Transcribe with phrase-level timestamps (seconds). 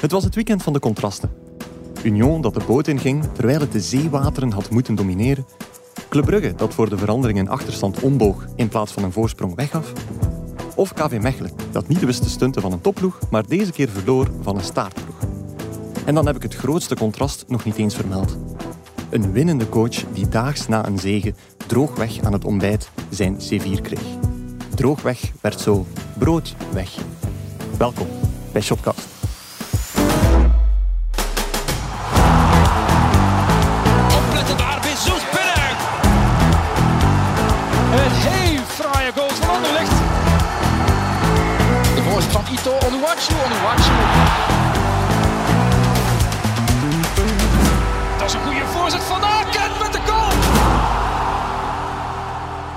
[0.00, 1.30] Het was het weekend van de contrasten.
[2.02, 5.46] Union dat de boot inging terwijl het de zeewateren had moeten domineren.
[6.08, 9.92] Club Brugge dat voor de verandering een achterstand omboog in plaats van een voorsprong weggaf.
[10.74, 14.30] Of KV Mechelen dat niet wist te stunten van een topploeg, maar deze keer verloor
[14.42, 15.16] van een staartploeg.
[16.04, 18.36] En dan heb ik het grootste contrast nog niet eens vermeld.
[19.10, 21.34] Een winnende coach die daags na een zege
[21.66, 24.06] droogweg aan het ontbijt zijn C4 kreeg.
[24.74, 25.86] Droogweg werd zo
[26.18, 26.98] brood weg.
[27.78, 28.06] Welkom
[28.52, 29.19] bij Shotcast.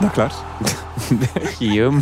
[0.04, 0.36] Dag Lars.
[1.58, 2.02] Guillaume.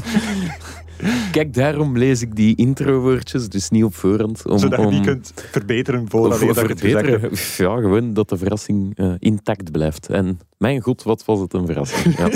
[1.31, 4.45] Kijk, daarom lees ik die introwoordjes, dus niet op voorhand.
[4.47, 7.19] Om, Zodat je om, die kunt verbeteren voordat je voor dat het gezegd hebt.
[7.21, 7.75] verbeteren.
[7.75, 10.09] Ja, gewoon dat de verrassing eh, intact blijft.
[10.09, 12.17] En mijn god, wat was het een verrassing.
[12.17, 12.29] Ja.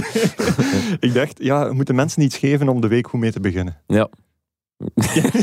[1.08, 3.78] Ik dacht, ja, we moeten mensen iets geven om de week goed mee te beginnen.
[3.88, 4.10] ja.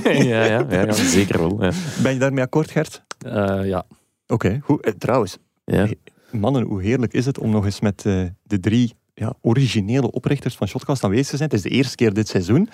[0.02, 1.62] ja, ja, ja, ja, zeker wel.
[1.64, 1.70] Ja.
[2.02, 3.04] Ben je daarmee akkoord, Gert?
[3.18, 3.84] Eh, ja.
[4.26, 4.80] Oké, goed.
[4.84, 5.88] Eh, trouwens, Ja.
[6.30, 8.02] mannen, hoe heerlijk is het om nog eens met
[8.42, 11.42] de drie ja, originele oprichters van Shotcast aanwezig zijn.
[11.50, 12.68] Het is de eerste keer dit seizoen.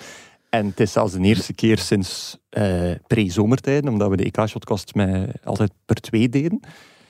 [0.49, 4.91] En het is zelfs de eerste keer sinds eh pre-zomertijden, omdat we de EK-shotcast
[5.43, 6.59] altijd per twee deden.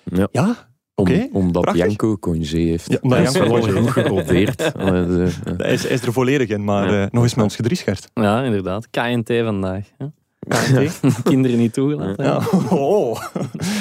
[0.04, 0.28] Ja.
[0.32, 1.86] Ja, Om, omdat prachtig.
[1.86, 2.92] Janko congé heeft.
[2.92, 3.98] Ja, omdat Hij is Janko wel genoeg.
[3.98, 5.54] Allee, de- ja.
[5.58, 7.04] hij is, is er volledig in, maar Ja.
[7.06, 8.08] eh, nog eens met ons gedries, Gert.
[8.14, 8.90] ja, inderdaad.
[8.90, 9.86] KNT vandaag.
[9.98, 10.06] hè.
[10.48, 11.00] KNT.
[11.24, 12.26] Kinderen niet toegelaten.
[12.26, 12.42] Ja.
[12.78, 13.22] Oh.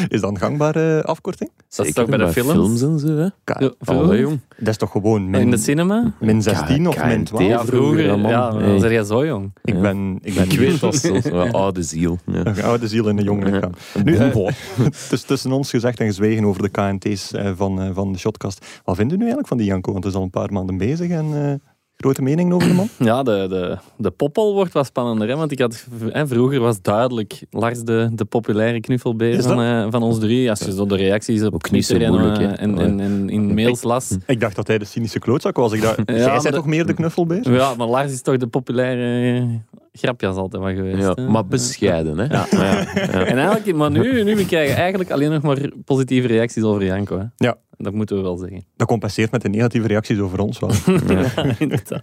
[0.09, 1.51] Is dat een gangbare afkorting?
[1.77, 2.53] Dat is toch bij de films?
[2.53, 3.29] films en zo, hè?
[3.45, 4.19] K- Ja, Allee, vroeger?
[4.21, 4.41] jong.
[4.59, 6.13] Dat is toch gewoon min, In de cinema?
[6.21, 7.27] min 16 of min KNT.
[7.27, 7.45] 12?
[7.49, 8.19] Ja, vroeger.
[8.29, 9.51] Ja, dan zeg jij zo jong.
[9.65, 9.81] Ik Ja.
[9.81, 11.15] ben, ik ben Ik weet dat zo.
[11.23, 12.19] Een oude ziel.
[12.27, 12.47] Ja.
[12.47, 13.73] een oude ziel in een jong lichaam.
[13.95, 14.47] Nu, Nu, eh,
[14.83, 18.19] het is tussen ons gezegd en gezwegen over de KNT's eh, van, eh, van de
[18.19, 18.67] Shotcast.
[18.85, 19.93] Wat vinden u nu eigenlijk van die Janko?
[19.93, 21.55] Want het is al een paar maanden bezig en eh,
[21.99, 22.89] grote mening over de man?
[23.09, 25.29] Ja, de, de, de poppel wordt wat spannender.
[25.29, 25.37] Hè?
[25.37, 30.03] Want ik had, hè, vroeger was duidelijk Lars de, de populaire knuffelbeer van, eh, van
[30.03, 30.51] ons drie.
[30.51, 33.83] Als je zo de reacties op Twitter en, moeilijk, eh, en, en, en in mails
[33.83, 34.17] las.
[34.27, 35.73] Ik dacht dat hij de cynische klootzak was.
[35.73, 37.53] Ik dacht, Ja, jij maar bent toch meer de knuffelbeer?
[37.53, 39.45] Ja, maar Lars is toch de populaire eh,
[39.93, 41.03] grapjas altijd van geweest.
[41.17, 42.25] ja, maar bescheiden, hè?
[42.25, 42.47] Ja.
[42.51, 42.87] Ja,
[43.27, 47.19] En eigenlijk, maar nu, nu we krijgen eigenlijk alleen nog maar positieve reacties over Janko.
[47.19, 47.25] Hè.
[47.37, 47.57] Ja.
[47.81, 48.65] Dat moeten we wel zeggen.
[48.77, 50.71] Dat compenseert met de negatieve reacties over ons wel.
[51.17, 52.03] Ja, inderdaad.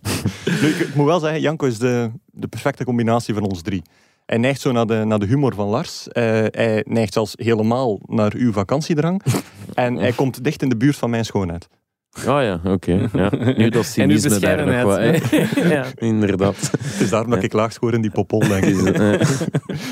[0.61, 3.81] nu, ik, ik moet wel zeggen, Janko is de, de perfecte combinatie van ons drie.
[4.25, 6.07] Hij neigt zo naar de, naar de humor van Lars.
[6.07, 9.21] Eh, hij neigt zelfs helemaal naar uw vakantiedrang.
[9.73, 11.67] en hij komt dicht in de buurt van mijn schoonheid.
[12.17, 13.09] Oh ja, oké.
[13.13, 13.29] Ja.
[13.31, 15.29] Nu dat En uw cynisme daar nog wat.
[15.55, 16.71] Ja, inderdaad.
[16.71, 18.97] Het is daarom dat ik laag scoor in die popol, denk ik.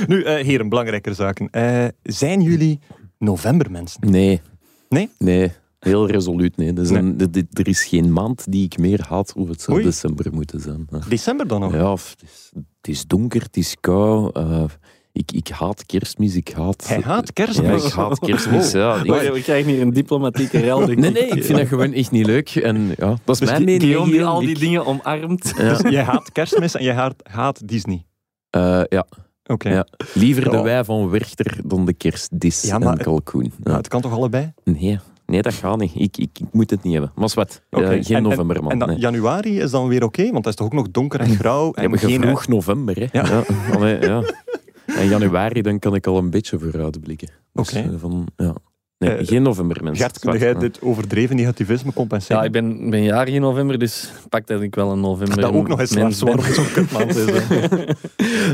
[0.08, 1.50] Nu, eh heren, belangrijker zaken.
[1.50, 2.80] Eh, zijn jullie
[3.18, 4.12] novembermensen?
[4.12, 4.42] Nee.
[4.90, 5.10] Nee?
[5.18, 5.52] Nee.
[5.84, 6.74] Heel resoluut, nee.
[6.74, 7.02] Dus Nee.
[7.02, 9.86] een- er is geen maand die ik meer haat of het zou Oei.
[9.86, 10.88] december moeten zijn.
[11.10, 11.74] December dan nog?
[11.74, 14.30] Ja, of het, is, het is donker, het is kou.
[14.34, 14.64] eh,
[15.12, 16.88] ik, ik haat kerstmis, ik haat...
[16.88, 17.86] Hij haat Ja, kerstmis.
[17.86, 18.96] ik haat kerstmis, ja.
[18.96, 20.80] Ik- We, we krijgen hier een diplomatieke rel.
[20.86, 22.50] nee, nee, ik vind dat gewoon echt niet leuk.
[22.56, 23.82] En ja, dat is Dus mijn die- mening.
[23.84, 25.54] Guillaume die al die Ik- dingen omarmt.
[25.58, 25.70] Ja.
[25.78, 28.06] Dus jij haat kerstmis en jij haat, haat Disney.
[28.50, 29.06] Eh, ja,
[29.46, 29.70] Oké.
[29.70, 29.88] Ja.
[30.14, 33.44] liever de wij van Werchter dan de kerstdis Ja, maar- en kalkoen.
[33.64, 33.78] Ja, Ja.
[33.78, 34.54] het kan toch allebei?
[34.64, 35.00] Nee,
[35.34, 35.92] nee, dat gaat niet.
[35.96, 37.12] Ik, ik, ik moet het niet hebben.
[37.16, 37.86] Maar wat, Oké.
[37.88, 38.72] geen En- en- novemberman.
[38.72, 38.98] En nee.
[38.98, 41.66] januari is dan weer oké, want dat is toch ook nog donker en grauw.
[41.76, 43.08] Ja, En maar geen vroeg november, hè.
[43.20, 43.26] Ja.
[43.28, 43.44] Ja.
[43.76, 44.24] Allee, ja.
[44.86, 47.30] En januari, dan kan ik al een beetje vooruitblikken.
[47.54, 47.80] Dus, Oké.
[47.80, 48.56] eh, van, ja.
[49.04, 50.04] Nee, Eh, geen november, mensen.
[50.06, 52.38] Gert, kun jij dit overdreven negativisme compenseren?
[52.38, 55.42] Ja, ik ben, ben jarig in november, dus pak dat ik wel een november.
[55.42, 56.36] dat ook nog eens mens Lars, ben.
[56.36, 57.26] waarom het zo'n kutmaand is.
[57.48, 57.84] hè.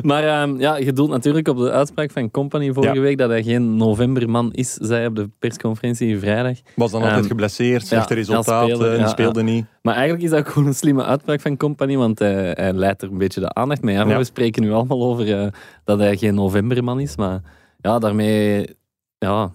[0.09, 3.01] Maar ehm, ja, je doelt natuurlijk op de uitspraak van Company vorige Ja.
[3.01, 6.57] week dat hij geen novemberman is, zei op de persconferentie vrijdag.
[6.75, 9.65] Was dan altijd Ehm, geblesseerd, slechte ja, resultaten, ja, speelde niet.
[9.81, 13.11] Maar eigenlijk is dat gewoon een slimme uitspraak van Company, want hij, hij leidt er
[13.11, 13.95] een beetje de aandacht mee.
[13.95, 14.17] Ja, maar Ja.
[14.19, 15.47] We spreken nu allemaal over eh,
[15.83, 17.41] dat hij geen novemberman is, maar
[17.81, 18.77] ja, daarmee...
[19.17, 19.51] Ja,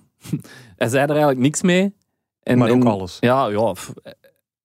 [0.76, 1.94] hij zei er eigenlijk niks mee.
[2.42, 3.16] En, maar ook en- alles.
[3.20, 3.74] Ja, ja.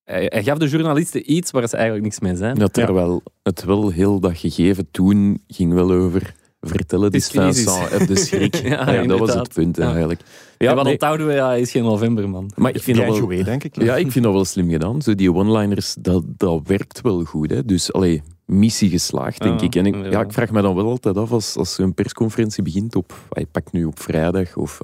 [0.03, 2.56] Hij, hij gaf de journalisten iets waar ze eigenlijk niks mee zijn.
[2.56, 7.41] Ja, terwijl het wel heel dat gegeven toen ging wel over vertellen, dus Het is
[7.41, 7.63] crisis.
[7.63, 8.56] Vincent, heb de schrik.
[8.69, 9.89] Ja, ja, dat was het punt Ja.
[9.89, 10.21] eigenlijk.
[10.57, 11.33] Ja, wat nee, onthouden we?
[11.33, 12.51] Ja, hij is geen novemberman.
[12.56, 13.27] maar ik vind dat wel...
[13.44, 13.81] denk ik.
[13.81, 15.01] Ja, ik vind dat wel slim gedaan.
[15.01, 17.50] Zo die one-liners, dat, dat werkt wel goed.
[17.50, 17.65] Hè.
[17.65, 19.75] Dus, allee, missie geslaagd, denk ik.
[19.75, 20.10] En ik, ja.
[20.10, 23.13] ja, ik vraag me dan wel altijd af, als, als zo'n persconferentie begint op...
[23.30, 24.80] Hij pakt nu op vrijdag of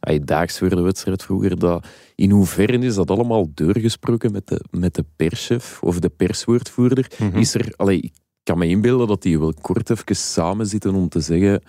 [0.00, 1.58] hij daags voor de wedstrijd vroeger.
[1.58, 7.10] Dat, in hoeverre is dat allemaal doorgesproken met de, met de perschef of de perswoordvoerder?
[7.18, 7.38] Mhm.
[7.38, 7.72] Is er...
[7.76, 8.12] Allee, ik
[8.42, 11.62] kan me inbeelden dat die wel kort even samen zitten om te zeggen...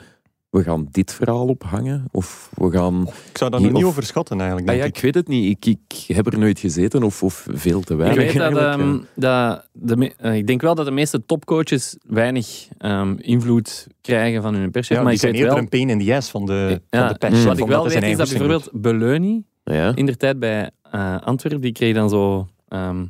[0.49, 2.05] we gaan dit verhaal ophangen?
[2.11, 3.01] Of we gaan...
[3.31, 4.95] Ik zou dat Hier nog niet of- overschatten eigenlijk, Ah ja, ik.
[4.95, 5.65] ik weet het niet.
[5.65, 8.33] Ik, ik heb er nooit gezeten of, of veel te Ik weinig.
[8.33, 13.15] weet dat, ehm, dat de, eh, ik denk wel dat de meeste topcoaches weinig ehm,
[13.17, 14.97] invloed krijgen van hun perschef.
[14.97, 16.99] Ja, maar die ik zijn eerder wel, een pain in the ass van de, Ja,
[16.99, 17.39] van de pers.
[17.39, 17.45] mm.
[17.45, 19.91] wat ik wel weet is dat bijvoorbeeld Beleuni ja.
[19.95, 23.05] in de tijd bij eh Antwerpen, die kreeg dan zo ehm,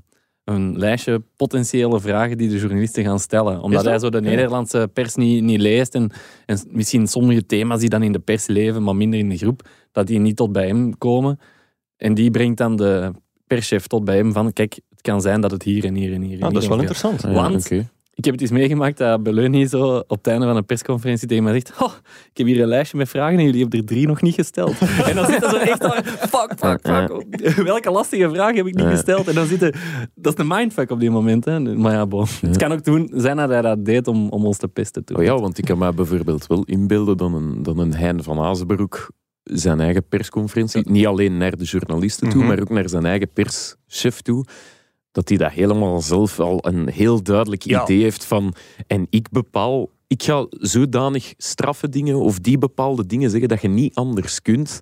[0.47, 3.61] een lijstje potentiële vragen die de journalisten gaan stellen.
[3.61, 3.89] Omdat dat?
[3.91, 4.21] hij zo de.
[4.21, 6.11] Nederlandse pers niet, niet leest en,
[6.45, 9.67] en misschien sommige thema's die dan in de pers leven, maar minder in de groep,
[9.91, 11.39] dat die niet tot bij hem komen.
[11.97, 13.11] En die brengt dan de
[13.47, 16.21] perschef tot bij hem van, kijk, het kan zijn dat het hier en hier en
[16.21, 16.89] hier en Ah, hier dat is wel gaat.
[16.89, 17.21] interessant.
[17.21, 17.71] Ja, Want-.
[18.17, 21.43] Ik heb het eens meegemaakt dat Beleuni zo op het einde van een persconferentie tegen
[21.43, 21.91] mij zegt "Oh,
[22.31, 24.77] ik heb hier een lijstje met vragen en jullie hebben er drie nog niet gesteld.
[25.05, 27.63] en dan zitten ze echt aan, fuck, fuck, fuck.
[27.63, 29.27] Welke lastige vraag heb ik niet gesteld?
[29.27, 29.73] En dan zitten,
[30.15, 31.45] dat is een mindfuck op die moment.
[31.45, 31.59] Hè.
[31.59, 32.25] Maar ja, bon.
[32.41, 35.05] Het kan ook doen zijn dat hij dat deed om, om ons te pesten.
[35.05, 35.17] Toen.
[35.17, 38.39] Oh ja, want ik kan mij bijvoorbeeld wel inbeelden dat een, dat een Hein van
[38.39, 39.11] Azenbroek
[39.43, 42.47] zijn eigen persconferentie, niet alleen naar de journalisten toe, Mhm.
[42.47, 44.45] maar ook naar zijn eigen perschef toe,
[45.17, 47.83] dat hij dat helemaal zelf al een heel duidelijk Ja.
[47.83, 48.53] idee heeft van
[48.87, 53.67] en ik bepaal, ik ga zodanig straffe dingen of die bepaalde dingen zeggen dat je
[53.67, 54.79] niet anders kunt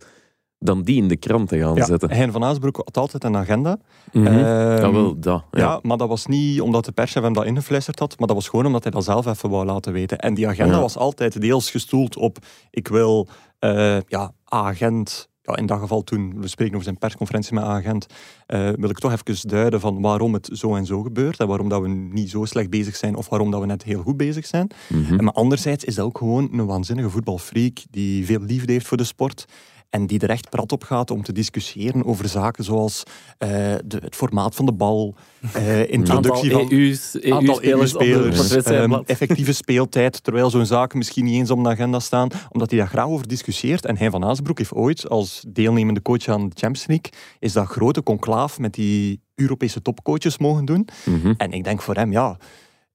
[0.60, 2.12] dan die in de krant te gaan Ja, zetten.
[2.12, 3.78] Hein van Aasbroek had altijd een agenda.
[4.12, 4.28] Mhm.
[4.28, 4.38] Ehm,
[4.82, 5.44] ja, wel, dat.
[5.52, 5.60] Ja.
[5.60, 5.80] Ja.
[5.82, 8.66] maar dat was niet omdat de perschef hem dat ingefluisterd had, maar dat was gewoon
[8.66, 10.18] omdat hij dat zelf even wou laten weten.
[10.20, 12.38] En die agenda was altijd deels gestoeld op
[12.70, 13.28] ik wil
[13.60, 18.06] eh, ja, agent, ja, in dat geval toen, we spreken over zijn persconferentie met agent,
[18.46, 21.70] eh, wil ik toch even duiden van waarom het zo en zo gebeurt en waarom
[21.70, 24.46] dat we niet zo slecht bezig zijn of waarom dat we net heel goed bezig
[24.46, 24.70] zijn.
[24.90, 25.18] Mhm.
[25.18, 28.98] En Maar anderzijds is dat ook gewoon een waanzinnige voetbalfreak die veel liefde heeft voor
[28.98, 29.46] de sport.
[29.90, 33.04] En die er echt prat op gaat om te discussiëren over zaken zoals
[33.38, 33.50] eh,
[33.86, 35.16] de, het formaat van de bal,
[35.54, 39.00] eh, introductie van EU's, aantal EU-spelers wedstrijdblad.
[39.00, 42.80] ehm, effectieve speeltijd, terwijl zo'n zaken misschien niet eens op de agenda staan, omdat hij
[42.80, 43.86] daar graag over discussieert.
[43.86, 47.68] En hij van Aasbroek heeft ooit, als deelnemende coach aan de Champions League, is dat
[47.68, 50.88] grote conclaaf met die Europese topcoaches mogen doen.
[51.04, 51.34] Mhm.
[51.38, 52.38] En ik denk voor hem, ja,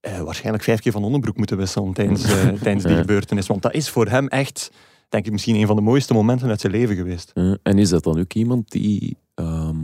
[0.01, 2.23] eh, waarschijnlijk vijf keer van onderbroek moeten wisselen tijdens,
[2.63, 3.47] tijdens die gebeurtenis.
[3.47, 4.71] Want dat is voor hem echt,
[5.11, 7.31] denk ik, misschien een van de mooiste momenten uit zijn leven geweest.
[7.35, 9.17] Eh, en is dat dan ook iemand die...
[9.35, 9.77] ehm,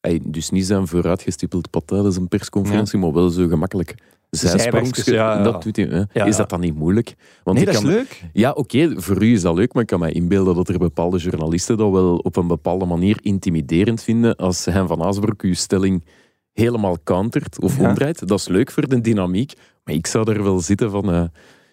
[0.00, 3.94] hij dus niet zijn vooruitgestippeld pad tijdens een persconferentie, maar wel zo gemakkelijk
[4.30, 4.62] zijsprongjes.
[4.72, 5.42] Zijwegjes, ja, ja.
[5.42, 5.86] Dat doet hij?
[6.12, 6.36] Ja, Is ja.
[6.36, 7.14] dat dan niet moeilijk?
[7.44, 8.22] Want nee, ik dat is leuk.
[8.32, 11.18] Ja, oké, voor u is dat leuk, maar ik kan me inbeelden dat er bepaalde
[11.18, 16.04] journalisten dat wel op een bepaalde manier intimiderend vinden als Hein van Aasbroek uw stelling
[16.52, 17.88] helemaal countert of Ja.
[17.88, 18.28] omdraait.
[18.28, 19.52] Dat is leuk voor de dynamiek,
[19.84, 21.12] maar ik zou er wel zitten van...
[21.12, 21.22] eh,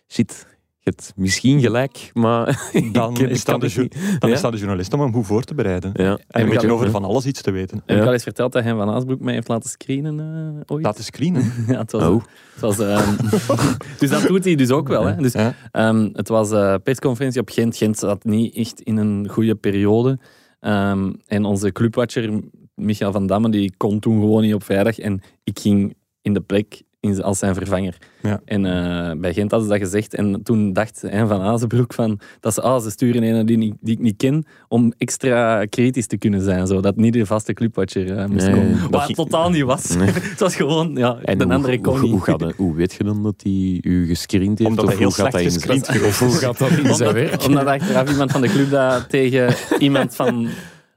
[0.07, 0.56] shit,
[0.87, 2.69] hebt misschien gelijk, maar...
[2.91, 3.95] Dan is dat de ju- niet.
[4.19, 4.35] Dan Ja.
[4.35, 5.91] is dat de journalist om hem goed voor te bereiden.
[5.93, 6.17] Ja.
[6.27, 7.81] En een beetje over van alles iets te weten.
[7.85, 10.83] Heb ik al eens verteld dat hij Van Aasbroek mij heeft laten screenen eh, ooit?
[10.85, 11.51] Laten screenen.
[11.67, 12.23] Ja, het was, Oh.
[12.53, 13.15] het was, ehm,
[13.99, 15.05] dus dat doet hij dus ook wel.
[15.05, 15.15] Hè.
[15.15, 15.53] Dus, Ja.
[15.71, 17.77] ehm, het was eh persconferentie op Gent.
[17.77, 20.19] Gent zat niet echt in een goede periode.
[20.59, 22.39] Ehm, en onze clubwatcher,
[22.75, 24.99] Michael van Damme, die kon toen gewoon niet op vrijdag.
[24.99, 27.97] En ik ging in de plek in, als zijn vervanger.
[28.21, 28.41] Ja.
[28.45, 30.13] En eh, bij Gent hadden ze dat gezegd.
[30.13, 33.73] En toen dacht hij van Azenbroek van, dat ze, ah, ze sturen een die, ik-
[33.81, 36.67] die ik niet ken, om extra kritisch te kunnen zijn.
[36.67, 38.79] Zodat niet de vaste clubwatcher eh, moest Nee, komen.
[38.91, 39.95] dat Wat totaal niet was.
[39.95, 40.09] Nee.
[40.31, 42.11] het was gewoon, ja, En de hoe, andere kon hoe, niet.
[42.11, 44.69] hoe, gaat het- hoe weet je dan dat hij u gescreend heeft?
[44.69, 46.37] Omdat of hij heel hoe gaat slecht dat in zijn- gescreend Of hoe is.
[46.37, 47.43] gaat dat in zijn werk?
[47.43, 50.47] Omdat achteraf iemand van de club dat tegen iemand van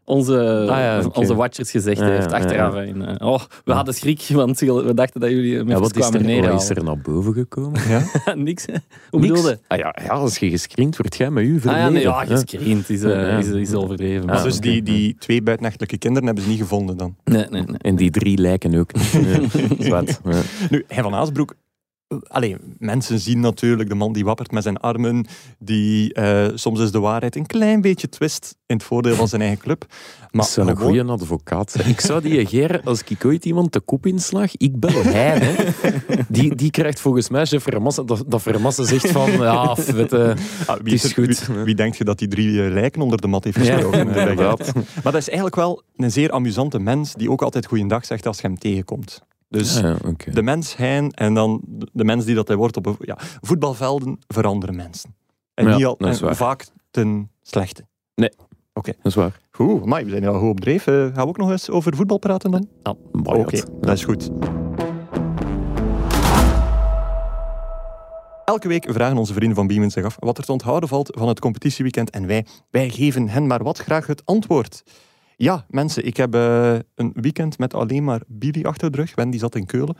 [0.04, 2.32] onze, Ah ja, onze watchers gezegd Ja, heeft.
[2.32, 2.74] Achteraf.
[2.74, 2.82] ja.
[2.82, 6.28] En, eh, oh, we hadden schrik, want we dachten dat jullie Ja, met wat kwamen
[6.28, 7.80] er, wat is er naar boven gekomen?
[7.88, 8.04] Ja?
[8.34, 8.74] Niks, hè?
[9.10, 9.32] Hoe Niks.
[9.32, 9.58] bedoelde?
[9.68, 11.82] Ah, ja, ja, als je gescreend wordt, jij met u Ah verleden.
[11.84, 13.38] ja, nee, ja, gescreend is, Ja, ja.
[13.38, 14.26] is, is overdreven.
[14.26, 17.16] Maar Ah, dus die, die twee buitenechtelijke kinderen hebben ze niet gevonden dan.
[17.24, 17.76] Nee, nee, nee.
[17.78, 19.12] En die drie lijken ook niet.
[20.70, 21.54] Nu, hij van Aasbroek...
[22.10, 25.26] eh, Allee, mensen zien natuurlijk de man die wappert met zijn armen,
[25.58, 29.40] die eh, soms is de waarheid een klein beetje twist in het voordeel van zijn
[29.40, 29.84] eigen club.
[29.88, 31.88] Maar dat zou een gewoon- goede advocaat zijn.
[31.88, 35.38] Ik zou die Ger, als ik ooit iemand de kop inslag, ik bel hij.
[35.38, 35.64] Hè.
[36.28, 40.32] Die, die krijgt volgens mij chef Vermassen, dat, dat Vermassen zegt van, ja, weet, Ah,
[40.82, 41.46] wie, Het is goed.
[41.46, 44.14] Wie, wie denkt je dat die drie eh, lijken onder de mat heeft gesproken?
[44.14, 44.36] eh?
[45.02, 48.40] Maar dat is eigenlijk wel een zeer amusante mens die ook altijd goeiedag zegt als
[48.40, 49.22] je hem tegenkomt.
[49.50, 50.30] Dus ja, oké.
[50.30, 51.60] de mens Hein en dan
[51.92, 55.14] de- mens die dat hij wordt op een- ja, voetbalvelden veranderen mensen.
[55.54, 57.88] En, Ja, niet al, en vaak ten slechte.
[58.96, 59.40] Dat is waar.
[59.50, 60.86] Goed, maar we zijn al goed op dreef.
[60.86, 62.68] Eh, gaan we ook nog eens over voetbal praten dan?
[62.82, 64.30] Ja, Oké, dat is goed.
[68.44, 71.28] Elke week vragen onze vrienden van Beeman zich af wat er te onthouden valt van
[71.28, 74.82] het competitieweekend en wij, wij geven hen maar wat graag het antwoord.
[75.42, 79.14] Ja, mensen, ik heb eh, een weekend met alleen maar Billy achter de rug.
[79.14, 79.96] Wendy zat in Keulen.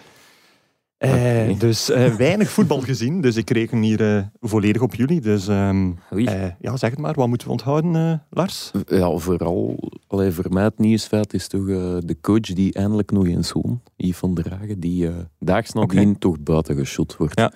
[0.98, 1.58] Eh.
[1.58, 5.20] Dus eh, weinig voetbal gezien, dus ik reken hier volledig op jullie.
[5.20, 8.70] Dus ehm, eh, ja, zeg het maar, wat moeten we onthouden, Lars?
[8.86, 11.66] Ja, vooral, allee, voor mij het nieuwsfeit is toch
[12.00, 16.40] de coach die eindelijk nog eens won, Yves van der Hagen, die daags nadien toch
[16.40, 17.38] buiten geschot wordt.
[17.38, 17.52] Ja.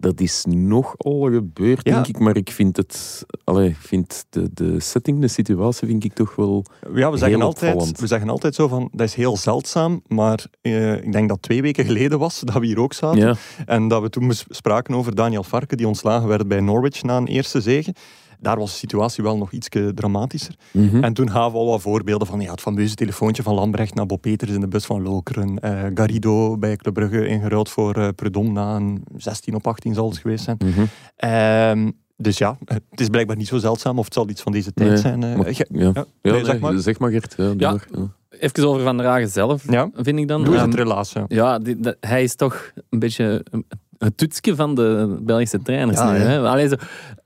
[0.00, 1.94] Dat is nogal gebeurd, Ja.
[1.94, 6.04] denk ik, maar ik vind het, allee, ik vind de, de setting, de situatie, vind
[6.04, 6.64] ik toch wel...
[6.94, 10.44] Ja, we zeggen, Heel altijd, we zeggen altijd zo van, dat is heel zeldzaam, maar
[10.60, 13.18] eh, ik denk dat twee weken geleden was dat we hier ook zaten.
[13.20, 13.34] Ja,
[13.66, 17.26] En dat we toen spraken over Daniel Varken, die ontslagen werd bij Norwich na een
[17.26, 17.94] eerste zege.
[18.40, 20.54] Daar was de situatie wel nog iets dramatischer.
[20.72, 21.04] mhm.
[21.04, 24.06] En toen gaven we al wat voorbeelden van ja, het fameuze telefoontje van Lambrecht naar
[24.06, 25.58] Bob Peters in de bus van Lokeren.
[25.58, 30.08] eh, Garrido bij Club Brugge ingeruild voor eh Prudhomme na een 16 op 18 zal
[30.08, 30.56] het geweest zijn.
[30.64, 30.84] Mhm.
[31.16, 34.72] Ehm, dus ja, het is blijkbaar niet zo zeldzaam of het zal iets van deze
[34.72, 35.22] tijd Nee, zijn.
[35.22, 35.36] eh.
[35.52, 35.64] ja.
[35.68, 36.78] ja, Ja, nee, nee, zeg maar.
[36.78, 37.34] zeg maar Gert.
[37.36, 37.70] Ja, doe Ja.
[37.70, 38.06] maar, ja.
[38.38, 40.44] Even over Van der Hagen zelf, Ja, vind ik dan.
[40.44, 41.12] doe eens Ehm, het relaas.
[41.12, 41.24] Ja.
[41.28, 43.66] Ja, die- hij is toch een beetje een-
[43.98, 46.18] het toetsje van de Belgische trainers Ja, nu.
[46.18, 46.40] hè.
[46.48, 46.74] Allee, zo,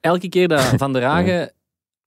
[0.01, 1.53] elke keer dat Van der Hagen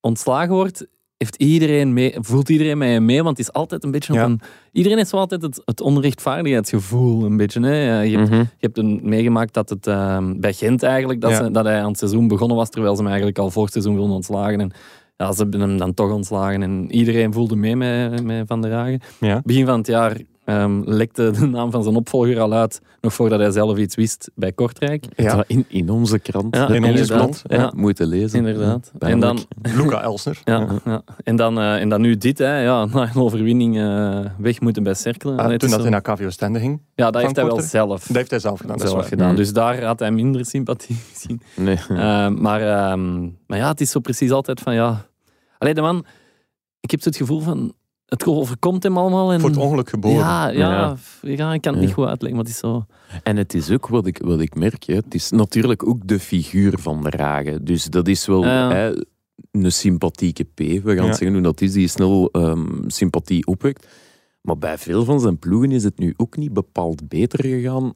[0.02, 4.14] ontslagen wordt, heeft iedereen mee, voelt iedereen met mee, want het is altijd een beetje
[4.14, 4.26] op Ja.
[4.26, 4.42] een...
[4.72, 7.62] Iedereen heeft zo altijd het, het onrechtvaardigheidsgevoel, een beetje.
[7.62, 8.02] Hè?
[8.02, 8.40] Je hebt, Mhm.
[8.40, 11.44] je hebt een, meegemaakt dat het ehm, bij Gent eigenlijk, dat, Ja.
[11.44, 13.72] ze, dat hij aan het seizoen begonnen was, terwijl ze hem eigenlijk al voor het
[13.72, 14.60] seizoen wilden ontslagen.
[14.60, 14.72] En
[15.18, 18.72] ja, ze hebben hem dan toch ontslagen en iedereen voelde mee met, met Van der
[18.72, 19.00] Hagen.
[19.20, 19.42] Ja.
[19.44, 23.40] Begin van het jaar ehm, lekte de naam van zijn opvolger al uit, nog voordat
[23.40, 25.06] hij zelf iets wist bij Kortrijk.
[25.16, 25.44] Ja.
[25.48, 26.56] In, in onze krant.
[26.56, 27.72] Ja, in onze krant, ja.
[27.76, 28.38] Moeten lezen.
[28.40, 28.92] Inderdaad.
[29.00, 29.40] Ja, En dan.
[29.62, 30.42] Luca Elsner.
[30.44, 31.02] ja, ja.
[31.24, 34.84] En, dan, eh, en dan nu dit, hè, ja, na een overwinning eh, weg moeten
[34.84, 35.38] bij Cerkelen.
[35.38, 36.82] Ah, Allee, toen dat zo- hij naar KVO Stende ging.
[36.96, 38.78] ja, dat heeft hij wel zelf, Dat heeft hij zelf gedaan.
[38.78, 39.30] Dat is zelf gedaan.
[39.30, 39.36] Mm.
[39.36, 41.42] Dus daar had hij minder sympathie gezien.
[41.56, 41.76] Nee.
[41.90, 45.06] Eh, maar, ehm, maar ja, het is zo precies altijd van ja.
[45.58, 46.06] Alleen de man,
[46.80, 47.74] ik heb zo het gevoel van
[48.06, 49.32] het overkomt hem allemaal.
[49.34, 50.18] En, Voor het ongeluk geboren.
[50.18, 50.96] ja, ja, Ja.
[51.22, 51.54] Ja.
[51.54, 52.86] ik kan het niet goed uitleggen, maar het is zo.
[53.24, 54.96] En het is ook wat ik, wat ik merk, hè.
[54.96, 57.66] het is natuurlijk ook de figuur van de Ragen.
[57.66, 58.70] Dus dat is wel Ja.
[58.72, 58.92] hè,
[59.52, 60.58] een sympathieke P.
[60.60, 61.14] We gaan Ja.
[61.14, 63.88] zeggen hoe dat is, die snel ehm, sympathie opwekt.
[64.42, 67.94] Maar bij veel van zijn ploegen is het nu ook niet bepaald beter gegaan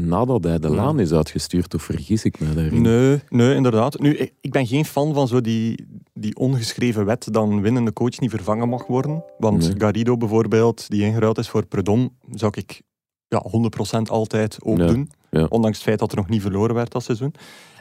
[0.00, 1.74] nadat hij de laan is uitgestuurd.
[1.74, 2.82] Of vergis ik me daarin?
[2.82, 3.98] Nee, nee, inderdaad.
[3.98, 8.18] Nu, ik, ben geen fan van zo die, die ongeschreven wet dat een winnende coach
[8.20, 9.24] niet vervangen mag worden.
[9.38, 9.74] Want Nee.
[9.78, 12.82] Garrido bijvoorbeeld, die ingeruild is voor Predom, zou ik
[13.28, 13.44] ja,
[13.98, 15.10] 100% altijd ook Ja, doen.
[15.30, 15.46] ja.
[15.48, 17.34] Ondanks het feit dat er nog niet verloren werd dat seizoen.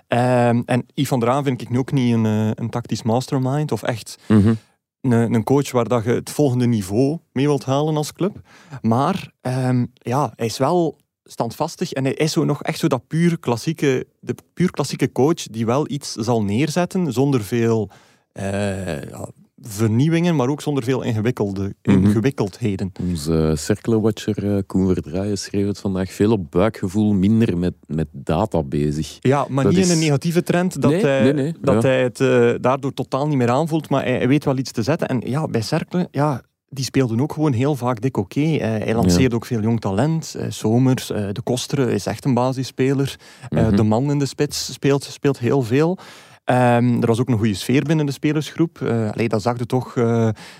[0.07, 3.03] Ehm, en Yves van der Haan vind ik nu ook niet een, eh, een tactisch
[3.03, 4.53] mastermind of echt Mhm.
[5.01, 8.41] een, een coach waar dat je het volgende niveau mee wilt halen als club.
[8.81, 13.08] Maar ehm, ja, hij is wel standvastig en hij is zo nog echt zo dat
[13.08, 17.89] puur klassieke, de puur klassieke coach die wel iets zal neerzetten zonder veel
[18.34, 19.29] ja,
[19.62, 22.05] vernieuwingen, maar ook zonder veel ingewikkelde, Mhm.
[22.05, 22.91] ingewikkeldheden.
[23.01, 28.63] Onze cirkelwatcher eh, Koen Verdraaien schreef het vandaag veel op buikgevoel, minder met, met data
[28.63, 29.17] bezig.
[29.20, 31.82] Ja, maar Dat niet is- in een negatieve trend dat Nee, hij, nee, nee, dat
[31.84, 31.89] ja.
[31.89, 34.84] hij het eh, daardoor totaal niet meer aanvoelt, maar hij, hij weet wel iets te
[34.84, 35.08] zetten.
[35.08, 36.41] En ja, bij Cercle, ja,
[36.75, 38.39] die speelden ook gewoon heel vaak dik oké.
[38.41, 40.36] Eh, hij lanceerde ook veel jong talent.
[40.39, 43.15] Eh, Somers, eh, De Kostere is echt een basisspeler.
[43.50, 43.75] Mhm.
[43.75, 45.98] De man in de spits speelt, speelt heel veel.
[46.44, 48.82] Ehm, er was ook een goede sfeer binnen de spelersgroep.
[49.13, 49.96] Allee, dat zag je toch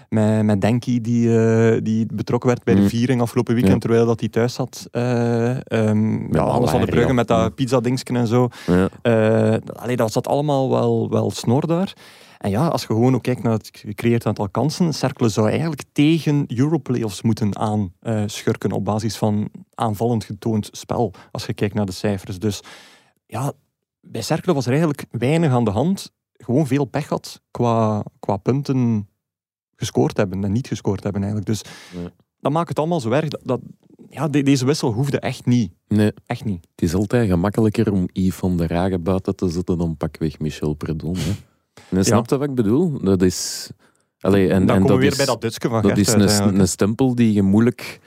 [0.10, 2.90] met, met Denki, die, die betrokken werd bij de Mhm.
[2.90, 3.80] viering afgelopen weekend, Ja.
[3.80, 4.88] terwijl dat hij thuis zat.
[4.92, 7.42] Eh ehm ja, Hans van de Brugge met Ja.
[7.42, 8.48] dat pizza-dingsken en zo.
[8.68, 9.60] Ja.
[9.74, 11.94] Allee, dat zat allemaal wel, wel snor daar.
[12.46, 15.84] En ja, als je gewoon ook kijkt naar het gecreëerd aantal kansen, Cercle zou eigenlijk
[15.92, 21.92] tegen Europlayoffs moeten aanschurken op basis van aanvallend getoond spel, als je kijkt naar de
[21.92, 22.40] cijfers.
[22.40, 22.62] Dus
[23.26, 23.54] ja,
[24.02, 26.12] bij Cercle was er eigenlijk weinig aan de hand.
[26.34, 29.10] Gewoon veel pech had qua, qua punten
[29.76, 31.52] gescoord hebben en niet gescoord hebben eigenlijk.
[31.52, 31.62] Dus
[32.40, 33.28] dat maakt het allemaal zo erg.
[33.30, 33.62] Dat, dat,
[34.10, 35.72] ja, de- deze wissel hoefde echt niet.
[35.88, 36.68] Nee, Echt niet.
[36.72, 40.78] het is altijd gemakkelijker om Yves van der Hagen buiten te zetten dan pakweg Michel.
[40.80, 41.54] Hè.
[41.90, 43.00] En snap je wat ik bedoel?
[43.04, 43.70] Dat is...
[44.20, 46.38] Allee, en, Dan en komen we weer is, bij dat Dutske van Dat Gert is
[46.40, 48.00] een, stempel die je moeilijk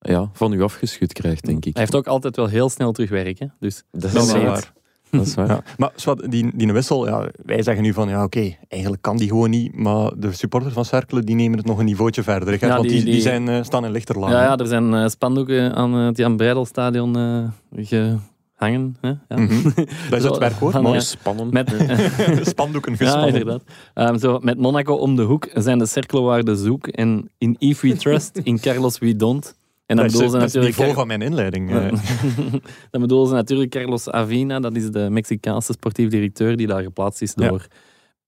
[0.00, 1.72] ja, van u afgeschud krijgt, denk ik.
[1.72, 3.54] Hij heeft ook altijd wel heel snel terugwerken.
[3.58, 4.50] Dus Dat Dat is wel waar.
[4.50, 4.72] waar.
[5.10, 5.46] Dat is waar.
[5.48, 5.62] Ja.
[5.76, 9.28] Maar zwart, die, die wissel, ja, wij zeggen nu van ja, oké, eigenlijk kan die
[9.28, 9.74] gewoon niet.
[9.76, 12.60] Maar de supporters van Cercle die nemen het nog een niveautje verder.
[12.60, 14.30] hè, Ja, want die, die- zijn, eh, staan in lichter laag.
[14.30, 18.12] ja, ja, er zijn eh, spandoeken aan het Jan Breidelstadion eh
[18.58, 18.96] gehangen.
[19.00, 19.08] Hè?
[19.08, 19.18] Ja.
[19.28, 19.62] Mhm.
[20.10, 20.72] Dat is het werkwoord.
[20.72, 21.00] van, Mooi ja.
[21.00, 21.52] spannend.
[21.52, 21.74] Met,
[22.48, 23.28] Spandoeken ja, gespannen.
[23.28, 23.62] inderdaad.
[23.94, 26.86] Ehm, zo, met Monaco om de hoek zijn de cirkelwaarden zoek.
[26.86, 29.56] En in If We Trust, in Carlos We Don't.
[29.86, 30.76] En dan dat is, bedoelen ze dat is het natuurlijk...
[30.76, 31.70] niveau van mijn inleiding.
[31.70, 32.52] eh.
[32.90, 37.22] dan bedoelen ze natuurlijk Carlos Avina, dat is de Mexicaanse sportief directeur die daar geplaatst
[37.22, 37.48] is Ja.
[37.48, 37.66] door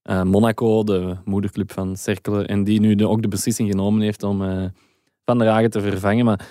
[0.02, 4.22] eh, Monaco, de moederclub van Cercle, en die nu de, ook de beslissing genomen heeft
[4.22, 4.64] om eh,
[5.24, 6.24] Van der Hagen te vervangen.
[6.24, 6.46] Maar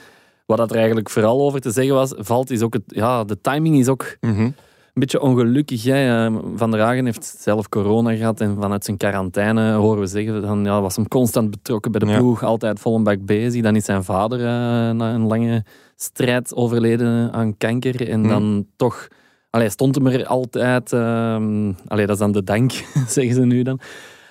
[0.49, 3.41] wat dat er eigenlijk vooral over te zeggen was, valt, is ook het, ja, de
[3.41, 4.39] timing is ook Mhm.
[4.41, 4.53] een
[4.93, 5.83] beetje ongelukkig.
[5.83, 6.29] Hè.
[6.55, 10.63] Van der Hagen heeft zelf corona gehad en vanuit zijn quarantaine horen we zeggen, dan
[10.63, 12.17] ja, was hem constant betrokken bij de Ja.
[12.17, 13.61] ploeg, altijd vol een bak bezig.
[13.61, 14.45] Dan is zijn vader eh,
[14.91, 15.63] na een lange
[15.95, 18.29] strijd overleden aan kanker en Mhm.
[18.29, 19.07] dan toch...
[19.49, 20.93] Allee, stond hem er altijd...
[20.93, 22.71] ehm allee, dat is dan de dank,
[23.07, 23.79] zeggen ze nu dan.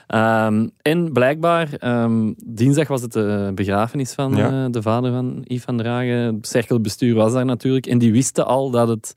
[0.08, 4.64] Ehm, en blijkbaar, ehm, dinsdag was het de begrafenis van Ja.
[4.64, 6.34] eh, de vader van Yves van der Hagen.
[6.34, 7.86] Het cirkelbestuur was daar natuurlijk.
[7.86, 9.14] En die wisten al dat het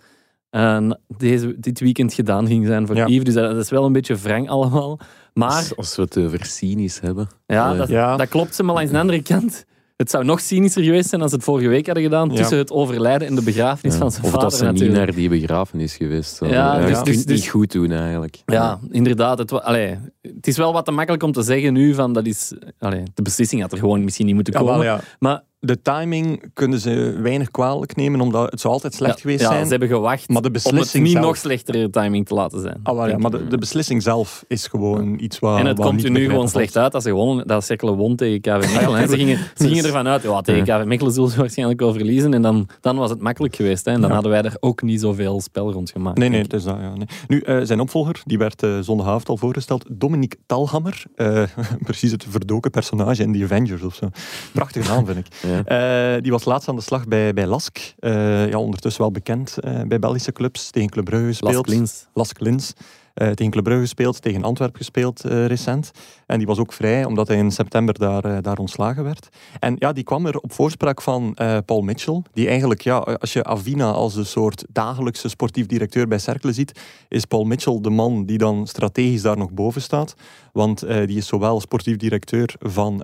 [0.49, 3.05] eh, deze, dit weekend gedaan ging zijn voor Ja.
[3.07, 3.23] Yves.
[3.23, 4.99] Dus dat, dat is wel een beetje wrang allemaal.
[5.33, 7.29] Maar Als, als we het over cynisch hebben.
[7.45, 8.17] ja, Eh, dat, Ja.
[8.17, 9.65] dat klopt ze, maar langs de andere kant...
[10.01, 12.35] Het zou nog cynischer geweest zijn als ze het vorige week hadden gedaan Ja.
[12.35, 13.99] tussen het overlijden en de begrafenis ja.
[13.99, 14.89] van zijn Of vader dat ze natuurlijk.
[14.97, 16.51] niet naar die begrafenis geweest zijn.
[16.51, 18.41] Ja, Ja, dus- je dus- dus- niet goed doen eigenlijk.
[18.45, 19.37] Ja, inderdaad.
[19.37, 22.53] Het, allee, het is wel wat te makkelijk om te zeggen nu van dat is...
[22.79, 24.75] Allee, de beslissing had er gewoon misschien niet moeten Ja, komen.
[24.75, 24.99] wel, ja.
[25.19, 29.41] Maar De timing kunnen ze weinig kwalijk nemen, omdat het zou altijd slecht ja, geweest
[29.41, 29.63] ja, zijn.
[29.63, 32.61] ze hebben gewacht Maar de om het beslissing niet zelf- nog slechtere timing te laten
[32.61, 32.79] zijn.
[32.83, 35.59] Ah, ja, maar de, de beslissing zelf is gewoon iets wat.
[35.59, 38.15] en het komt u te nu gewoon slecht uit als ze gewoon dat Cercle won
[38.15, 38.99] tegen KV Mechelen.
[38.99, 39.07] hè.
[39.07, 42.33] Ze gingen, ze gingen ervan uit, ja, tegen KV Mechelen zullen ze waarschijnlijk wel verliezen.
[42.33, 43.85] En dan, dan was het makkelijk geweest.
[43.85, 43.91] Hè.
[43.91, 44.13] En dan Ja.
[44.15, 46.17] hadden wij er ook niet zoveel spel rond gemaakt.
[46.17, 46.93] Nee, nee, is dat, ja.
[46.95, 47.07] Nee.
[47.27, 49.85] Nu, eh, zijn opvolger, die werd eh zondagavond al voorgesteld.
[49.89, 51.03] Dominique Talhammer.
[51.15, 51.43] Eh,
[51.83, 54.09] precies het verdoken personage in The Avengers of zo.
[54.51, 55.25] Prachtige naam, vind ik.
[55.51, 56.15] Ja.
[56.15, 57.93] Eh, die was laatst aan de slag bij, bij Lask.
[57.99, 60.69] Eh, ja, ondertussen wel bekend eh, bij Belgische clubs.
[60.69, 61.43] Tegen Club Brugge.
[62.13, 62.73] Lask Lins.
[63.21, 65.91] Eh, tegen Club Brugge gespeeld, tegen Antwerpen gespeeld eh, recent.
[66.25, 69.29] En die was ook vrij, omdat hij in september daar, eh, daar ontslagen werd.
[69.59, 72.21] En ja, die kwam er op voorspraak van Paul Mitchell.
[72.33, 76.79] Die eigenlijk, ja, als je Avina als een soort dagelijkse sportief directeur bij Cercle ziet,
[77.07, 80.15] is Paul Mitchell de man die dan strategisch daar nog boven staat.
[80.53, 83.01] Want die is zowel sportief directeur van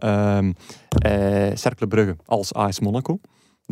[0.97, 3.19] eh, Cercle Brugge als AS Monaco.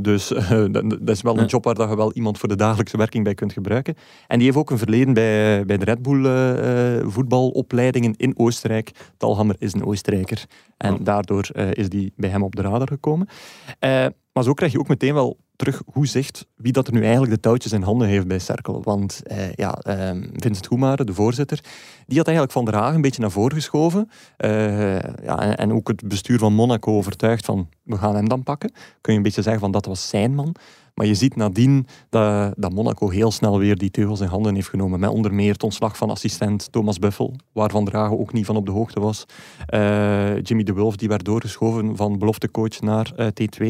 [0.01, 2.97] Dus eh, dat, is wel een job waar dat je wel iemand voor de dagelijkse
[2.97, 3.95] werking bij kunt gebruiken.
[4.27, 8.33] En die heeft ook een verleden bij, bij de Red Bull eh, eh, voetbalopleidingen in
[8.37, 8.91] Oostenrijk.
[9.17, 10.45] Talhammer is een Oostenrijker.
[10.77, 13.27] En daardoor is die bij hem op de radar gekomen.
[14.35, 17.31] Maar zo krijg je ook meteen wel terug hoe zegt wie dat er nu eigenlijk
[17.31, 18.83] de touwtjes in handen heeft bij Cerkel.
[18.83, 21.59] Want eh, ja, ehm, Vincent Goemare, de voorzitter,
[22.05, 24.09] die had eigenlijk Van der Haag een beetje naar voren geschoven.
[24.37, 28.43] Eh, ja, en, en ook het bestuur van Monaco overtuigd van we gaan hem dan
[28.43, 28.71] pakken.
[29.01, 30.55] Kun je een beetje zeggen van dat was zijn man.
[30.95, 34.69] Maar je ziet nadien dat, dat Monaco heel snel weer die teugels in handen heeft
[34.69, 34.99] genomen.
[34.99, 38.45] Met onder meer het ontslag van assistent Thomas Buffel, waar Van der Hagen ook niet
[38.45, 39.25] van op de hoogte was.
[39.65, 43.65] Eh, Jimmy de Wulf die werd doorgeschoven van beloftecoach naar eh, T2.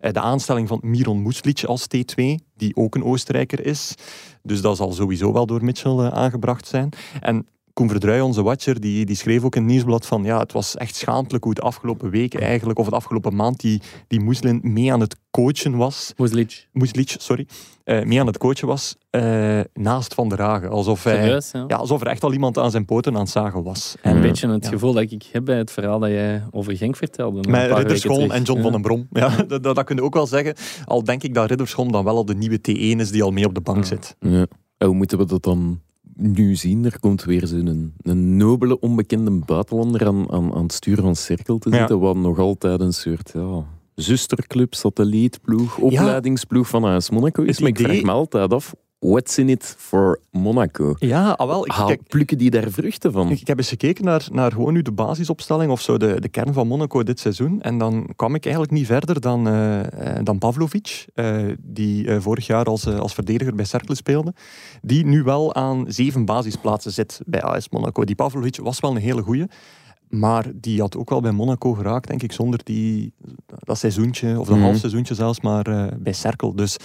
[0.00, 2.22] Eh, de aanstelling van Miron Moeslic als T2,
[2.56, 3.94] die ook een Oostenrijker is.
[4.42, 6.88] Dus dat zal sowieso wel door Mitchell aangebracht zijn.
[7.20, 7.46] En
[7.78, 10.76] Koen Verdruij, onze watcher, die, die schreef ook in het nieuwsblad van ja, het was
[10.76, 14.92] echt schaamtelijk hoe het afgelopen week eigenlijk, of het afgelopen maand, die, die Moeslin mee
[14.92, 16.12] aan het coachen was.
[16.16, 16.68] Moeslic.
[16.72, 17.46] Moeslic, sorry.
[17.84, 20.70] eh, mee aan het coachen was eh, naast Van der Hagen.
[20.70, 21.64] Alsof, hij, Serieus, ja.
[21.68, 23.94] ja, alsof er echt al iemand aan zijn poten aan het zagen was.
[24.02, 24.70] Een En, beetje het ja.
[24.70, 27.38] gevoel dat ik heb bij het verhaal dat jij over Genk vertelde.
[27.44, 28.32] een met Ridderscholm terug.
[28.32, 28.62] en John Ja.
[28.62, 29.06] van den Brom.
[29.10, 30.54] Ja, dat, dat, dat kun je ook wel zeggen.
[30.84, 33.44] Al denk ik dat Ridderscholm dan wel al de nieuwe T1 is die al mee
[33.46, 33.84] op de bank Ja.
[33.84, 34.16] zit.
[34.20, 34.46] Ja.
[34.78, 35.80] En hoe moeten we dat dan
[36.20, 36.84] nu zien?
[36.84, 41.16] Er komt weer zo'n een, een nobele, onbekende buitenlander aan, aan, aan het stuur van
[41.16, 41.76] Cirkel te Ja.
[41.78, 47.48] zitten, wat nog altijd een soort ja, zusterclub, satellietploeg, opleidingsploeg van AS Monaco is.
[47.50, 50.94] Het Maar ik vraag idee- me altijd af, what's in it for Monaco?
[50.98, 51.64] Ja, ah, wel.
[51.66, 53.30] Ik, Haal- kijk, plukken die daar vruchten van?
[53.30, 56.52] Ik heb eens gekeken naar, naar gewoon nu de basisopstelling of zo, de, de kern
[56.52, 57.62] van Monaco dit seizoen.
[57.62, 62.46] En dan kwam ik eigenlijk niet verder dan, eh, eh, dan Pavlovic, eh, die vorig
[62.46, 64.34] jaar als, als verdediger bij Cercle speelde.
[64.82, 68.04] Die nu wel aan zeven basisplaatsen zit bij AS Monaco.
[68.04, 69.46] Die Pavlovic was wel een hele goeie.
[70.08, 73.12] Maar die had ook wel bij Monaco geraakt, denk ik, zonder die,
[73.46, 74.64] dat seizoentje, of dat Mhm.
[74.64, 76.54] half seizoentje zelfs, maar bij Cercle.
[76.54, 76.76] Dus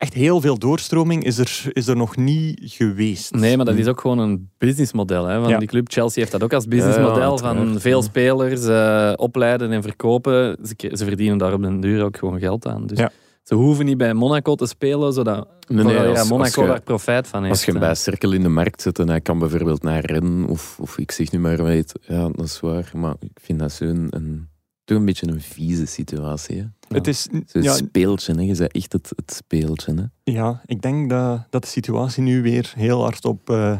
[0.00, 3.34] echt heel veel doorstroming is er, is er nog niet geweest.
[3.34, 5.58] Nee, maar dat is ook gewoon een businessmodel hè, van Ja.
[5.58, 5.88] die club.
[5.90, 7.18] Chelsea heeft dat ook als businessmodel.
[7.30, 8.04] Ja, van veel ja.
[8.04, 10.56] spelers eh, opleiden en verkopen.
[10.66, 12.86] Ze, ze verdienen daar op den duur ook gewoon geld aan.
[12.86, 13.10] Dus Ja.
[13.42, 16.66] ze hoeven niet bij Monaco te spelen, zodat Nee, nee, vooraleer als- Monaco als je-
[16.66, 17.52] daar profijt van heeft.
[17.54, 17.86] Als je hem hè.
[17.86, 21.10] bij Cirkel in de markt zet en hij kan bijvoorbeeld naar Ren of, of ik
[21.10, 24.48] zeg nu maar weet, ja, dat is waar, maar ik vind dat zo'n een,
[24.90, 26.56] toch een beetje een vieze situatie.
[26.56, 26.66] Hè?
[26.88, 28.40] Het is, Zo'n ja, speeltje, hè?
[28.40, 29.94] je zei echt het, het speeltje.
[29.94, 30.32] Hè?
[30.32, 33.78] Ja, ik denk dat, dat de situatie nu weer heel hard op, eh,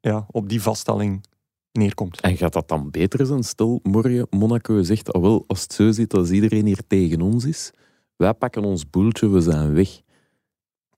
[0.00, 1.24] ja, op die vaststelling
[1.72, 2.20] neerkomt.
[2.20, 3.42] En gaat dat dan beter zijn?
[3.42, 7.44] Stel, morgen Monaco zegt, ah wel, als het zo zit als iedereen hier tegen ons
[7.44, 7.70] is,
[8.16, 10.00] wij pakken ons boeltje, we zijn weg.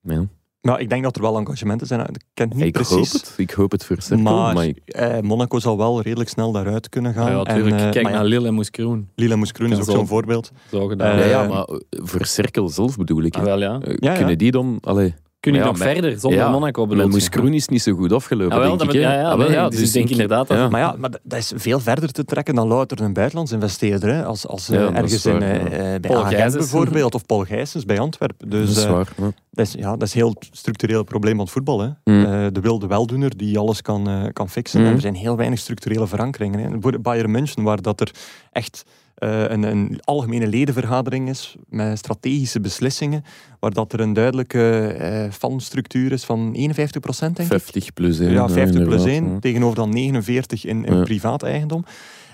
[0.02, 0.26] Ja.
[0.66, 2.00] Nou, ik denk dat er wel engagementen zijn.
[2.00, 3.12] Ik ken het niet Ik precies.
[3.12, 3.34] hoop het.
[3.36, 7.14] Ik hoop het voor Maar, maar ik- eh, Monaco zal wel redelijk snel daaruit kunnen
[7.14, 7.30] gaan.
[7.30, 7.76] Ja, natuurlijk.
[7.76, 9.08] En, eh, Kijk maar ja, naar Lille en Moeskroen.
[9.14, 9.90] Lille Moeskroen is ook zo.
[9.92, 10.52] zo'n voorbeeld.
[10.70, 11.18] Zo gedaan.
[11.18, 13.36] Ja, ja, maar eh, voor Cercle zelf bedoel ik.
[13.36, 13.80] Ah, wel, ja.
[13.84, 14.14] Ja, ja.
[14.16, 14.78] Kunnen die dan...
[14.80, 15.14] Allee,
[15.46, 17.10] Kun je Ja, nog met- verder zonder ja, Monaco met bedoel je?
[17.10, 19.00] Moeskroen is niet zo goed afgelopen, Ah, wel, denk ik.
[19.00, 20.70] ja, ja, Ah, wel, nee, dus ik denk inderdaad dat-.
[20.70, 24.14] Maar ja, maar dat is veel verder te trekken dan louter een buitenlands investeerder.
[24.14, 24.24] Hè.
[24.24, 27.84] Als, als eh, ergens waar, in, eh, eh, bij Paul Agent bijvoorbeeld, of Paul Gijsens
[27.84, 28.50] bij Antwerpen.
[28.50, 29.08] Dus dat is waar.
[29.16, 29.32] ja.
[29.50, 31.80] dat, is, ja, dat is een heel structureel probleem van het voetbal.
[31.80, 31.88] Hè.
[32.04, 32.24] Mm.
[32.24, 34.80] Eh, de wilde weldoener die alles kan, eh, kan fixen.
[34.80, 34.86] Mm.
[34.86, 36.60] En er zijn heel weinig structurele verankeringen.
[36.80, 36.98] Hè.
[37.00, 38.10] Bayern München, waar dat er
[38.52, 38.84] echt
[39.18, 43.24] een, een algemene ledenvergadering is met strategische beslissingen,
[43.60, 47.46] waar dat er een duidelijke eh fanstructuur is van 51 denk ik.
[47.46, 48.30] 50 plus 1.
[48.30, 49.40] Ja, 50 plus 1 1.
[49.40, 51.84] tegenover dan 49 in, in privaat eigendom.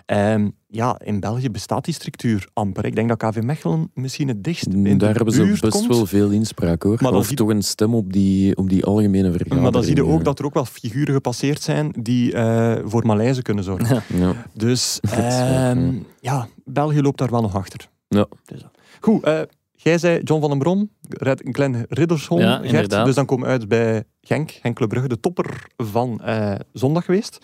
[0.07, 2.85] Ehm, ja, in België bestaat die structuur amper.
[2.85, 5.87] Ik denk dat KV Mechelen misschien het dichtst in de Daar hebben ze best komt.
[5.87, 6.99] wel veel inspraak hoor.
[7.03, 9.63] Maar of zie- toch een stem op die, op die algemene vergadering.
[9.63, 13.07] Maar dan zie je ook dat er ook wel figuren gepasseerd zijn die eh, voor
[13.07, 14.03] malaise kunnen zorgen.
[14.15, 14.35] Ja.
[14.55, 17.89] Dus ehm, ja, België loopt daar wel nog achter.
[18.09, 18.27] Ja.
[18.45, 18.71] Dus, dat.
[19.01, 19.41] Goed, eh,
[19.73, 22.91] jij zei John van den Brom, Red- Glenn Riddersholm, Ja, Gert.
[22.91, 27.39] Dus dan komen we uit bij Genk, Club Brugge, de topper van eh, zondag geweest.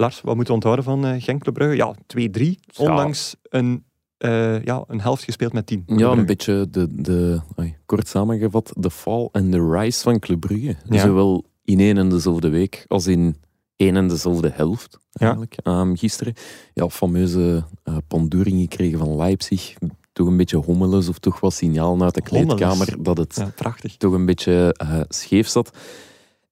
[0.00, 1.76] Lars, wat moeten we onthouden van eh Genk Club Brugge?
[1.76, 3.84] Ja, 2-3, ondanks een,
[4.18, 5.82] eh, ja, een helft gespeeld met 10.
[5.86, 7.40] Ja, een beetje de, de,
[7.86, 10.76] kort samengevat, de fall en de rise van Club Brugge.
[10.88, 11.00] Ja.
[11.00, 13.36] Zowel in één en dezelfde week als in
[13.76, 14.98] één en dezelfde helft.
[15.10, 15.26] Ja.
[15.26, 15.56] Eigenlijk.
[15.62, 16.34] Ehm, gisteren,
[16.74, 19.74] ja, fameuze uh, pandoering gekregen van Leipzig.
[20.12, 24.12] Toch een beetje hommeles of toch wat signaal uit de kleedkamer dat het Ja, toch
[24.12, 25.76] een beetje eh, scheef zat.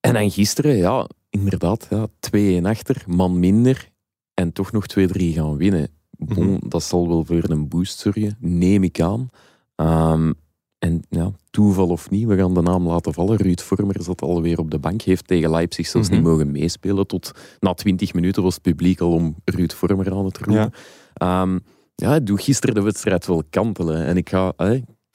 [0.01, 3.89] En dan gisteren, ja, inderdaad, ja, 2-1 achter, man minder
[4.35, 5.89] en toch nog 2-3 gaan winnen.
[6.19, 6.69] Bon, Mhm.
[6.69, 9.29] Dat zal wel voor een boost zorgen, neem ik aan.
[9.75, 10.33] Ehm,
[10.79, 13.37] en ja, toeval of niet, we gaan de naam laten vallen.
[13.37, 16.17] Ruud Vormer zat alweer op de bank, heeft tegen Leipzig zelfs Mhm.
[16.17, 17.07] niet mogen meespelen.
[17.07, 20.73] Tot na 20 minuten was het publiek al om Ruud Vormer aan het roepen.
[21.15, 21.49] Ja,
[21.95, 24.05] ja hij doet gisteren de wedstrijd wel kantelen.
[24.07, 24.53] En ik ga,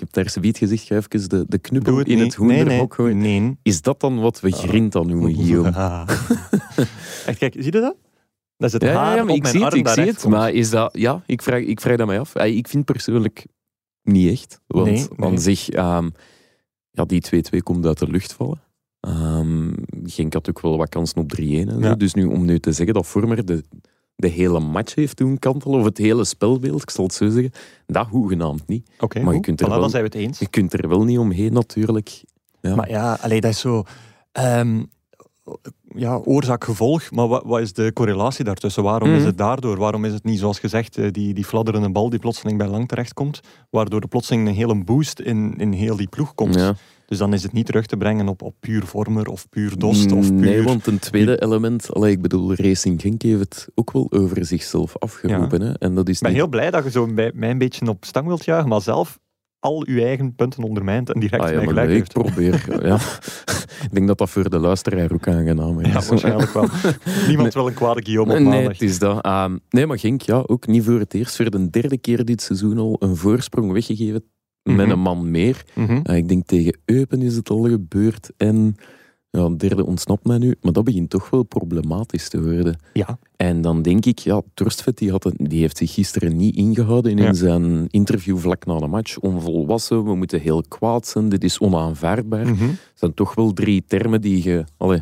[0.01, 2.19] heb daar zoiets gezegd, ga even de, de knuppel in niet.
[2.25, 3.57] het hoenderhok nee, nee, nee.
[3.61, 5.71] Is dat dan wat we grinta noemen, Guillaume?
[5.79, 6.07] Ah.
[7.25, 7.95] Echt, kijk, zie je dat?
[8.57, 10.05] Dat is het Ja, haar ja, maar op ik mijn zie het, ik daar zie
[10.05, 10.21] het.
[10.21, 10.33] komt.
[10.33, 10.97] Maar is dat...
[10.97, 12.35] Ja, ik vraag, ik vraag dat mij af.
[12.35, 13.45] Ik vind persoonlijk
[14.03, 14.59] niet echt.
[14.67, 15.69] Want aan zich...
[15.69, 16.09] ehm,
[16.91, 17.23] ja, die
[17.55, 18.61] 2-2 komt uit de lucht vallen.
[18.99, 19.69] Ehm
[20.05, 21.79] Genk had ook wel wat kansen op 3-1 en zo.
[21.79, 21.95] Ja.
[21.95, 23.63] Dus nu, om nu te zeggen dat Vormer de,
[24.21, 27.51] de hele match heeft doen kantelen, of het hele spelbeeld, ik zal het zo zeggen,
[27.87, 28.89] dat hoegenaamd niet.
[28.99, 30.39] Oké, maar je kunt er Voilà, wel- dan zijn we het eens.
[30.39, 32.23] Je kunt er wel niet omheen natuurlijk.
[32.61, 32.75] Ja.
[32.75, 33.83] Maar ja, allee, dat is zo...
[34.31, 34.83] ehm,
[35.95, 38.83] ja, oorzaak-gevolg, maar wat, wat is de correlatie daartussen?
[38.83, 39.25] Waarom is Mhm.
[39.27, 39.77] het daardoor?
[39.77, 42.87] Waarom is het niet, zoals gezegd, eh, die, die fladderende bal die plotseling bij lang
[42.87, 46.55] terechtkomt, waardoor er plotseling een hele boost in, in heel die ploeg komt?
[46.55, 46.75] Ja.
[47.11, 50.11] Dus dan is het niet terug te brengen op, op puur vormer of puur dost
[50.11, 50.39] of puur...
[50.39, 54.45] Nee, want een tweede element, allee, ik bedoel, Racing Genk heeft het ook wel over
[54.45, 55.61] zichzelf afgeroepen.
[55.61, 55.71] Hè?
[55.73, 57.87] En dat is Ik ben niet- heel blij dat je zo bij mij een beetje
[57.89, 59.19] op stang wilt juichen, maar zelf
[59.59, 62.17] al je eigen punten ondermijnt en direct Ah, ja, gelijk nee, heeft.
[62.17, 62.65] ik probeer.
[62.87, 62.95] ja.
[63.83, 65.87] ik denk dat dat voor de luisteraar ook aangenaam is.
[65.93, 66.67] Ja, waarschijnlijk wel.
[67.27, 69.21] Niemand wil een kwade Guillaume op Nee, het is dat.
[69.25, 71.35] Ehm, nee, maar Genk, ja, ook niet voor het eerst.
[71.35, 74.23] Voor de derde keer dit seizoen al een voorsprong weggegeven
[74.63, 74.89] met Mhm.
[74.89, 75.63] een man meer.
[75.75, 75.99] Mhm.
[76.03, 78.31] Eh, ik denk tegen Eupen is het al gebeurd.
[78.37, 78.75] En
[79.29, 80.55] ja, een derde ontsnapt mij nu.
[80.61, 82.79] Maar dat begint toch wel problematisch te worden.
[82.93, 84.41] Ja, En dan denk ik, ja,
[84.95, 87.33] die, had het, die heeft zich gisteren niet ingehouden in Ja.
[87.33, 89.19] zijn interview vlak na de match.
[89.19, 92.47] Onvolwassen, we moeten heel kwaad zijn, dit is onaanvaardbaar.
[92.47, 92.63] Mhm.
[92.63, 95.01] Het zijn toch wel drie termen die je, allee,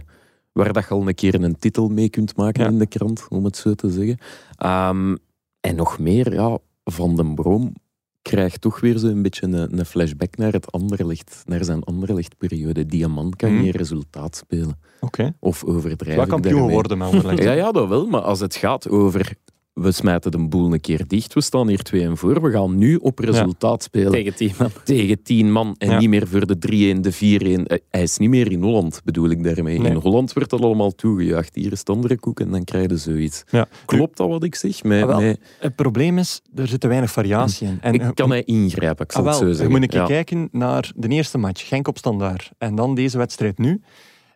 [0.51, 2.69] waar dat je al een keer een titel mee kunt maken Ja.
[2.69, 4.17] in de krant, om het zo te zeggen.
[4.55, 5.15] Ehm,
[5.59, 7.73] en nog meer, ja, Van den Brom
[8.21, 12.85] krijgt toch weer zo'n beetje een, een flashback naar, het Anderlecht, naar zijn Anderlecht-periode.
[12.85, 14.79] Die man kan geen resultaat spelen.
[14.99, 15.33] oké.
[15.39, 16.27] Of overdrijven.
[16.27, 16.67] kampioen daarmee.
[16.67, 17.43] geworden met.
[17.43, 18.07] Ja, ja, dat wel.
[18.07, 19.35] Maar als het gaat over...
[19.81, 21.33] We smijten de boel een keer dicht.
[21.33, 22.41] We staan hier 2 en voor.
[22.41, 24.11] We gaan nu op resultaat spelen.
[24.11, 24.51] Tegen team.
[24.59, 24.71] man.
[24.83, 25.75] Tegen 10 man.
[25.77, 25.99] En Ja.
[25.99, 27.65] niet meer voor de 3-1, de 4-1.
[27.67, 29.79] Eh, Hij is niet meer in Holland, bedoel ik daarmee.
[29.79, 29.91] Nee.
[29.91, 31.55] In Holland wordt dat allemaal toegejuicht.
[31.55, 33.43] Hier is het andere koek en dan krijg je zoiets.
[33.49, 33.67] Ja.
[33.85, 34.83] Klopt dat wat ik zeg?
[34.83, 37.77] Met, Ah, Het probleem is, er zit te weinig variatie in.
[37.81, 39.71] En, ik kan hij ingrijpen, ik zal Ah, het zo je zeggen.
[39.71, 40.05] moet een keer Ja.
[40.05, 42.51] kijken naar de eerste match, Genk op standaard.
[42.57, 43.81] En dan deze wedstrijd nu.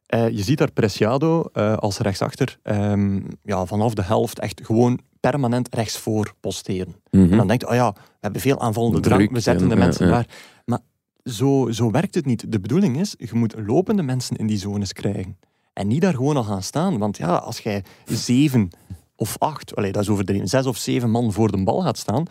[0.06, 5.00] Eh, je ziet daar Preciado eh, als rechtsachter ehm, ja, vanaf de helft echt gewoon
[5.30, 6.96] permanent rechtsvoor posteren.
[7.12, 7.32] Mhm.
[7.32, 9.76] En dan denkt je, oh ja, we hebben veel aanvallende Druk drang, we zetten de
[9.76, 10.12] ja, mensen ja.
[10.12, 10.28] daar.
[10.66, 10.80] Maar
[11.24, 12.52] zo, zo werkt het niet.
[12.52, 15.38] De bedoeling is, je moet lopende mensen in die zones krijgen.
[15.74, 16.98] En niet daar gewoon al gaan staan.
[16.98, 18.70] Want ja, als jij zeven
[19.16, 22.26] of acht, allee, dat is overdreven, zes of zeven man voor de bal gaat staan,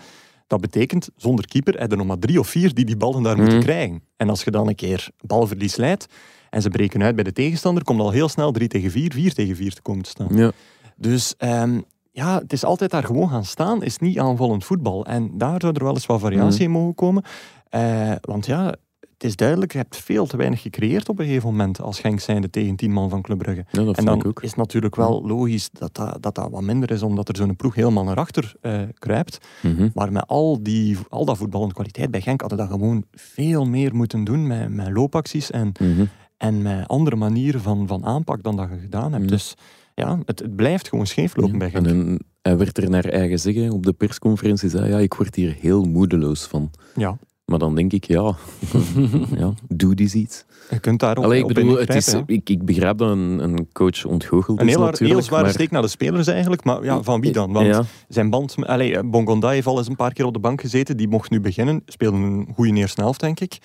[0.46, 3.22] Dat betekent, zonder keeper heb je er nog maar drie of vier die die ballen
[3.22, 3.64] daar moeten Mhm.
[3.64, 4.02] krijgen.
[4.16, 6.06] En als je dan een keer balverlies leidt
[6.50, 9.34] en ze breken uit bij de tegenstander, komt al heel snel 3 tegen 4, 4
[9.34, 10.36] tegen 4 te komen te staan.
[10.36, 10.52] Ja.
[10.96, 11.80] Dus ehm,
[12.12, 15.06] ja, het is altijd daar gewoon gaan staan, is niet aanvallend voetbal.
[15.06, 17.22] En daar zou er wel eens wat variatie in mogen komen.
[17.68, 21.48] Eh, want ja, het is duidelijk, je hebt veel te weinig gecreëerd op een gegeven
[21.48, 23.64] moment als Genk zijnde tegen 10 man van Club Brugge.
[23.70, 24.42] Ja, En dan ook.
[24.42, 27.56] is het natuurlijk wel logisch dat dat, dat dat wat minder is, omdat er zo'n
[27.56, 29.38] ploeg helemaal naar achter eh, kruipt.
[29.62, 29.88] Mhm.
[29.94, 33.94] Maar met al, die, al dat voetballende kwaliteit bij Genk hadden dat gewoon veel meer
[33.94, 36.04] moeten doen met, met loopacties en, Mhm.
[36.36, 39.24] en met andere manieren van, van aanpak dan dat je gedaan hebt.
[39.24, 39.30] Mm.
[39.30, 39.54] Dus
[39.94, 41.86] ja, het, het blijft gewoon scheef lopen bij Ja, Genk.
[41.86, 44.68] En hij werd er naar eigen zeggen op de persconferentie.
[44.68, 46.70] Zei, ja, ik word hier heel moedeloos van.
[46.96, 48.34] Ja, Maar dan denk ik, ja,
[49.36, 50.44] ja doe die iets.
[50.70, 53.68] je kunt daar ook Allee, ik bedoel, het is, ik, ik begrijp dat een, een
[53.72, 57.20] coach ontgoocheld Een is heel, zware maar- steek naar de spelers eigenlijk, maar ja, van
[57.20, 57.52] wie dan?
[57.52, 58.56] Want Ja, zijn band...
[58.66, 61.30] Allee, eh, Bongonda heeft al eens een paar keer op de bank gezeten, die mocht
[61.30, 63.58] nu beginnen, speelde een goede eerste helft, denk ik.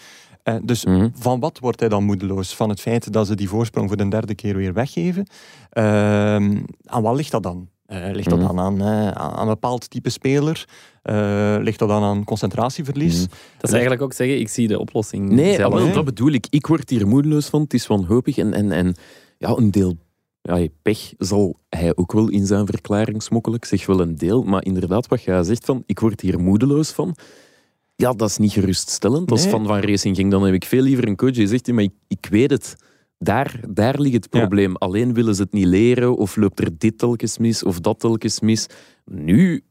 [0.48, 1.08] Eh, dus mhm.
[1.14, 2.56] van wat wordt hij dan moedeloos?
[2.56, 5.28] Van het feit dat ze die voorsprong voor de derde keer weer weggeven?
[5.70, 7.70] Ehm, aan wat ligt dat dan?
[7.86, 8.48] Eh, ligt dat Mhm.
[8.48, 10.66] dan aan, eh, aan een bepaald type speler?
[11.02, 13.14] Eh, ligt dat dan aan concentratieverlies?
[13.16, 13.30] Mhm.
[13.58, 15.74] Dat is eigenlijk ook zeggen, ik zie de oplossing Nee, zelf.
[15.74, 15.94] wel, hè?
[15.94, 16.48] dat bedoel ik.
[16.50, 17.62] Ik word hier moedeloos van.
[17.62, 18.38] Het is wanhopig.
[18.38, 18.96] En, en, en
[19.38, 19.96] ja, een deel
[20.42, 23.58] ja, pech zal hij ook wel in zijn verklaring smokkelen.
[23.58, 24.44] Ik zeg wel een deel.
[24.44, 27.16] Maar inderdaad, wat jij zegt van, ik word hier moedeloos van.
[28.00, 29.32] Ja, dat is niet geruststellend.
[29.32, 29.52] Als Nee.
[29.52, 31.94] fan van Racing ging, dan heb ik veel liever een coach die zegt, maar ik,
[32.08, 32.76] ik weet het.
[33.20, 34.40] Daar, daar ligt het Ja.
[34.40, 34.76] probleem.
[34.76, 38.40] Alleen willen ze het niet leren, of loopt er dit telkens mis, of dat telkens
[38.40, 38.68] mis.
[39.06, 39.64] Nu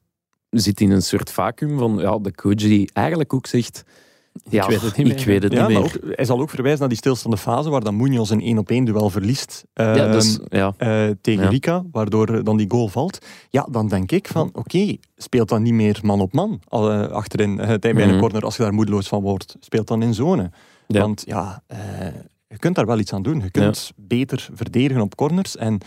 [0.50, 3.82] zit in een soort vacuüm van ja, de coach die eigenlijk ook zegt...
[4.48, 5.84] Ja, weet het niet ik weet het Ja, niet meer.
[5.86, 8.70] ook, hij zal ook verwijzen naar die stilstaande fase waar dan Munoz een 1 op
[8.70, 9.64] 1 duel verliest.
[9.74, 10.74] Ja, dus, Ehm, ja.
[10.76, 11.48] eh, tegen Ja.
[11.48, 13.18] Rika, waardoor dan die goal valt.
[13.50, 17.60] Ja, dan denk ik van, oké, speelt dan niet meer man op man eh, achterin
[17.60, 18.18] eh, bij een Mhm.
[18.18, 19.56] corner als je daar moedeloos van wordt.
[19.60, 20.50] Speelt dan in zone.
[20.86, 21.00] Ja.
[21.00, 21.78] Want ja, eh,
[22.48, 23.40] je kunt daar wel iets aan doen.
[23.40, 25.78] Je kunt beter verdedigen op corners en,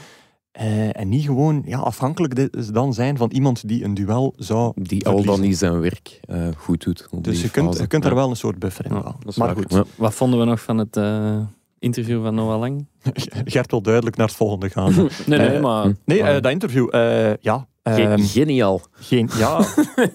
[0.51, 4.71] eh, en niet gewoon ja, afhankelijk de- dan zijn van iemand die een duel zou
[4.75, 7.07] die al dan niet zijn werk eh, goed doet.
[7.21, 8.09] Dus je kunt, je kunt Ja.
[8.09, 9.23] daar wel een soort buffer in Ja, bouwen.
[9.35, 9.55] Maar waar.
[9.55, 9.83] goed, Ja.
[9.97, 11.37] Wat vonden we nog van het eh,
[11.79, 12.85] interview van Noah Lang?
[13.45, 14.93] Gert wil duidelijk naar het volgende gaan.
[15.25, 15.93] Nee, nee, maar...
[16.05, 17.67] Nee, maar- eh, dat interview, eh, ja.
[17.83, 18.81] Ge- ehm, geniaal.
[18.91, 19.59] geen, ja,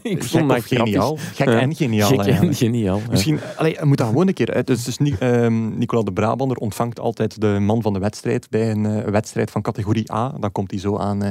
[0.03, 1.16] ik gek of geniaal.
[1.16, 1.59] Gek Ja.
[1.61, 2.09] en geniaal.
[2.09, 2.96] Gek en geniaal.
[2.98, 3.03] ja.
[3.11, 4.55] Misschien, allee, moet dat gewoon een keer.
[4.55, 4.62] hè.
[4.64, 8.87] Dus, dus ehm, Nicola de Brabander ontvangt altijd de man van de wedstrijd bij een
[8.87, 10.29] eh, wedstrijd van categorie A.
[10.40, 11.31] Dan komt hij zo aan, eh,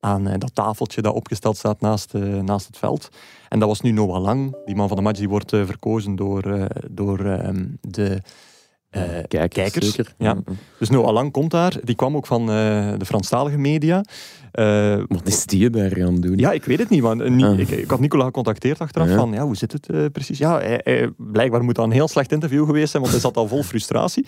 [0.00, 2.12] aan eh, dat tafeltje dat opgesteld staat naast,
[2.42, 3.08] naast het veld.
[3.48, 6.68] En dat was nu Noah Lang, die man van de match, die wordt verkozen door,
[6.90, 8.20] door ehm, de
[8.90, 9.86] eh, Kijkers, kijkers.
[9.94, 10.14] zeker.
[10.18, 10.36] Ja.
[10.78, 11.76] Dus Noah Lang komt daar.
[11.82, 12.46] Die kwam ook van eh,
[12.98, 14.04] de Franstalige media.
[14.52, 16.38] Eh, Wat is die daar gaan doen?
[16.38, 17.00] ja, ik weet het niet.
[17.02, 17.58] Want, Ni- Ah.
[17.58, 19.16] ik, ik had Nicola gecontacteerd achteraf Ja.
[19.16, 20.38] van, ja, hoe zit het precies?
[20.38, 23.36] Ja, hij, hij- blijkbaar moet dat een heel slecht interview geweest zijn, want hij zat
[23.36, 24.26] al vol frustratie.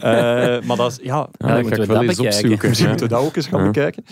[0.66, 2.24] Maar dat is, ja, Ja, ga we ik wel eens bekijken.
[2.24, 2.68] opzoeken.
[2.68, 2.88] misschien Ja.
[2.88, 3.66] moeten we dat ook eens gaan Ja.
[3.70, 4.04] bekijken.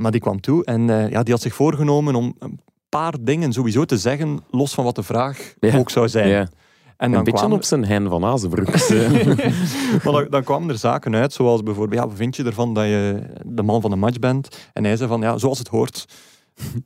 [0.00, 3.84] Maar die kwam toe en ja, die had zich voorgenomen om een paar dingen sowieso
[3.84, 5.76] te zeggen, los van wat de vraag Ja.
[5.76, 6.48] ook zou zijn.
[6.98, 8.66] En Een beetje kwamen- op zijn Hein van Azenbroek.
[10.04, 12.84] maar dan, dan kwamen er zaken uit, zoals bijvoorbeeld, ja, wat vind je ervan dat
[12.84, 14.68] je de man van de match bent?
[14.72, 16.04] En hij zei van, ja, zoals het hoort.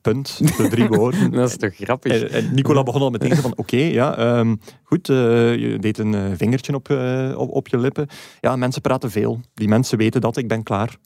[0.01, 0.57] Punt.
[0.57, 1.31] De drie woorden.
[1.31, 2.23] dat is toch grappig?
[2.23, 5.17] En, en Nicola begon al meteen van, oké, ja, ehm, goed, eh,
[5.57, 8.07] je deed een eh, vingertje op, eh, op, op je lippen.
[8.41, 9.41] Ja, mensen praten veel.
[9.55, 10.97] Die mensen weten dat, ik ben klaar.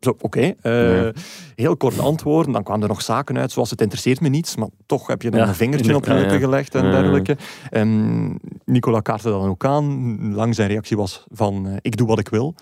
[0.00, 0.54] Zo, oké.
[0.62, 1.08] eh.
[1.54, 2.52] Heel kort antwoorden.
[2.52, 5.30] Dan kwamen er nog zaken uit, zoals het interesseert me niets, maar toch heb je
[5.30, 7.36] dan Ja, een vingertje op je lippen gelegd en dergelijke.
[7.70, 10.34] En Nicola kaartte dan ook aan.
[10.34, 12.54] Lang zijn reactie was van, eh, ik doe wat ik wil.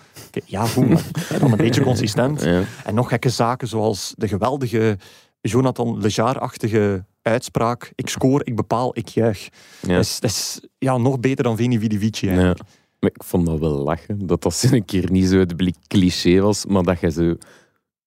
[0.45, 1.03] Ja, goed, maar
[1.39, 2.43] dan een beetje consistent.
[2.83, 4.97] En nog gekke zaken zoals de geweldige
[5.41, 7.91] Jonathan Lejar-achtige uitspraak.
[7.95, 9.49] Ik scoor, ik bepaal, ik juich.
[9.81, 9.93] Ja.
[9.95, 12.27] Dat, is, dat is ja, nog beter dan Veni Vidi Vici.
[12.27, 12.59] Eigenlijk.
[12.99, 14.27] Ik vond dat wel lachen.
[14.27, 17.35] Dat dat een keer niet zo het blik cliché was, maar dat je zo...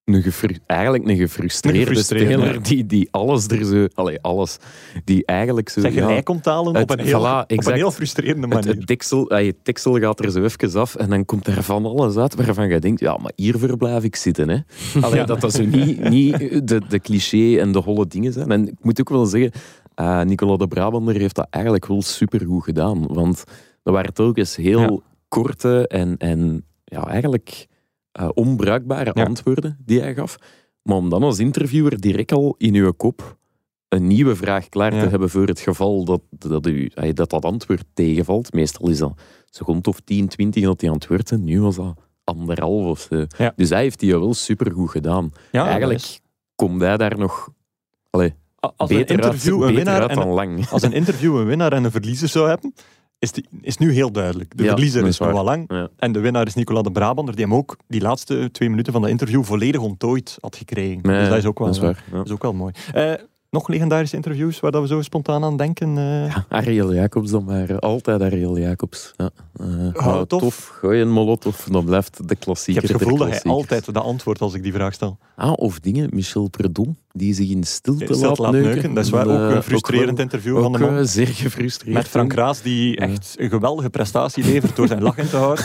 [0.04, 2.60] Een gefru- eigenlijk een gefrustreerde, Een gefrustreerde, speler ja.
[2.60, 3.86] die, die alles er zo...
[3.94, 4.56] Allee, alles.
[5.04, 5.80] Die eigenlijk zo...
[5.80, 8.68] Zeg ja, gelijk komt halen het- op, een heel, voilà, op een heel frustrerende manier.
[8.68, 8.88] het,
[9.28, 12.68] het deksel gaat er zo even af en dan komt er van alles uit waarvan
[12.68, 14.48] je denkt, ja, maar hiervoor blijf ik zitten.
[14.48, 14.58] Hè.
[15.00, 15.24] Allee, Ja.
[15.24, 18.50] Dat dat zo niet, niet de, de cliché en de holle dingen zijn.
[18.50, 19.50] En ik moet ook wel zeggen,
[19.94, 23.06] eh Nicola de Brabander heeft dat eigenlijk wel supergoed gedaan.
[23.06, 23.44] Want
[23.82, 24.98] dat waren telkens heel Ja.
[25.28, 27.66] korte en, en ja, eigenlijk
[28.12, 29.24] eh, onbruikbare Ja.
[29.24, 30.36] antwoorden die hij gaf.
[30.82, 33.36] Maar om dan als interviewer direct al in uw kop
[33.88, 35.02] een nieuwe vraag klaar Ja.
[35.02, 38.52] te hebben voor het geval dat dat, u, dat, dat antwoord tegenvalt.
[38.52, 41.30] Meestal is dat seconde of 10, 20 dat hij antwoordt.
[41.30, 43.24] En nu was dat anderhalf of zo.
[43.38, 43.52] Ja.
[43.56, 45.32] Dus hij heeft die wel supergoed gedaan.
[45.52, 46.20] Ja, Eigenlijk is-
[46.54, 47.48] komt hij daar nog...
[48.10, 50.68] Allee, als een beter uit, interview een winnaar en dan lang.
[50.68, 52.74] als een interview een winnaar en een verliezer zou hebben,
[53.22, 54.56] is, die, is nu heel duidelijk.
[54.56, 55.18] De Ja, verliezer is.
[55.18, 55.88] Noah Lang Ja.
[55.96, 59.02] en de winnaar is Nicola de Brabander, die hem ook die laatste twee minuten van
[59.02, 60.98] dat interview volledig onttooid had gekregen.
[61.02, 62.16] Nee, dus dat is ook wel, dat is waar, ja.
[62.16, 62.72] dat is ook wel mooi.
[62.92, 63.12] Eh,
[63.50, 65.98] nog legendarische interviews waar dat we zo spontaan aan denken?
[65.98, 66.26] eh?
[66.26, 67.70] Ja, Ariel Jacobs dan maar.
[67.70, 69.12] eh, Altijd Ariel Jacobs.
[69.16, 69.30] Ja.
[69.56, 70.04] Eh, Molotov.
[70.04, 70.66] nou, tof.
[70.80, 71.64] Gooi een molotov.
[71.66, 74.62] Dan blijft de Ik klassieker heb het gevoel dat hij altijd dat antwoord als ik
[74.62, 75.18] die vraag stel.
[75.36, 76.08] Ah, of dingen.
[76.12, 78.94] Michel Predom, die zich in stilte Stil laat, neuken.
[78.94, 80.96] Dat is waar, ook Eh, een frustrerend wel- interview ook, van de man.
[80.96, 81.96] eh, zeer gefrustreerd.
[81.96, 85.64] Met Frank Raas, die echt een geweldige prestatie levert door zijn lach in te houden.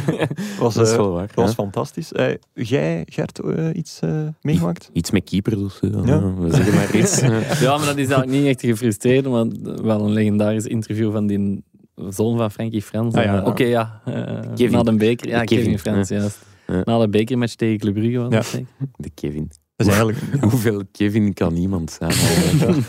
[0.58, 1.30] was, Dat is eh, wel waar.
[1.34, 1.54] was ja.
[1.54, 2.12] fantastisch.
[2.12, 4.90] Eh, jij, Gert, eh, iets eh, meegemaakt?
[4.92, 5.86] Iets met keepers of zo.
[6.04, 6.34] Ja.
[6.34, 7.20] We zeggen maar iets.
[7.20, 7.60] eh.
[7.60, 9.46] Ja, maar dat is eigenlijk niet echt gefrustreerd, maar
[9.82, 11.64] wel een legendarisch interview van die
[12.08, 13.14] zoon van Frankie Frans.
[13.14, 13.44] Ah, ja, ja.
[13.44, 14.00] Oké, ja.
[14.04, 14.70] eh, Kevin.
[14.76, 15.28] Na de beker.
[15.28, 16.38] Ja, Kevin, Kevin, Frans, juist.
[16.66, 16.82] Ja.
[16.84, 18.36] Na de bekermatch tegen Club Brugge was Ja.
[18.36, 18.66] dat zeker?
[18.96, 19.50] De Kevin.
[19.84, 20.42] Dat is eigenlijk...
[20.50, 22.12] Hoeveel Kevin kan iemand zijn?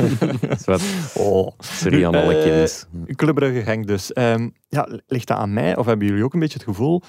[0.65, 0.81] Wat.
[1.13, 1.51] Oh.
[1.59, 2.85] Sorry aan alle Eh, Kevins.
[3.15, 4.13] Club Brugge Genk dus.
[4.13, 7.01] Ehm, ja, ligt dat aan mij, of hebben jullie ook een beetje het gevoel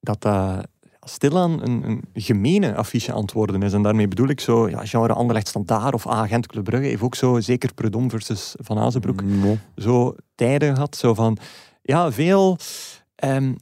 [0.00, 0.66] dat dat
[1.00, 3.72] stilaan een, een gemene affiche aan het worden is?
[3.72, 7.14] En daarmee bedoel ik zo, ja, genre Anderlecht Standaard of Agent Club Brugge heeft ook
[7.14, 9.56] zo, zeker Predom versus Van Azenbroek, No.
[9.76, 11.36] zo tijden gehad, zo van,
[11.82, 12.58] ja, veel
[13.14, 13.52] ehm,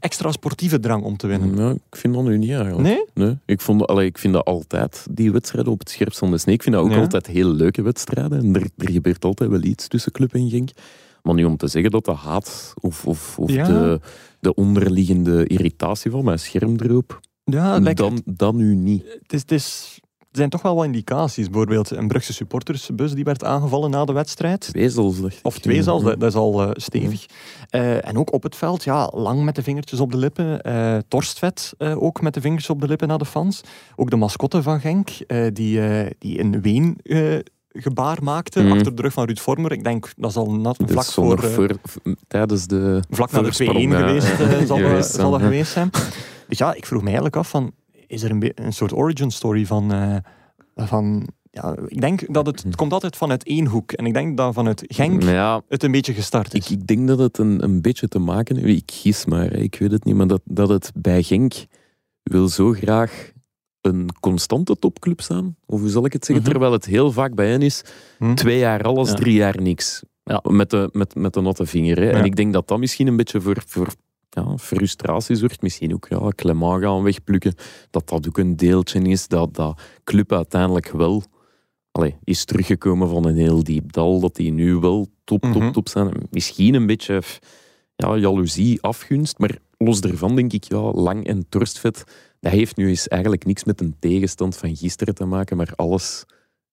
[0.00, 1.54] extra sportieve drang om te winnen.
[1.54, 2.80] Nou, ik vind dat nu niet eigenlijk.
[2.82, 3.04] Nee?
[3.26, 6.38] Nee, ik, vond, allee, ik vind dat altijd, die wedstrijden op het scherpst van de
[6.38, 6.54] snee.
[6.54, 7.00] Ik vind dat ook Ja.
[7.00, 8.38] altijd heel leuke wedstrijden.
[8.38, 10.70] En er, er gebeurt altijd wel iets tussen club en Genk.
[11.22, 13.66] Maar nu om te zeggen dat de haat of, of, of Ja.
[13.66, 14.00] de,
[14.40, 19.02] de onderliggende irritatie van mijn scherm erop, Ja, dan, dan nu niet.
[19.22, 20.00] het, is, het, is,
[20.36, 21.44] zijn toch wel wat indicaties.
[21.50, 24.60] Bijvoorbeeld een Brugse supportersbus die werd aangevallen na de wedstrijd.
[24.60, 25.18] Twee zelfs.
[25.42, 26.08] Of twee zelfs, Ja.
[26.10, 27.26] dat, dat is al eh, stevig.
[27.70, 30.62] Eh, en ook op het veld, ja, lang met de vingertjes op de lippen.
[30.62, 33.60] Eh Torstvet ook met de vingers op de lippen naar de fans.
[33.96, 35.08] Ook de mascotte van Genk,
[35.52, 35.80] die,
[36.18, 36.98] die een ween
[37.72, 38.72] gebaar maakte Mhm.
[38.72, 39.72] achter de rug van Ruud Vormer.
[39.72, 41.76] Ik denk, dat zal net Dat vlak is voor...
[42.28, 43.98] tijdens de vlak na de 2-1 voorsprong, ja.
[44.06, 45.90] geweest, zal, Geweest zal dat geweest zijn.
[46.48, 47.72] Dus ja, ik vroeg me eigenlijk af van,
[48.06, 49.92] is er een, een soort origin story van...
[49.92, 50.16] eh,
[50.86, 53.92] van ja, ik denk dat het, het komt altijd vanuit één hoek.
[53.92, 55.62] En ik denk dat vanuit Genk ja.
[55.68, 56.70] Het een beetje gestart is.
[56.70, 59.76] Ik, ik denk dat het een, een beetje te maken heeft, ik gis maar, ik
[59.78, 61.54] weet het niet, maar dat, dat het bij Genk
[62.22, 63.32] wil zo graag
[63.80, 65.56] een constante topclub staan.
[65.66, 66.44] Of hoe zal ik het zeggen?
[66.44, 66.52] Mhm.
[66.52, 67.82] Terwijl het heel vaak bij hen is
[68.18, 68.34] Hm?
[68.34, 69.14] twee jaar alles, Ja.
[69.14, 70.02] drie jaar niks.
[70.24, 70.42] Ja.
[70.48, 71.96] Met, de, met, met de natte vinger.
[71.96, 72.10] Hè.
[72.10, 72.16] Ja.
[72.18, 73.88] En ik denk dat dat misschien een beetje voor, voor
[74.34, 75.62] ja, frustratie zorgt.
[75.62, 77.54] Misschien ook ja, Clement gaan wegplukken.
[77.90, 79.28] Dat dat ook een deeltje is.
[79.28, 81.22] Dat dat club uiteindelijk wel
[81.90, 84.20] allee, is teruggekomen van een heel diep dal.
[84.20, 85.70] Dat die nu wel top, top, Mhm.
[85.72, 86.12] top zijn.
[86.30, 87.22] Misschien een beetje
[87.96, 89.38] ja, jaloezie, afgunst.
[89.38, 92.04] Maar los daarvan denk ik, ja, lang en torstvet.
[92.40, 95.56] Dat heeft nu eens eigenlijk niks met een tegenstand van gisteren te maken.
[95.56, 96.24] Maar alles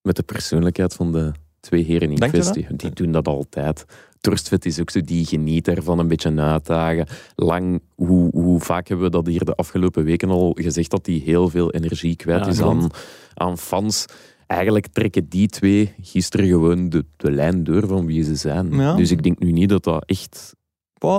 [0.02, 2.68] met de persoonlijkheid van de twee heren in kwestie.
[2.76, 3.86] Die doen dat altijd.
[4.22, 7.08] Torstvet is ook zo, die geniet ervan een beetje uitdagen.
[7.36, 11.16] Lang, hoe, hoe vaak hebben we dat hier de afgelopen weken al gezegd, dat hij
[11.16, 12.90] heel veel energie kwijt Ja, is aan,
[13.34, 14.06] aan fans.
[14.48, 18.74] Eigenlijk trekken die twee gisteren gewoon de, de lijn door van wie ze zijn.
[18.74, 18.96] Ja.
[18.96, 20.56] Dus ik denk nu niet dat dat echt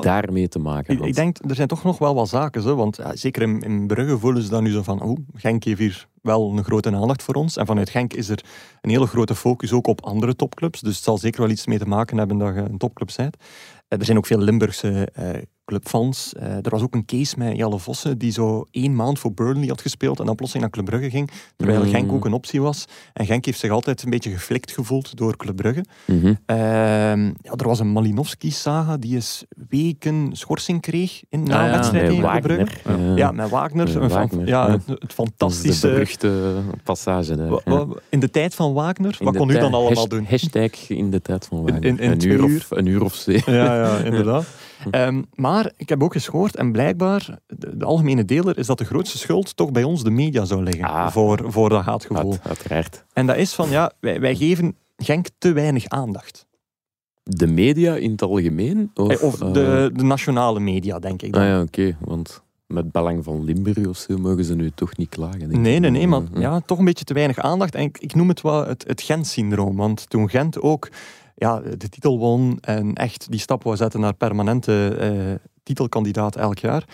[0.01, 1.09] daarmee te maken Ik, had.
[1.09, 2.63] ik denk, er zijn toch nog wel wat zaken.
[2.63, 5.65] Zo, want ja, zeker in, in Brugge voelen ze dan nu zo van, oh, Genk
[5.65, 7.57] heeft hier wel een grote aandacht voor ons.
[7.57, 8.45] En vanuit Genk is er
[8.81, 10.81] een hele grote focus ook op andere topclubs.
[10.81, 13.37] Dus het zal zeker wel iets mee te maken hebben dat je een topclub bent.
[13.89, 15.09] Eh, er zijn ook veel Limburgse
[15.73, 16.33] eh, clubfans.
[16.35, 19.69] Eh, er was ook een case met Jalle Vossen, die zo één maand voor Burnley
[19.69, 21.91] had gespeeld en dan plotseling naar Club Brugge ging, terwijl Mm.
[21.91, 22.85] Genk ook een optie was.
[23.13, 25.85] En Genk heeft zich altijd een beetje geflikt gevoeld door Club Brugge.
[26.07, 26.35] Mhm.
[26.47, 31.71] Ehm, ja, er was een Malinowski-saga die eens weken schorsing kreeg in na Ah, ja,
[31.77, 32.77] wedstrijd tegen Club Brugge.
[32.85, 33.17] Wagner.
[33.17, 33.97] Ja, met Wagner.
[33.97, 34.09] Een
[34.47, 34.71] ja, ja.
[34.71, 35.89] het, is de fantastische...
[35.89, 36.53] beruchte
[36.85, 37.51] passage daar.
[37.65, 37.87] ja.
[38.09, 40.27] in de tijd van Wagner, In wat kon u dan allemaal hash- doen?
[40.29, 41.85] Hashtag in de tijd van Wagner.
[41.85, 42.57] in- in een, uur uur.
[42.57, 43.43] of, een uur of twee.
[43.47, 44.45] Ja, ja, inderdaad.
[44.91, 48.79] Ehm, maar ik heb ook eens gehoord, en blijkbaar, de, de algemene deler, is dat
[48.79, 50.85] de grootste schuld toch bij ons de media zou liggen.
[50.85, 51.11] Ah.
[51.11, 52.31] Voor, voor dat haatgevoel.
[52.33, 53.05] Uit- uiteraard.
[53.13, 56.47] En dat is van, ja, wij, wij geven Genk te weinig aandacht.
[57.23, 58.91] De media in het algemeen?
[58.95, 61.43] Of, Eh, Of eh, de, de nationale media, denk ik dan.
[61.43, 61.97] Ah ja, oké.
[62.01, 65.39] want met Belang van Limburg of zo mogen ze nu toch niet klagen.
[65.39, 65.81] denk Nee, ik.
[65.81, 67.75] nee, nee, maar ja, toch een beetje te weinig aandacht.
[67.75, 69.77] En ik, ik noem het wel het, het Gent-syndroom.
[69.77, 70.89] Want toen Gent ook
[71.35, 76.59] ja, de titel won en echt die stap wou zetten naar permanente eh, titelkandidaat elk
[76.59, 76.85] jaar,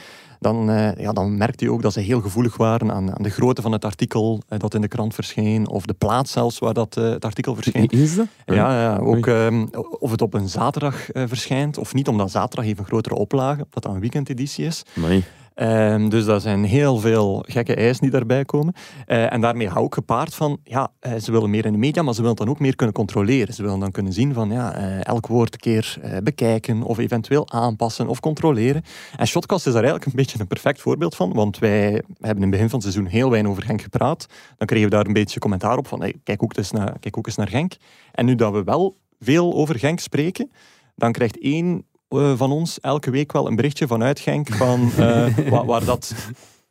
[0.40, 3.30] dan, eh, ja, dan merkte je ook dat ze heel gevoelig waren aan, aan de
[3.30, 6.74] grootte van het artikel eh, dat in de krant verscheen, of de plaats zelfs waar
[6.74, 7.88] dat, het artikel verscheen.
[7.88, 8.26] Is dat?
[8.46, 9.66] Ja, ja ook ehm,
[9.98, 13.94] of het op een zaterdag verschijnt of niet, omdat zaterdag een grotere oplage, omdat dat
[13.94, 14.82] een weekendeditie is.
[14.94, 15.24] Nee.
[15.58, 18.74] Ehm, dus dat zijn heel veel gekke eisen die daarbij komen.
[19.06, 22.02] Eh, en daarmee hou ik gepaard van, ja, eh, ze willen meer in de media,
[22.02, 23.54] maar ze willen dan ook meer kunnen controleren.
[23.54, 27.50] Ze willen dan kunnen zien van, ja, eh, elk woord een keer bekijken of eventueel
[27.50, 28.82] aanpassen of controleren.
[29.16, 31.90] En Shotcast is daar eigenlijk een beetje een perfect voorbeeld van, want wij
[32.20, 34.26] hebben in het begin van het seizoen heel weinig over Genk gepraat.
[34.56, 37.26] Dan kregen we daar een beetje commentaar op van, kijk, ook eens naar, kijk ook
[37.26, 37.72] eens naar Genk.
[38.12, 40.50] En nu dat we wel veel over Genk spreken,
[40.94, 45.26] dan krijgt één eh, van ons elke week wel een berichtje vanuit Genk van, eh,
[45.50, 46.14] waar, waar dat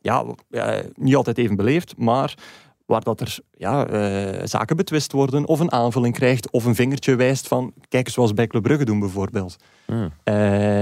[0.00, 0.24] ja,
[0.94, 2.34] niet altijd even beleefd, maar
[2.86, 7.14] waar dat er ja, eh, zaken betwist worden of een aanvulling krijgt of een vingertje
[7.16, 9.56] wijst van kijk eens zoals bij Club Brugge doen bijvoorbeeld.
[9.86, 10.04] Ah.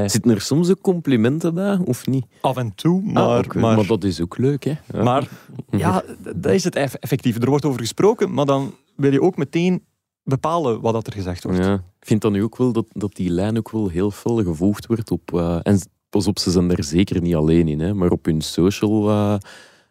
[0.03, 2.27] Eh, Zitten er soms ook complimenten bij, of niet?
[2.41, 4.73] af en toe, maar, Ah, maar, maar dat is ook leuk, hè?
[4.95, 5.03] Ja.
[5.03, 5.29] maar
[5.71, 6.03] ja,
[6.37, 7.37] dat is het eff- effectief.
[7.43, 9.85] Er wordt over gesproken, maar dan wil je ook meteen
[10.27, 11.59] bepalen wat dat er gezegd wordt.
[11.59, 14.43] Ja, ik vind dan nu ook wel dat, dat die lijn ook wel heel fel
[14.43, 15.35] gevolgd wordt op...
[15.35, 18.41] eh, en pas op, ze zijn daar zeker niet alleen in, hè, maar op hun
[18.41, 19.37] social, eh,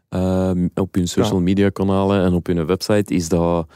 [0.10, 3.68] eh, op hun social media kanalen en op hun website is dat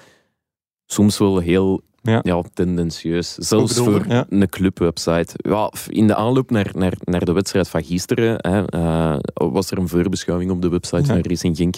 [0.86, 2.20] soms wel heel Ja.
[2.24, 2.43] ja.
[2.53, 3.34] tendentieus.
[3.36, 4.26] Zelfs voor Ja.
[4.30, 5.34] een clubwebsite.
[5.36, 9.78] Ja, in de aanloop naar, naar, naar de wedstrijd van gisteren hè, eh, was er
[9.78, 11.76] een voorbeschouwing op de website van Racing Genk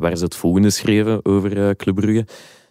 [0.00, 2.26] waar ze het volgende schreven over eh Club Brugge.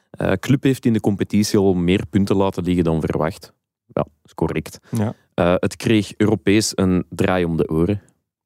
[0.09, 3.53] Eh, Club heeft in de competitie al meer punten laten liggen dan verwacht.
[3.93, 4.79] Ja, is correct.
[4.91, 5.13] Ja.
[5.33, 8.01] Eh, het kreeg Europees een draai om de oren.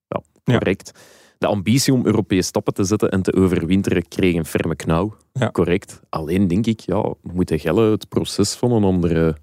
[0.08, 0.58] Ja, Ja.
[0.58, 0.92] correct.
[1.38, 5.16] De ambitie om Europees stappen te zetten en te overwinteren kreeg een ferme knauw.
[5.34, 5.52] Ja.
[5.52, 6.02] Correct.
[6.10, 9.38] Alleen denk ik, ja, moeten Gelle het proces van een andere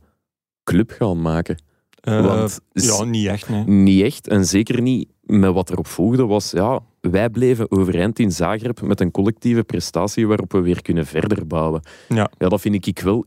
[0.65, 1.63] club gaan maken.
[2.01, 3.49] Eh, Want ja, niet echt.
[3.49, 3.65] Nee.
[3.65, 4.29] niet echt.
[4.29, 9.01] En zeker niet met wat erop volgde was, ja, wij bleven overeind in Zagreb met
[9.01, 11.83] een collectieve prestatie waarop we weer kunnen verder bouwen.
[12.09, 12.31] Ja.
[12.39, 13.25] ja dat vind ik wel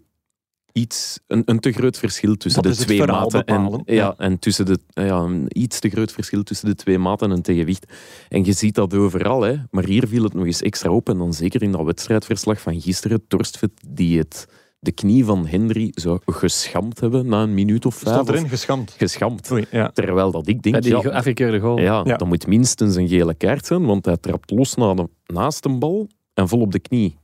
[0.72, 3.46] iets, een, een te groot verschil tussen Dat de het twee maten.
[3.46, 4.14] En, ja, Ja.
[4.18, 7.94] en tussen de, ja, een iets te groot verschil tussen de twee maten en tegenwicht.
[8.30, 9.56] En je ziet dat overal, hè.
[9.70, 11.10] maar hier viel het nog eens extra op.
[11.10, 14.48] En dan zeker in dat wedstrijdverslag van gisteren, Torstvet die het,
[14.84, 18.14] de knie van Henry zou geschampt hebben na een minuut of vijf.
[18.14, 18.50] Stond of- erin.
[18.98, 19.52] Geschampt.
[19.52, 19.90] Oei, ja.
[19.94, 21.80] Terwijl dat ik denk, Bij die ja, afgekeurde goal.
[21.80, 22.18] ja, Ja.
[22.18, 25.80] dat moet minstens een gele kaart zijn, want hij trapt los na de, naast een
[25.80, 27.18] bal en vol op de knie.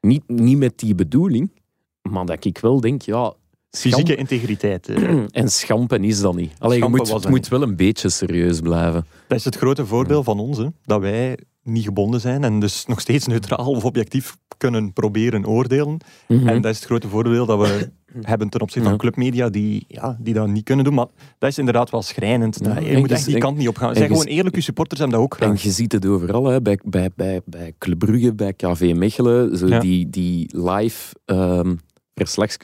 [0.00, 1.50] Niet, niet met die bedoeling,
[2.02, 3.32] maar dat ik wel denk, ja,
[3.70, 4.88] Fysieke integriteit.
[4.88, 5.22] eh.
[5.40, 6.52] en schampen is dat niet.
[6.58, 7.48] Allee, je moet, moet niet.
[7.48, 9.06] wel een beetje serieus blijven.
[9.28, 12.86] Dat is het grote voordeel van ons, hè, dat wij niet gebonden zijn en dus
[12.86, 14.36] nog steeds neutraal of objectief
[14.70, 15.98] kunnen proberen oordelen.
[16.28, 17.90] En dat is het grote voordeel dat we
[18.30, 19.06] hebben ten opzichte van Mhm.
[19.06, 20.94] Clubmedia die, ja, die dat niet kunnen doen.
[20.94, 21.06] Maar
[21.38, 22.58] dat is inderdaad wel schrijnend.
[22.62, 22.78] Ja.
[22.78, 23.94] Je En moet echt die kant niet op gaan.
[23.94, 25.62] en gewoon eerlijk, je supporters hebben dat ook En graag.
[25.62, 29.66] je ziet het overal, hè, bij, bij, bij, bij Club Brugge, bij KV Mechelen, zo
[29.66, 29.78] Ja.
[29.78, 31.14] die, die live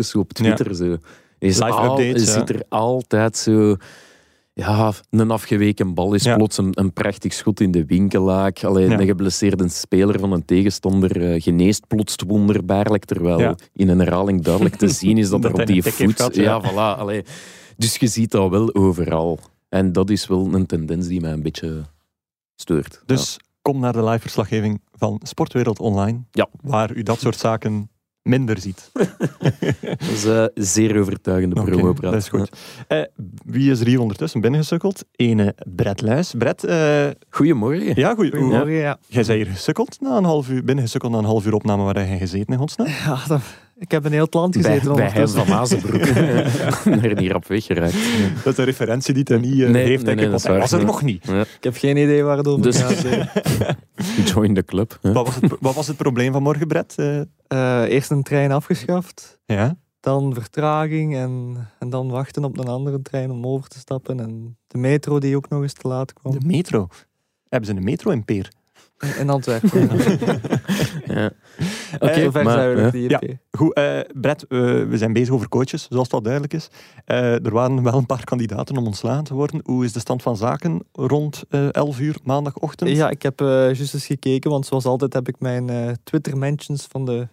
[0.04, 0.74] zo op Twitter.
[0.74, 0.96] Zo.
[1.38, 3.76] Is Live al, updates, zit er altijd zo...
[4.52, 6.36] Ja, een afgeweken bal is Ja.
[6.36, 8.64] plots een, een prachtig schot in de winkelaak.
[8.64, 8.98] Alleen Ja.
[9.00, 13.54] een geblesseerde speler van een tegenstander eh, geneest plots wonderbaarlijk, terwijl Ja.
[13.72, 16.34] in een herhaling duidelijk te zien is dat, Dat er op die voet...
[16.34, 16.62] ja.
[16.70, 16.98] voilà.
[16.98, 17.24] Allee.
[17.76, 19.38] Dus je ziet dat wel overal.
[19.68, 21.82] En dat is wel een tendens die mij een beetje
[22.56, 23.02] steurt.
[23.06, 26.48] Dus kom naar de live verslaggeving van Sportwereld Online, Ja.
[26.62, 27.90] waar u dat soort zaken
[28.30, 28.90] minder ziet.
[29.90, 32.50] Dat is eh, zeer overtuigende Oké, promo dat is goed.
[32.88, 33.02] Eh,
[33.44, 35.04] wie is er hier ondertussen binnengesukkeld?
[35.16, 36.34] Ene Brett Luis.
[36.38, 37.92] Brett, eh, Goedemorgen.
[38.00, 38.30] ja, goed.
[38.30, 38.98] Goedemorgen, ja.
[39.06, 41.94] Jij zei hier gesukkeld na een half uur, binnengesukkeld na een half uur opname waar
[42.06, 42.86] jij gezeten in godsnaam.
[42.88, 43.42] ja dat-
[43.80, 45.46] ik heb een heel het land Bij, gezeten bij Hein ondertussen.
[45.46, 47.02] van Mazenbroek.
[47.04, 47.94] er niet op weggeraakt.
[48.44, 50.72] Dat is een referentie die hij niet eh, Nee, heeft, nee, nee, ik, dat was
[50.72, 51.26] er nog niet.
[51.26, 51.40] Ja.
[51.40, 53.04] Ik heb geen idee waar het over Dus- gaat.
[54.34, 54.98] Join the club.
[55.02, 55.12] hè.
[55.12, 56.94] Wat was, het, wat was het probleem van morgen, Brett?
[56.96, 59.76] Eh, Eh, eerst een trein afgeschaft, ja?
[60.00, 64.20] dan vertraging en, en dan wachten op een andere trein om over te stappen.
[64.20, 66.38] En de metro die ook nog eens te laat kwam.
[66.38, 66.88] De metro.
[67.48, 68.48] Hebben ze een metro in Peer?
[69.18, 69.90] In Antwerpen.
[71.18, 71.30] Ja.
[71.94, 73.10] Oké, Oké, maar, zijn we nog niet.
[73.10, 73.20] ja.
[73.50, 76.68] Goed, eh Brett, eh, we zijn bezig over coaches, zoals dat duidelijk is.
[77.04, 79.60] Eh, er waren wel een paar kandidaten om ontslagen te worden.
[79.64, 82.90] Hoe is de stand van zaken rond eh 11 uur maandagochtend?
[82.90, 86.86] Ja, ik heb eh juist eens gekeken, want zoals altijd heb ik mijn eh, Twitter-mentions
[86.90, 87.28] van de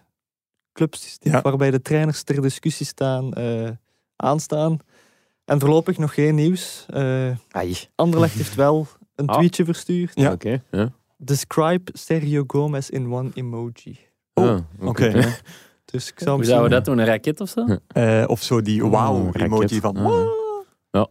[0.72, 1.40] clubs Ja.
[1.42, 3.68] waarbij de trainers ter discussie staan, eh,
[4.16, 4.78] aanstaan.
[5.44, 6.86] En voorlopig nog geen nieuws.
[6.88, 7.76] Eh Ai.
[7.94, 9.36] Anderlecht heeft wel een Ah.
[9.36, 10.12] tweetje verstuurd.
[10.14, 10.32] Ja.
[10.32, 10.62] Oké.
[10.70, 10.92] Ja.
[11.20, 13.98] Describe Sergio Gomez in one emoji.
[14.34, 15.04] Oh, Ah, oké.
[15.20, 15.28] Ja.
[15.84, 16.98] Dus ik zou Hoe zouden we dat doen?
[16.98, 17.60] Een raket of zo?
[17.60, 17.78] Oké.
[18.20, 20.04] Eh, of zo die Oh, wauw-emoji van Ah.
[20.04, 21.06] wow,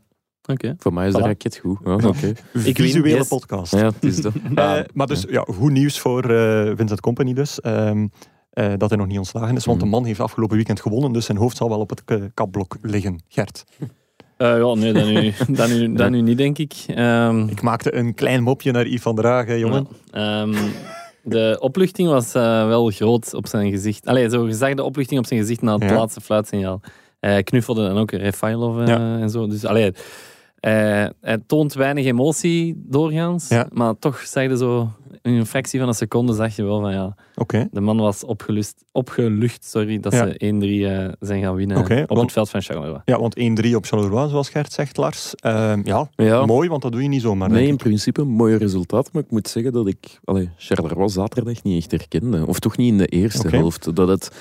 [0.78, 1.24] Voor mij is de Voilà.
[1.24, 1.78] raket goed.
[1.84, 2.34] Ja, oké.
[2.54, 3.28] visuele yes.
[3.28, 3.72] podcast.
[3.72, 4.34] Ja, het is dat.
[4.56, 7.62] Eh, maar dus, ja, goed nieuws voor eh, Vincent Company dus.
[7.62, 8.08] ehm,
[8.50, 9.94] eh, dat hij nog niet ontslagen is, want de Mhm.
[9.96, 12.04] man heeft afgelopen weekend gewonnen, dus zijn hoofd zal wel op het
[12.34, 13.22] kapblok liggen.
[13.28, 13.64] Gert.
[14.38, 16.74] Eh, ja, nee, dat nu, dat nu, dat nu niet, denk ik.
[16.88, 19.88] Ehm, Ik maakte een klein mopje naar Yves van der Hagen, jongen.
[20.12, 20.56] ja, ehm,
[21.24, 24.06] de opluchting was eh, wel groot op zijn gezicht.
[24.06, 25.96] Allee, zo gezag de opluchting op zijn gezicht na het Ja.
[25.96, 26.82] laatste fluitsignaal.
[27.20, 29.18] Hij knuffelde dan ook Refailov eh, Ja.
[29.20, 29.48] en zo.
[29.48, 29.92] Dus allee,
[30.60, 33.48] hij, hij toont weinig emotie doorgaans.
[33.48, 33.68] Ja.
[33.74, 34.90] Maar toch zag je zo,
[35.22, 37.68] in een fractie van een seconde, zag je wel van ja, Oké.
[37.72, 40.28] de man was opgelust, opgelucht sorry, dat Ja.
[40.28, 43.02] ze 1-3 eh, zijn gaan winnen op want- het veld van Charleroi.
[43.06, 45.36] Ja, want 1-3 op Charleroi, zoals Gert zegt, Lars.
[45.36, 46.46] Ehm, ja, Ja.
[46.46, 47.50] mooi, want dat doe je niet zomaar.
[47.50, 51.64] Nee, in principe een mooi resultaat, maar ik moet zeggen dat ik allee, Charleroi zaterdag
[51.64, 52.48] niet echt herkende.
[52.48, 53.96] Of toch niet in de eerste helft.
[53.96, 54.32] Dat het,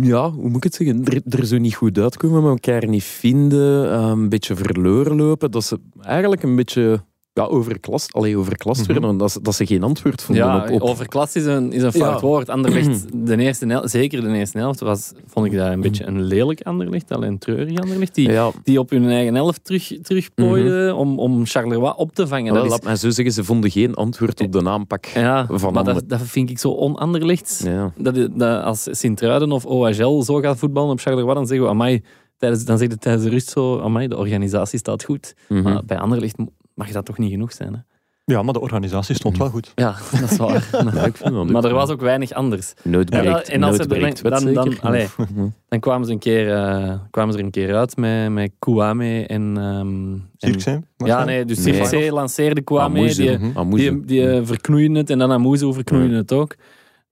[0.00, 3.92] ja, hoe moet ik het zeggen, er, er zo niet goed uitkomen, elkaar niet vinden,
[3.92, 5.50] eh, een beetje verloren lopen.
[5.50, 7.04] Dat ze eigenlijk een beetje
[7.34, 8.92] ja, overklast, allee, overklast Mhm.
[8.92, 10.70] werden, dat ze, dat ze geen antwoord vonden Ja, op...
[10.70, 12.26] op overklast is een, is een fout Ja.
[12.26, 12.48] woord.
[12.48, 16.22] Anderlecht, de eerste helft, zeker de eerste helft, was, vond ik dat een beetje een
[16.22, 20.96] lelijk Anderlecht, alleen een treurig Anderlecht, die, ja, die op hun eigen helft terug, terugplooiden
[20.96, 22.54] om, om Charleroi op te vangen.
[22.54, 25.04] Dat is, laat mij zo zeggen, ze vonden geen antwoord op de aanpak.
[25.06, 27.60] ja, van maar dat, dat vind ik zo on-Anderlechts.
[27.64, 27.92] Ja.
[27.96, 32.02] Dat, dat als Sint-Truiden of OHL zo gaat voetballen op Charleroi, dan zeggen we, amai,
[32.36, 35.34] tijdens, dan zeg je tijdens de rust zo, amai, de organisatie staat goed.
[35.48, 35.62] Mhm.
[35.62, 36.36] Maar bij Anderlecht
[36.74, 37.78] mag dat toch niet genoeg zijn, hè?
[38.24, 39.72] Ja, maar de organisatie stond wel goed.
[39.74, 40.68] Ja, dat is waar.
[40.72, 42.72] Ja, ik vind dat maar er was ook weinig anders.
[42.82, 45.06] Nooit Ja, breekt, en als ze er- dan- dan- allee.
[45.16, 45.46] Mhm.
[45.68, 49.26] Dan kwamen ze, een keer, eh, kwamen ze er een keer uit met, met Kouame
[49.26, 49.52] en...
[49.56, 50.78] ehm, en Zirkzee?
[50.96, 52.12] ja, nee, dus Nee.
[52.12, 56.54] Lanceerde Kouame, Amoezu, die, die, die eh, verknoeien het en dan Amuzu verknoeien het ook.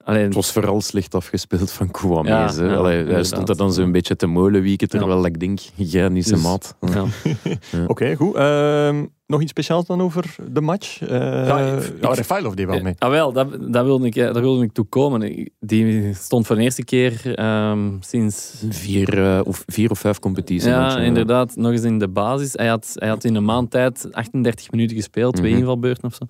[0.04, 2.28] Het was vooral slecht afgespeeld van Kouame.
[2.28, 2.64] Ja, hè.
[2.64, 6.24] ja, Allee, hij stond er dan zo'n beetje te molenwieken, terwijl ik denk, jij niet
[6.26, 6.74] zijn Dus- maat.
[6.94, 7.04] ja.
[7.86, 8.34] Oké, goed.
[8.34, 11.00] Ehm, nog iets speciaals dan over de match?
[11.02, 11.08] Eh
[11.46, 11.58] Ja,
[12.00, 12.94] ja, Refailov deed wel mee.
[12.98, 15.48] Ah, wel, dat, dat wilde ik, eh, daar wilde ik toe komen.
[15.60, 18.64] Die stond voor de eerste keer ehm, sinds...
[18.68, 20.64] Vier, eh, of, vier of vijf competities.
[20.64, 21.56] Ja, inderdaad.
[21.56, 22.52] Nog eens in de basis.
[22.52, 25.60] Hij had, hij had in een maand tijd 38 minuten gespeeld, twee Mhm.
[25.60, 26.26] invalbeurten of zo.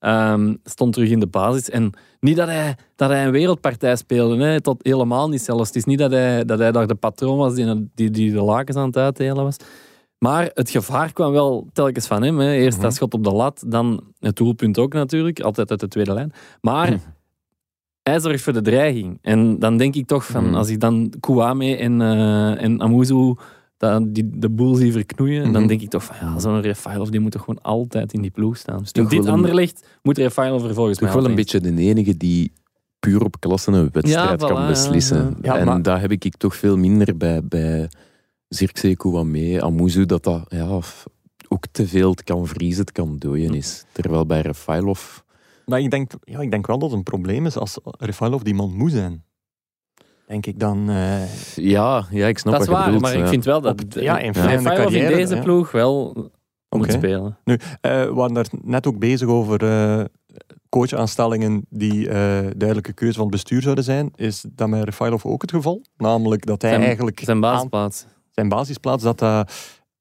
[0.00, 1.70] Ehm, stond terug in de basis.
[1.70, 4.60] En niet dat hij, dat hij een wereldpartij speelde, hè.
[4.60, 5.66] Tot helemaal niet zelfs.
[5.66, 8.42] Het is niet dat hij, dat hij daar de patroon was die, die, die de
[8.42, 9.56] lakens aan het uitdelen was.
[10.18, 12.38] Maar het gevaar kwam wel telkens van hem.
[12.38, 12.52] Hè.
[12.52, 15.40] Eerst dat schot op de lat, dan het doelpunt ook natuurlijk.
[15.40, 16.32] Altijd uit de tweede lijn.
[16.60, 16.98] Maar Mhm.
[18.02, 19.18] hij zorgt voor de dreiging.
[19.22, 20.54] En dan denk ik toch van, Mhm.
[20.54, 23.34] als ik dan Kouame en, eh en Amuzu
[23.92, 25.52] dat, die, de boel zie verknoeien, Mhm.
[25.52, 28.30] dan denk ik toch van, ja, zo'n Refailov die moet toch gewoon altijd in die
[28.30, 28.78] ploeg staan.
[28.92, 31.76] In dit wel een- Anderlecht moet Refailov er volgens Toch mij wel een beetje de
[31.76, 32.52] enige die
[32.98, 35.36] puur op klasse een wedstrijd Ja, voilà, kan beslissen.
[35.42, 35.54] ja.
[35.54, 37.88] Ja, en maar- daar heb ik toch veel minder bij, bij
[38.48, 40.80] Zirkzee, Kouame, Amuzu, dat dat ja,
[41.48, 43.84] ook te veel het kan vriezen, het kan dooien is.
[43.92, 45.18] Terwijl bij Refailov...
[45.66, 48.54] Maar ik denk, ja, ik denk wel dat het een probleem is als Refailov die
[48.54, 49.24] man moet zijn.
[50.26, 50.90] Denk ik dan...
[50.90, 53.02] eh, Ja, ja, ik snap Dat is wat je waar, bedoelt.
[53.12, 55.42] maar ik vind wel dat Op- ja, in ja, Refailov in carrière, deze ja.
[55.42, 56.12] ploeg wel
[56.68, 56.90] moet Oké.
[56.92, 57.38] spelen.
[57.44, 60.04] Nu, eh, we waren daar net ook bezig over eh
[60.68, 62.16] coachaanstellingen die eh
[62.56, 64.10] duidelijke keuze van het bestuur zouden zijn.
[64.16, 65.82] Is dat met Refailov ook het geval?
[65.96, 68.06] Namelijk dat hij Zijn- eigenlijk Zijn aan basisplaats.
[68.30, 69.52] zijn basisplaats, dat dat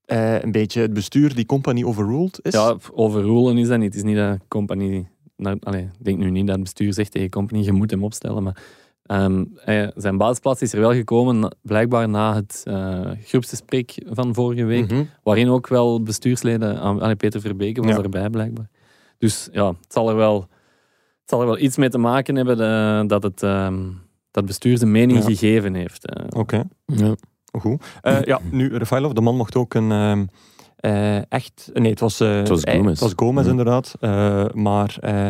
[0.06, 2.54] eh, een beetje het bestuur die company overruled is.
[2.54, 3.88] Ja, overrulen is dat niet.
[3.94, 5.08] Het is niet dat company...
[5.38, 8.44] Nou, ik denk nu niet dat het bestuur zegt tegen company, je moet hem opstellen.
[8.44, 8.58] Maar
[9.14, 14.64] ehm, hij- zijn basisplaats is er wel gekomen, blijkbaar na het uh, groepsgesprek van vorige
[14.66, 14.92] week.
[14.92, 15.04] Mhm.
[15.24, 16.80] Waarin ook wel bestuursleden...
[16.80, 18.02] aan- allee, Peter Verbeke was Ja.
[18.02, 18.70] erbij, blijkbaar.
[19.18, 20.40] Dus ja, het zal er wel,
[21.20, 23.44] het zal er wel iets mee te maken hebben eh, dat het...
[23.44, 23.80] ehm,
[24.32, 25.26] dat bestuur zijn mening Ja.
[25.26, 26.06] gegeven heeft.
[26.06, 26.26] eh.
[26.40, 27.16] Oké, Ja.
[27.60, 27.84] goed.
[28.02, 29.92] Eh, ja, nu, Refailov, de man mocht ook een...
[29.92, 30.26] ehm,
[30.76, 31.70] eh, echt...
[31.74, 32.20] Nee, het was...
[32.20, 32.90] eh, Het was Gomez.
[32.90, 33.50] Het was Gomez, Ja.
[33.50, 33.96] inderdaad.
[34.00, 35.30] Eh, maar eh,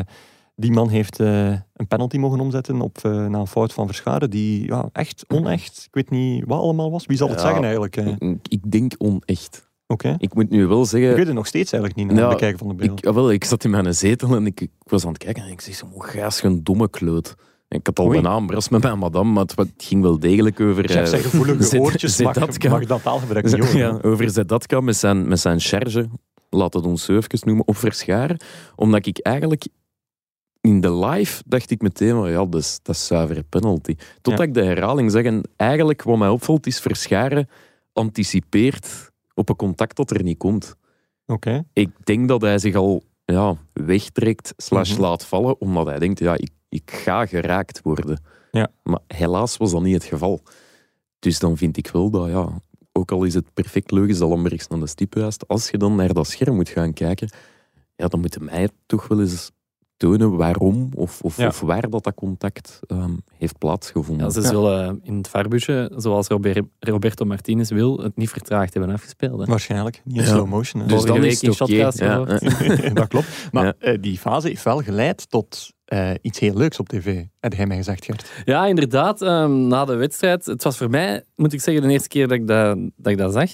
[0.56, 4.30] die man heeft eh, een penalty mogen omzetten op, eh, na een fout van Verscharen.
[4.30, 7.06] Die ja, echt, onecht, ik weet niet wat allemaal was.
[7.06, 7.44] Wie zal het Ja.
[7.46, 7.98] zeggen eigenlijk?
[7.98, 8.08] eh?
[8.30, 9.72] Ik, ik denk onecht.
[9.88, 10.16] Oké.
[10.18, 11.16] Ik moet nu wel Ik zeggen...
[11.16, 12.98] weet het nog steeds eigenlijk niet na Ja, het bekijken van de beelden.
[12.98, 15.50] Ik, ah, ik zat in mijn zetel en ik, ik was aan het kijken en
[15.52, 17.36] ik zei zo, "Oh, gijs, je een domme kloot.
[17.68, 18.20] En ik had al Oei.
[18.24, 20.84] een bras met mijn madame, maar het, ging wel degelijk over...
[20.90, 22.70] Chef eh, zijn gevoelige Zed- oortjes mag, Zedatka.
[22.70, 23.78] mag dat taalgebruik niet horen.
[23.78, 26.10] ja, over Zedatka met zijn, met zijn charge,
[26.50, 28.38] laat het ons even noemen, op verscharen.
[28.76, 29.68] Omdat ik eigenlijk
[30.64, 33.96] in de live dacht ik meteen, van, ja, dat is, dat is zuivere penalty.
[34.22, 34.48] Totdat Ja.
[34.48, 35.24] ik de herhaling zeg.
[35.24, 37.48] En eigenlijk wat mij opvalt is verscharen
[37.94, 40.76] anticipeert op een contact dat er niet komt.
[41.26, 41.64] Oké.
[41.74, 45.02] Ik denk dat hij zich al ja, wegtrekt, slash Mhm.
[45.02, 48.22] laat vallen, omdat hij denkt, ja, ik, ik ga geraakt worden.
[48.52, 48.68] Ja.
[48.84, 50.42] Maar helaas was dat niet het geval.
[51.20, 52.50] Dus dan vind ik wel dat, ja,
[52.92, 55.96] ook al is het perfect logisch dat Lambergs naar de stip wijst, als je dan
[55.96, 57.30] naar dat scherm moet gaan kijken,
[57.96, 59.52] ja, dan moet mij toch wel eens
[60.04, 61.48] tonen waarom of, of, Ja.
[61.48, 64.26] of waar dat, dat contact ehm, heeft plaatsgevonden.
[64.26, 64.48] Ja, ze Ja.
[64.48, 69.40] zullen in het varbusje, zoals Robert- Roberto Martinez wil, het niet vertraagd hebben afgespeeld.
[69.40, 69.46] hè.
[69.46, 70.02] Waarschijnlijk.
[70.04, 70.28] Niet in Ja.
[70.30, 70.82] slow motion.
[70.82, 70.88] hè.
[70.88, 72.94] dus dan week is het eh.
[72.94, 73.28] dat klopt.
[73.52, 73.74] Maar Ja.
[73.80, 77.24] eh, die fase heeft wel geleid tot eh, iets heel leuks op tv.
[77.40, 78.32] Had hij mij gezegd, Gert.
[78.46, 79.22] Ja, inderdaad.
[79.22, 82.38] ehm, na de wedstrijd, het was voor mij, moet ik zeggen, de eerste keer dat
[82.38, 83.50] ik dat, dat, ik dat zag,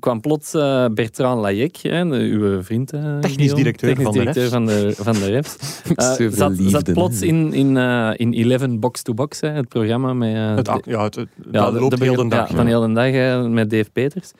[0.00, 2.92] kwam plots eh, Bertrand Layek, hè, de- uw vriend.
[2.92, 4.52] eh, Technisch directeur technisch van de directeur refs.
[4.54, 5.56] van de, van de refs.
[6.16, 6.92] Zoveel zat, liefde, zat hè.
[6.92, 7.76] plots in, in,
[8.16, 10.36] in 11 Box to Box, hè, het programma met...
[10.36, 12.48] Het, de- ja, het, ja, dat de- loopt de- heel de dag.
[12.50, 14.32] Ja, van heel de dag eh, met Dave Peters.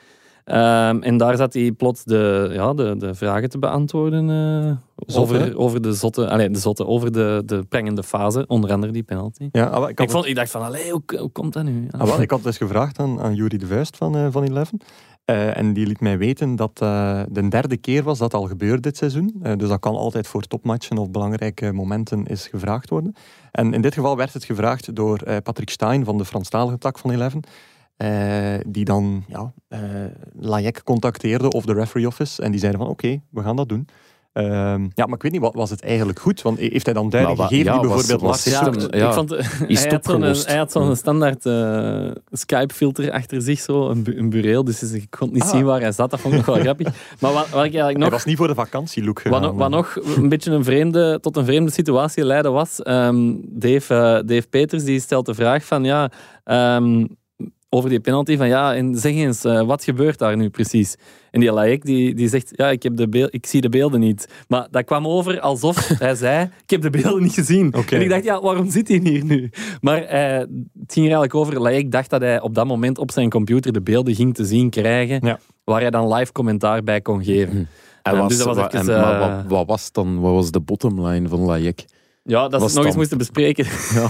[0.43, 4.27] Ehm, en daar zat hij plots de, ja, de, de vragen te beantwoorden
[4.95, 5.35] Zot, hè?
[5.37, 9.03] over, over de zotte, allee, de zotte, over de, de prangende fase, onder andere die
[9.03, 9.49] penalty.
[9.51, 11.87] Ja, ik, vond, ik dacht van, allee, hoe, hoe komt dat nu?
[11.91, 14.79] Ah, ik had dus gevraagd aan, aan Jury de Vuist van, van Eleven.
[15.25, 18.83] Eh, en die liet mij weten dat eh de derde keer was dat al gebeurd
[18.83, 19.35] dit seizoen.
[19.41, 23.15] Eh, dus dat kan altijd voor topmatchen of belangrijke momenten is gevraagd worden.
[23.51, 27.11] En in dit geval werd het gevraagd door Patrick Stein van de Franstalige tak van
[27.11, 27.41] Eleven.
[28.67, 29.53] die dan ja,
[30.83, 32.41] contacteerde of de referee office.
[32.41, 33.87] En die zeiden van oké, we gaan dat doen.
[34.33, 36.41] Ehm, ja, maar ik weet niet, wa- was het eigenlijk goed?
[36.41, 39.13] Want heeft hij dan duiding Maar wa- gegeven ja, die bijvoorbeeld was- Lars Ja, ik
[39.13, 39.31] vond,
[39.67, 44.29] is hij had hij had zo'n standaard eh, Skype-filter achter zich, zo, een, bu- een
[44.29, 45.49] bureel, dus ik kon niet Ah.
[45.49, 46.11] zien waar hij zat.
[46.11, 46.87] Dat vond ik nog wel grappig.
[47.19, 48.09] Maar wat, wat ik eigenlijk Hij nog...
[48.09, 49.41] was niet voor de vakantielook Wat, gegaan.
[49.41, 53.93] nog- wat nog een beetje een vreemde, tot een vreemde situatie leidde was, ehm, Dave,
[53.95, 56.11] eh, Dave Peters die stelt de vraag van ja,
[56.43, 57.05] ehm,
[57.73, 60.95] over die penalty van ja, en zeg eens, eh, wat gebeurt daar nu precies?
[61.31, 63.99] En die Laik die, die zegt ja, ik, heb de beel, ik zie de beelden
[63.99, 64.27] niet.
[64.47, 67.71] Maar dat kwam over alsof hij zei, ik heb de beelden niet gezien.
[67.89, 69.49] En ik dacht, ja, waarom zit hij hier nu?
[69.81, 73.11] Maar eh, het ging er eigenlijk over, Laik dacht dat hij op dat moment op
[73.11, 75.39] zijn computer de beelden ging te zien krijgen, Ja.
[75.63, 77.67] waar hij dan live commentaar bij kon geven.
[78.01, 80.19] En Ja, was, dus dat was wa- even, en- maar eh, wat, wat was dan?
[80.19, 81.85] Wat was de bottomline van Layek?
[82.23, 83.65] Ja, dat ze het nog eens moesten bespreken.
[83.93, 84.09] Ja.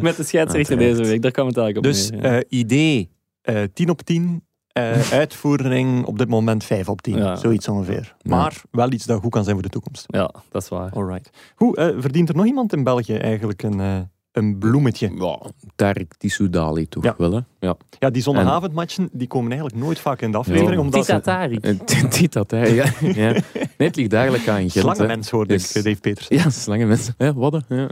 [0.00, 0.78] Met de scheidsrechter Uiteraard.
[0.78, 1.22] deze week.
[1.22, 2.38] Daar kwam het eigenlijk op Dus neer, ja.
[2.38, 3.10] eh, idee
[3.42, 7.16] eh 10 op 10, eh, uitvoering op dit moment 5 op 10.
[7.16, 7.36] Ja.
[7.36, 8.16] Zoiets ongeveer.
[8.22, 10.04] Maar wel iets dat goed kan zijn voor de toekomst.
[10.06, 10.90] ja, dat is waar.
[10.92, 11.30] Alright.
[11.54, 15.10] Goed, verdient er nog iemand in België eigenlijk een, een bloemetje?
[15.18, 15.38] Ja,
[15.76, 17.14] Tarek Tissoudali toch Ja.
[17.18, 17.40] wel, hè?
[17.66, 17.76] Ja.
[17.98, 20.74] Ja, die zondagavondmatchen die komen eigenlijk nooit vaak in de aflevering.
[20.74, 20.80] Ja.
[20.80, 21.06] Omdat.
[22.18, 22.66] Dit dat, hè?
[22.66, 22.84] Ja.
[23.00, 23.32] ja.
[23.32, 24.72] Nee, het ligt eigenlijk aan Gent.
[24.72, 26.28] slangenmens hoorde ik, Dus- eh, Dave Peters.
[26.28, 27.14] Ja, slangen mensen.
[27.18, 27.62] Ja, wat?
[27.68, 27.76] hè?
[27.76, 27.88] Ja.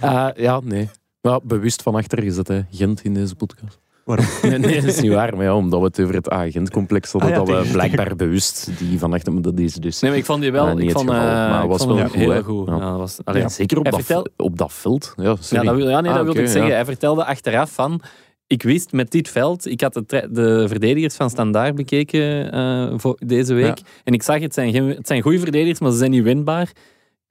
[0.00, 0.88] Ah, ja, nee.
[1.20, 2.60] Maar bewust van achter gezet, hè.
[2.70, 3.80] Gent in deze podcast.
[4.04, 4.26] Waarom?
[4.42, 5.36] Nee, nee, dat is niet waar.
[5.36, 8.70] Maar ja, omdat we het over het agentcomplex hadden, Ah, ja, dat we blijkbaar bewust
[8.78, 9.42] die van achter...
[9.42, 10.00] Dat is dus...
[10.00, 10.66] Nee, maar ik vond die wel...
[10.66, 12.42] Ja, niet ik het vond, geval, eh, maar het ik was vond wel goed, heel
[12.42, 12.68] goed.
[12.68, 12.74] Ja.
[12.74, 15.12] Ja, dat was, allee, Ja, zeker op dat, op dat veld.
[15.16, 15.66] Ja, Ja, sorry.
[15.66, 16.70] dat, wil, ja, nee, Ah, dat wilde ik zeggen.
[16.70, 16.74] ja.
[16.76, 18.00] Hij vertelde achteraf van...
[18.46, 19.66] Ik wist met dit veld...
[19.66, 23.80] Ik had de, de verdedigers van Standaard bekeken eh, voor deze week.
[24.04, 26.72] En ik zag, het zijn, geen, het zijn goede verdedigers, maar ze zijn niet winbaar.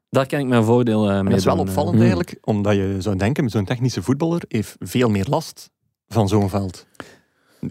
[0.09, 2.01] Daar kan ik mijn voordeel eh mee En dat is wel doen, opvallend Hmm.
[2.01, 5.69] eigenlijk, omdat je zou denken, zo'n technische voetballer heeft veel meer last
[6.13, 6.85] van zo'n veld.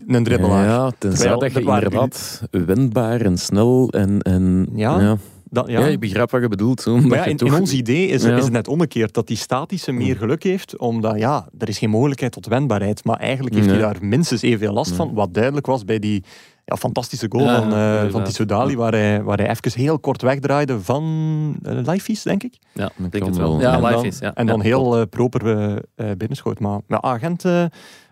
[0.07, 0.65] Een dribbelaar.
[0.67, 4.21] Ja, tenzij Terwijl dat je er inderdaad wendbaar en snel en...
[4.21, 5.17] en Ja, ja.
[5.53, 5.81] Dat, Ja.
[5.81, 5.87] ja.
[5.87, 6.81] ik begrijp wat je bedoelt.
[6.81, 8.37] zo, Maar ja, je in, toch- in ons idee is, Ja.
[8.37, 11.91] Is het net omgekeerd, dat die statische meer geluk heeft, omdat ja, er is geen
[11.91, 13.77] mogelijkheid tot wendbaarheid, maar eigenlijk heeft Nee.
[13.79, 14.99] hij daar minstens evenveel last Nee.
[14.99, 16.25] van, wat duidelijk was bij die
[16.71, 18.11] ja, fantastische goal Ja, van, eh inderdaad.
[18.11, 21.05] van Tissoudali, waar hij, waar hij even heel kort wegdraaide van
[21.63, 22.59] uh, Lifeis, denk ik.
[22.73, 23.61] Ja, Dat ik denk het wel.
[23.61, 24.19] Ja, en live dan, is.
[24.19, 24.35] Ja.
[24.35, 26.61] En dan heel eh, proper eh, eh, binnenschoot.
[26.61, 27.65] Maar ja, agent, eh,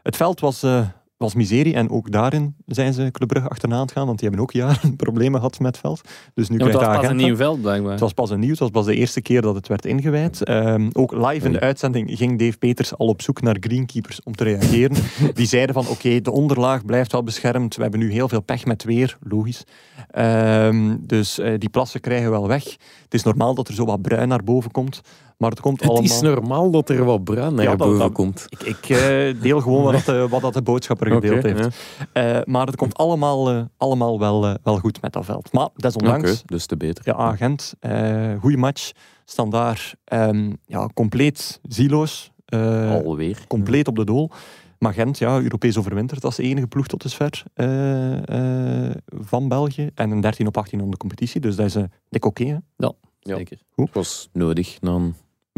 [0.03, 0.81] het veld was, eh,
[1.19, 4.29] was miserie en ook daarin zijn ze Club Brugge achterna aan het gaan, want die
[4.29, 6.01] hebben ook jaren problemen gehad met veld.
[6.35, 7.91] Dus nu Ja, krijgt het was pas een nieuw veld, blijkbaar.
[7.91, 10.45] het was pas een nieuw, het was pas de eerste keer dat het werd ingewijd.
[10.45, 14.35] Ehm, ook live in de uitzending ging Dave Peters al op zoek naar greenkeepers om
[14.35, 14.97] te reageren.
[15.35, 17.77] Die zeiden van oké, de onderlaag blijft wel beschermd.
[17.77, 19.65] We hebben nu heel veel pech met weer, logisch.
[20.11, 22.65] Ehm, dus eh, die plassen krijgen wel weg.
[23.05, 25.01] Het is normaal dat er zo wat bruin naar boven komt.
[25.39, 26.05] Maar het komt Het allemaal...
[26.11, 28.45] is normaal dat er wat bruin naar Ja, dat- boven dat- komt.
[28.49, 31.77] Ik, ik eh, deel gewoon wat, dat de, wat dat de boodschapper gedeeld heeft.
[32.13, 35.53] Eh, maar het komt allemaal, eh, allemaal wel, eh, wel goed met dat veld.
[35.53, 37.05] Maar desondanks, Oké, dus te beter.
[37.07, 38.91] ja, agent, eh goede match.
[39.25, 42.31] Standaard, ehm, ja, compleet zieloos.
[42.45, 43.45] eh, Alweer.
[43.49, 44.31] compleet op de doel.
[44.79, 49.91] Maar Gent, ja, Europees overwinterd als enige ploeg tot dusver eh, eh, van België.
[49.95, 51.41] En een 13 op 18 om de competitie.
[51.41, 52.61] Dus dat is eh, dik oké.
[52.77, 52.93] Ja.
[53.21, 53.59] Zeker.
[53.75, 54.99] Het was nodig na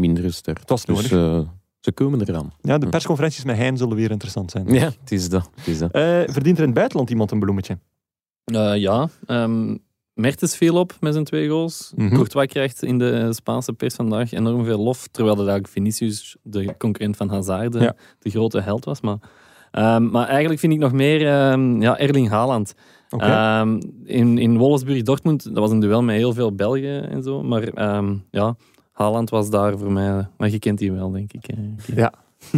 [0.09, 1.41] Het was Dus eh,
[1.81, 2.53] ze komen eraan.
[2.61, 2.91] ja, de Hm.
[2.91, 4.73] persconferenties met Hein zullen weer interessant zijn.
[4.75, 5.51] Ja, het is dat.
[5.55, 5.91] Het is dat.
[5.93, 7.79] Eh, verdient er in het buitenland iemand een bloemetje?
[8.45, 9.77] Eh, ja, ehm
[10.15, 11.93] Mertens viel op met zijn twee goals.
[11.97, 12.15] Mhm.
[12.15, 15.07] Courtois krijgt in de Spaanse pers vandaag enorm veel lof.
[15.11, 17.95] Terwijl dat eigenlijk Vinicius, de concurrent van Hazard, de, Ja.
[18.19, 19.01] de grote held was.
[19.01, 19.17] Maar
[19.71, 22.75] Ehm, maar eigenlijk vind ik nog meer ehm, ja, Erling Haaland.
[23.09, 27.43] Ehm, in, in Wolfsburg-Dortmund, dat was een duel met heel veel Belgen en zo.
[27.43, 28.57] Maar ehm, ja,
[29.01, 30.27] Haaland was daar voor mij...
[30.37, 31.45] Maar je kent die wel, denk ik.
[31.47, 31.55] hè.
[31.95, 32.13] Ja.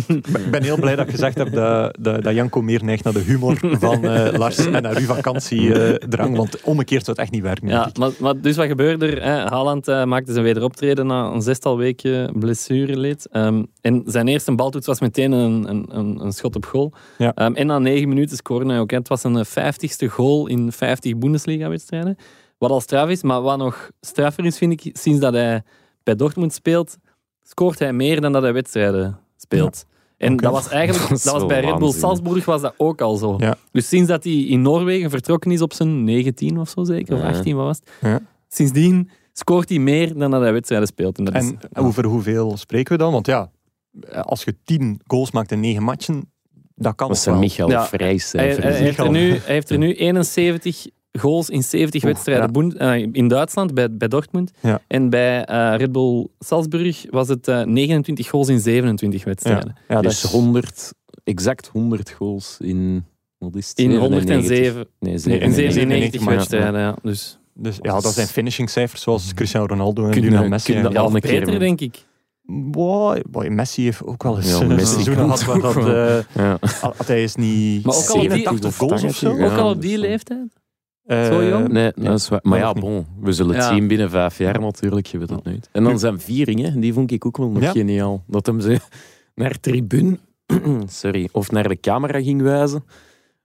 [0.06, 3.12] Ik ben heel blij dat je gezegd hebt dat, dat, dat Janko meer neigt naar
[3.12, 7.42] de humor van eh, Lars en naar uw vakantiedrang, want omgekeerd zou het echt niet
[7.42, 7.68] werken.
[7.68, 9.22] Ja, maar, maar dus wat gebeurde er?
[9.22, 9.30] Hè?
[9.48, 13.28] Haaland eh, maakte zijn wederoptreden na een zestal weken blessureleed.
[13.30, 16.92] Ehm, en zijn eerste baltoets was meteen een, een, een, een schot op goal.
[17.18, 17.32] Ja.
[17.34, 18.90] Ehm, en na negen minuten scoorde hij ook.
[18.90, 18.96] hè.
[18.96, 22.16] Het was een vijftigste goal in 50 Bundesliga-wedstrijden.
[22.58, 25.62] Wat al straf is, maar wat nog straffer is, vind ik, sinds dat hij
[26.02, 26.96] bij Dortmund speelt,
[27.42, 29.84] scoort hij meer dan dat hij wedstrijden speelt.
[30.16, 31.92] En dat was eigenlijk Dat was bij Red Bull.
[31.92, 33.34] Salzburg was dat ook al zo.
[33.38, 33.56] Ja.
[33.70, 37.20] Dus sinds dat hij in Noorwegen vertrokken is op zijn 19 of zo zeker, of
[37.20, 37.28] Ja.
[37.28, 37.90] 18 wat was het?
[38.00, 38.20] Ja.
[38.48, 41.18] Sindsdien scoort hij meer dan dat hij wedstrijden speelt.
[41.18, 43.12] En dat is, En over hoeveel spreken we dan?
[43.12, 43.50] Want ja,
[44.22, 46.30] als je tien goals maakt in negen matchen,
[46.74, 47.38] dat kan Dat zijn.
[47.38, 47.78] Michael Ja.
[47.78, 48.64] hij, Vrijcijfers.
[48.74, 50.86] hij, heeft er nu, hij heeft er nu 71
[51.18, 52.94] goals in 70 Oeh, wedstrijden ja.
[52.94, 54.50] Eh, in Duitsland, bij, bij Dortmund.
[54.60, 54.80] Ja.
[54.86, 59.76] En bij eh, Red Bull Salzburg was het eh, 29 goals in 27 wedstrijden.
[59.88, 60.92] Ja, dat dus is 100,
[61.24, 63.04] exact 100 goals in...
[63.38, 63.78] Wat is het?
[63.78, 64.34] In 97?
[64.34, 65.72] 107, Nee, in 97.
[65.72, 66.38] 97 maar ja.
[66.38, 66.80] wedstrijden.
[66.80, 66.96] Ja.
[67.02, 70.72] Dus, Dus ja, dat zijn finishingcijfers zoals Cristiano Ronaldo en Lionel Messi.
[70.72, 72.04] kun je en- Ja, ja, een of keer, beter, denk ik.
[72.46, 76.18] Wow, boy, Messi heeft ook wel eens Ja, Messi seizoenen kan gehad waar dat, wel.
[76.18, 76.58] eh, Ja.
[76.96, 79.28] had hij is niet Maar ook al op die- 87 goals of zo.
[79.30, 80.60] 80, Ook al op die leeftijd.
[81.04, 81.68] Eh, Zo jong?
[81.68, 82.40] Nee, dat is waar.
[82.42, 83.74] Maar ja, bon, we zullen het Ja.
[83.74, 85.06] zien binnen vijf jaar natuurlijk.
[85.06, 85.68] Je weet het nooit.
[85.72, 87.70] En dan zijn vieringen, die vond ik ook wel nog Ja.
[87.70, 88.22] geniaal.
[88.26, 88.80] Dat hem ze
[89.34, 90.18] naar tribune,
[90.86, 92.84] sorry, of naar de camera ging wijzen.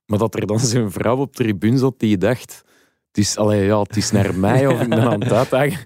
[0.05, 2.63] Maar dat er dan zo'n vrouw op tribune zat die dacht,
[3.07, 5.85] het is, allee, ja, het is naar mij of ik ben aan het uitdagen.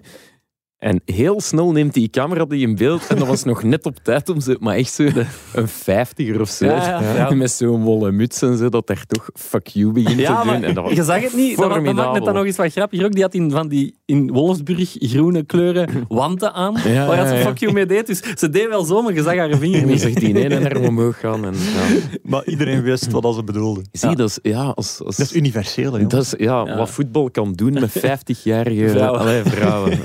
[0.82, 3.96] En heel snel neemt die camera die in beeld en dat was nog net op
[4.02, 5.08] tijd om ze, maar echt zo
[5.54, 6.64] een vijftiger of zo.
[6.66, 7.30] Ja, ja, ja.
[7.42, 10.54] Met zo'n wollen muts en zo, dat er toch fuck you begint Ja, te doen.
[10.54, 11.56] En maar dat was je zag het niet.
[11.56, 13.12] Dat, dat maakt het dan nog eens wat grappiger ook.
[13.12, 16.74] Die had in, van die, in Wolfsburg groene kleuren wanten aan.
[16.84, 18.06] Ja, waar ze fuck you mee deed.
[18.06, 20.00] Dus ze deed wel zo, maar je zag haar vinger En niet.
[20.00, 21.44] zegt die in één arm omhoog gaan.
[21.44, 21.98] En, ja.
[22.30, 23.84] Maar iedereen wist wat ze bedoelden.
[23.92, 26.76] Zie, dat is, ja, als, als, Dat is universeel, dat is, ja, Ja.
[26.76, 29.20] wat voetbal kan doen met 50-jarige Vrouwen.
[29.20, 29.98] allee, vrouwen.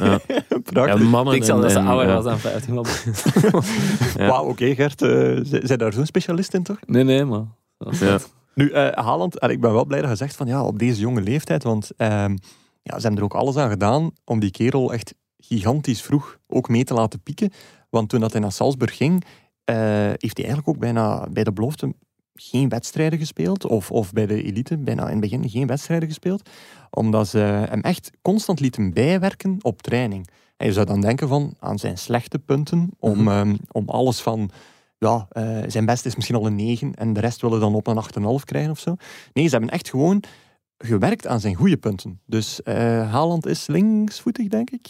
[0.74, 1.00] Prachtig.
[1.02, 2.74] Ja, mannen Ik zal en, dat ze ouder was dan 15.
[2.74, 3.04] maar-
[4.18, 4.28] Ja.
[4.28, 5.02] Wauw, oké Gert.
[5.02, 6.78] eh zijn daar zo'n specialist in, toch?
[6.86, 7.44] Nee, nee, maar...
[8.00, 8.20] Ja.
[8.54, 11.00] Nu, eh Haaland, en ik ben wel blij dat je zegt van ja, op deze
[11.00, 12.36] jonge leeftijd, want ehm,
[12.84, 16.70] ja, ze hebben er ook alles aan gedaan om die kerel echt gigantisch vroeg ook
[16.70, 17.52] mee te laten pieken.
[17.90, 19.24] Want toen dat hij naar Salzburg ging,
[19.64, 19.76] eh,
[20.18, 21.94] heeft hij eigenlijk ook bijna bij de belofte
[22.34, 23.66] geen wedstrijden gespeeld.
[23.66, 26.50] Of, of bij de elite bijna in het begin geen wedstrijden gespeeld.
[26.90, 30.28] Omdat ze hem echt constant lieten bijwerken op training.
[30.58, 33.28] En je zou dan denken van aan zijn slechte punten, om, Mhm.
[33.28, 34.50] ehm, om alles van
[34.98, 37.88] ja, eh, zijn best is misschien al een 9 en de rest willen dan op
[37.88, 38.96] een 8,5 krijgen of zo.
[39.34, 40.24] Nee, ze hebben echt gewoon
[40.78, 42.20] gewerkt aan zijn goede punten.
[42.26, 42.76] Dus eh
[43.12, 44.88] Haaland is linksvoetig, denk ik.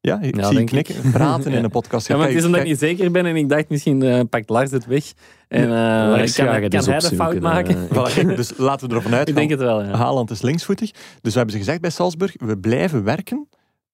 [0.00, 0.66] Ja, ik Ja, zie je ik.
[0.66, 2.08] knikken, praten in een podcast.
[2.08, 4.48] Ja, maar het is omdat ik niet zeker ben en ik dacht misschien eh, pakt
[4.50, 5.04] Lars het weg.
[5.48, 7.88] En kan, dus hij de fout maken?
[7.94, 9.34] voilà, dus laten we ervan Ik uitgaan.
[9.36, 9.96] denk het wel, ja.
[9.96, 10.90] Haaland is linksvoetig.
[10.90, 13.48] Dus we hebben ze gezegd bij Salzburg, we blijven werken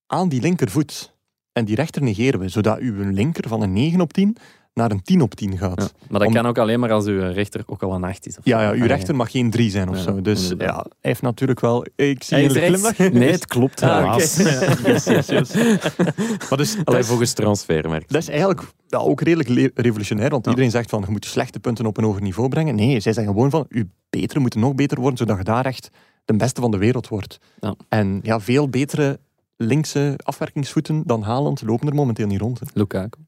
[0.08, 1.16] aan die linkervoet.
[1.52, 4.36] En die rechter negeren we, zodat uw linker van een 9 op 10
[4.74, 5.80] naar een 10 op 10 gaat.
[5.80, 8.26] Ja, Maar dat Om- kan ook alleen maar als uw rechter ook al een 8
[8.26, 8.38] is.
[8.38, 10.20] Of Ja, ja, uw Ah, rechter mag geen 3 zijn of Ja, zo.
[10.22, 11.86] Dus ja, hij heeft natuurlijk wel...
[11.96, 12.98] Ik zie een glimlach.
[12.98, 14.40] Nee, het klopt Ah, helaas.
[14.40, 14.90] oké.
[14.90, 15.52] Yes, yes, yes.
[16.48, 18.12] Maar dus, dat, Allee, is, volgens transfermarkt.
[18.12, 20.50] dat is eigenlijk ja, ook redelijk revolutionair, want Ja.
[20.50, 22.74] iedereen zegt van je moet je slechte punten op een hoger niveau brengen.
[22.74, 25.90] Nee, zij zeggen gewoon van je betere moeten nog beter worden, zodat je daar echt
[26.24, 27.38] de beste van de wereld wordt.
[27.60, 27.74] Ja.
[27.88, 29.18] En ja, veel betere
[29.60, 32.60] linkse afwerkingsvoeten dan Haaland lopen er momenteel niet rond.
[32.60, 32.66] hè.
[32.74, 33.18] Lukaku.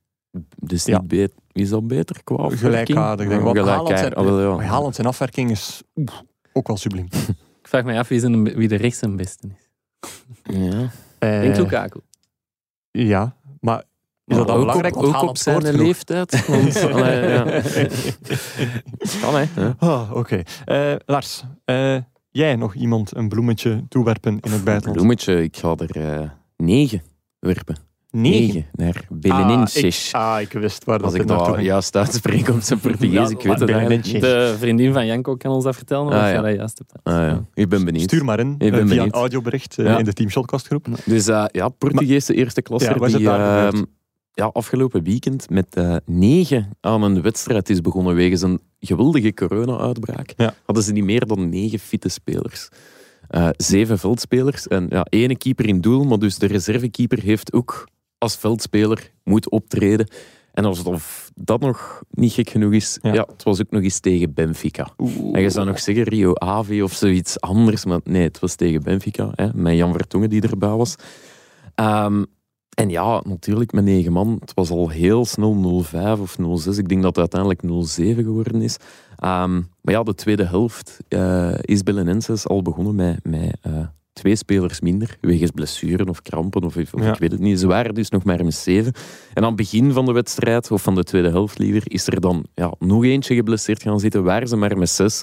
[0.56, 0.98] Dus Ja.
[0.98, 2.60] niet beter, is dat beter qua afwerking?
[2.70, 4.54] Gelijkaardig, denk Want Haaland zijn, Ah, ja.
[4.56, 5.82] maar Haaland zijn afwerking is
[6.52, 7.08] ook wel subliem.
[7.62, 9.68] Ik vraag me af wie, zijn, wie de rechts zijn beste is.
[10.56, 10.90] Ja.
[11.18, 12.00] Eh, denk Lukaku.
[12.90, 13.84] Ja, maar
[14.24, 14.96] is dat dan ook belangrijk?
[14.96, 15.80] op, ook op zijn genoeg.
[15.80, 16.46] leeftijd.
[16.46, 17.42] Want, allee, ja.
[19.20, 19.44] Kan, hè.
[19.56, 19.74] Ja.
[19.78, 20.42] Ah, Oké.
[20.64, 21.96] Eh, Lars, eh,
[22.30, 24.96] jij nog iemand een bloemetje toewerpen in het buitenland?
[24.98, 27.02] Bloemetje, ik ga er eh, negen
[27.38, 27.76] werpen.
[28.10, 28.66] Negen.
[28.72, 30.12] naar Belenenses.
[30.12, 31.62] Ah, ik, ah, ik wist waar dat Als ik ging.
[31.62, 34.02] juist uitspreek op zijn Portugees, Ja, ik weet het eigenlijk.
[34.20, 36.40] De vriendin van Janko kan ons dat vertellen, maar Ah, of ja.
[36.40, 36.92] dat juist hebt.
[37.02, 37.44] Ah, ja.
[37.54, 38.02] Ik ben benieuwd.
[38.04, 39.06] Stuur maar in, Ik eh, ben via benieuwd.
[39.06, 39.98] een audiobericht eh, Ja.
[39.98, 40.86] in de Team Shotcast groep.
[41.04, 42.86] Dus eh, ja, Portugese eerste klasse
[43.18, 43.86] Ja, die
[44.32, 50.32] ja, afgelopen weekend met eh, negen aan een wedstrijd is begonnen wegens een geweldige corona-uitbraak.
[50.36, 50.54] Ja.
[50.64, 52.68] Hadden ze niet meer dan negen fitte spelers.
[53.28, 57.88] Eh, zeven veldspelers en ja, ene keeper in doel, maar dus de reservekeeper heeft ook
[58.18, 60.08] als veldspeler moeten optreden.
[60.52, 63.12] En alsof dat nog niet gek genoeg is, Ja.
[63.12, 63.26] ja.
[63.32, 64.88] het was ook nog eens tegen Benfica.
[65.32, 68.82] En je zou nog zeggen Rio Ave of zoiets anders, maar nee, het was tegen
[68.82, 70.94] Benfica, hè, met Jan Vertongen die erbij was.
[71.74, 72.24] Ehm,
[72.74, 74.36] en ja, natuurlijk met negen man.
[74.40, 75.84] Het was al heel snel
[76.16, 76.78] 0-5 of 0-6.
[76.78, 78.76] Ik denk dat het uiteindelijk 0-7 geworden is.
[79.18, 83.72] Ehm, maar ja, de tweede helft eh, is Belenenses al begonnen met, met eh,
[84.12, 85.16] twee spelers minder.
[85.20, 87.12] Wegens blessuren of krampen of, of Ja.
[87.12, 87.60] ik weet het niet.
[87.60, 88.92] Ze waren dus nog maar met zeven.
[89.34, 92.20] En aan het begin van de wedstrijd, of van de tweede helft liever, is er
[92.20, 94.22] dan ja, nog eentje geblesseerd gaan zitten.
[94.24, 95.22] Waren ze maar met zes.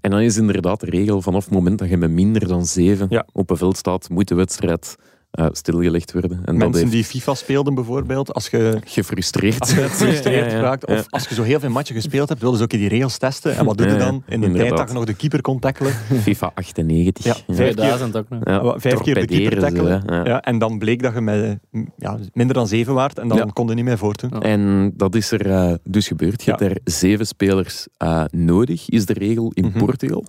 [0.00, 3.06] En dan is inderdaad de regel, vanaf het moment dat je met minder dan zeven
[3.10, 3.26] Ja.
[3.32, 4.96] op een veld staat, moet de wedstrijd
[5.36, 6.30] eh, stilgelegd worden.
[6.30, 9.60] En dat Mensen heeft die FIFA speelden bijvoorbeeld, als je gefrustreerd.
[9.60, 10.94] als je gefrustreerd Ja, ja, raakt, ja.
[10.98, 13.56] of als je zo heel veel matchen gespeeld hebt, wilden ze ook die regels testen.
[13.56, 14.22] En wat doe je Ja, dan?
[14.28, 15.92] In de tijd dat je nog de keeper kon tackelen.
[16.22, 17.24] FIFA 98.
[17.24, 17.54] Ja, Ja.
[17.54, 18.40] vijf keer, 2000 ook nog.
[18.44, 20.02] Ja, vijf keer de keeper ze, tackelen.
[20.06, 20.24] Ja.
[20.24, 23.36] Ja, en dan bleek dat je met mm, ja, minder dan zeven waard en dan
[23.38, 23.44] Ja.
[23.52, 24.30] kon je niet meer voortdoen.
[24.32, 24.40] Ja.
[24.40, 26.42] En dat is er eh, dus gebeurd.
[26.44, 26.56] Je Ja.
[26.58, 29.78] hebt er zeven spelers eh, nodig, is de regel in Mhm.
[29.78, 30.24] Portugal.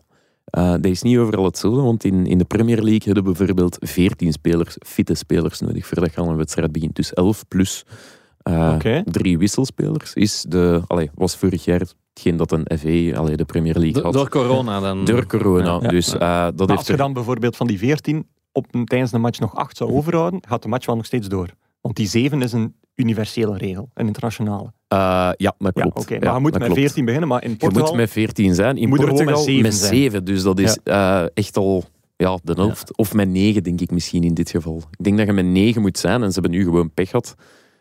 [0.47, 3.77] Eh, dat is niet overal hetzelfde, want in, in de Premier League hebben we bijvoorbeeld
[3.79, 6.95] 14 spelers, fitte spelers nodig voordat je aan een wedstrijd begint.
[6.95, 7.85] Dus 11 plus
[8.37, 11.81] eh, drie wisselspelers is de, allee, was vorig jaar
[12.13, 14.13] hetgeen dat een FA, allee, de Premier League had.
[14.13, 15.05] door corona dan.
[15.05, 15.79] Door corona.
[15.81, 15.87] Ja.
[15.87, 16.19] Dus eh, dat
[16.57, 19.55] Maar heeft als je er- dan bijvoorbeeld van die 14 op tijdens de match nog
[19.55, 21.49] 8 zou overhouden, gaat de match wel nog steeds door.
[21.81, 24.71] Want die 7 is een universele regel, een internationale.
[24.87, 24.97] Eh,
[25.37, 26.09] ja, dat Ja, klopt.
[26.09, 26.79] Ja, maar je moet met klopt.
[26.79, 27.87] 14 beginnen, maar in Je Portugal...
[27.87, 28.77] moet met 14 zijn.
[28.77, 29.95] In moet er Portugal met zeven met zijn.
[29.95, 30.25] 7.
[30.25, 31.83] Dus dat is eh, echt al
[32.15, 32.97] ja, de helft.
[32.97, 34.77] Of met 9, denk ik misschien in dit geval.
[34.91, 37.35] Ik denk dat je met 9 moet zijn en ze hebben nu gewoon pech gehad.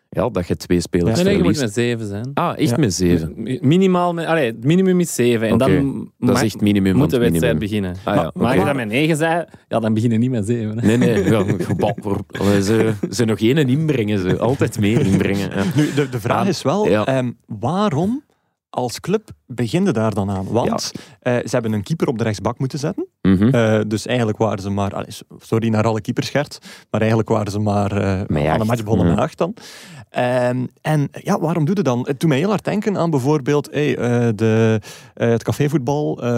[0.09, 2.31] Ja, dat je twee spelers Nee, nee, je moet met zeven zijn.
[2.35, 2.77] Ah, echt Ja.
[2.77, 3.59] met 7.
[3.61, 5.49] Minimaal, met, allee, het minimum is zeven.
[5.49, 7.59] En Oké, dan Dat is echt minimum moet de wedstrijd minimum.
[7.59, 7.97] beginnen.
[8.05, 10.47] Ah, ja, Maar als je dat met negen zei, ja, dan begin je niet met
[10.47, 10.79] zeven.
[10.79, 10.87] hè.
[10.87, 11.25] Nee, nee.
[11.25, 11.45] Ja,
[12.63, 14.19] ze, ze nog één inbrengen.
[14.19, 14.39] Ze.
[14.39, 15.51] Altijd meer inbrengen.
[15.51, 15.63] Ja.
[15.77, 17.05] Nu, de, de vraag Ah, is wel, ja.
[17.07, 18.25] ehm, waarom
[18.71, 20.47] als club begin je daar dan aan?
[20.51, 23.07] Want eh, ze hebben een keeper op de rechtsbak moeten zetten.
[23.23, 23.49] Mhm.
[23.49, 25.07] Eh, dus eigenlijk waren ze maar,
[25.39, 26.59] sorry naar alle keepers Gert,
[26.91, 29.13] maar eigenlijk waren ze maar eh, Met aan de match begonnen ja.
[29.15, 29.55] met acht dan.
[30.17, 31.99] Ehm, en ja, waarom doe je dan?
[31.99, 34.81] Het doet mij heel hard denken aan bijvoorbeeld hey, eh, de,
[35.15, 36.23] eh, het cafévoetbal.
[36.23, 36.29] Eh,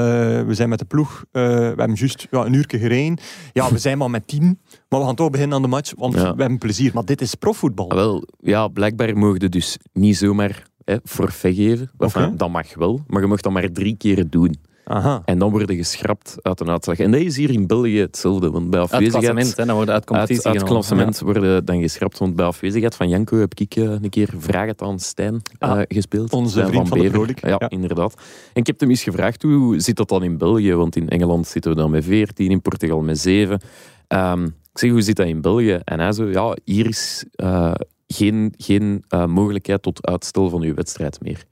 [0.47, 3.18] we zijn met de ploeg, we hebben juist ja, een uur gereden.
[3.53, 6.14] Ja, we zijn maar met tien, maar we gaan toch beginnen aan de match, want
[6.14, 6.35] Ja.
[6.35, 6.91] we hebben plezier.
[6.95, 7.91] Maar dit is profvoetbal.
[7.91, 11.91] Ah, wel, ja, blijkbaar mogen je dus niet zomaar hè, forfait geven.
[11.99, 12.37] Enfin, Oké.
[12.37, 14.57] Dat mag wel, maar je mag dat maar drie keer doen.
[14.89, 15.22] Aha.
[15.24, 16.99] En dan worden geschrapt uit een uitslag.
[16.99, 18.51] En dat is hier in België hetzelfde.
[18.51, 19.24] Want bij Uit afwezigheid...
[19.24, 22.18] klassement, hè, dan wordt uit Uit, competitie uit klassement worden dan geschrapt.
[22.18, 25.70] Want bij afwezigheid van Janko heb ik eh, een keer Vraag het aan Stijn eh,
[25.70, 26.32] Ah, gespeeld.
[26.32, 27.09] onze Stijn vriend van.
[27.11, 27.41] Vrolijk.
[27.47, 27.68] Ja, Ja.
[27.68, 28.14] inderdaad.
[28.53, 30.74] En ik heb hem eens gevraagd, hoe zit dat dan in België?
[30.74, 33.61] Want in Engeland zitten we dan met 14, in Portugal met 7.
[34.07, 35.78] Ehm, ik zeg, hoe zit dat in België?
[35.84, 37.74] En hij zo, ja, hier is eh,
[38.07, 41.45] geen, geen eh, mogelijkheid tot uitstel van uw wedstrijd meer.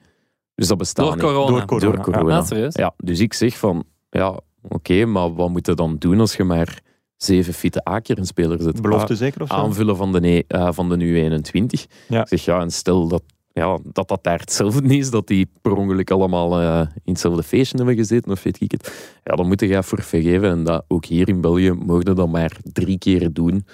[0.57, 1.25] Dus dat bestaat Door niet.
[1.25, 1.51] corona.
[1.51, 1.93] Door corona.
[1.93, 2.35] Door corona.
[2.35, 2.75] Ja, serieus?
[2.75, 6.45] Ja, dus ik zeg van, ja, oké, maar wat moet je dan doen als je
[6.45, 6.81] maar
[7.17, 8.83] zeven fitte A-kern spelers zet?
[8.83, 9.55] Belofte zeker of zo?
[9.55, 11.87] aanvullen van de, eh, van de U21.
[12.09, 12.21] Ja.
[12.21, 15.73] Ik zeg ja, en stel dat, ja, dat dat daar hetzelfde is, dat die per
[15.77, 19.11] ongeluk allemaal eh, in hetzelfde feestje hebben gezeten, of weet ik het.
[19.25, 20.51] Ja, dan moet je voor vergeven.
[20.51, 23.67] En dat ook hier in België mogen we dat maar drie keer doen.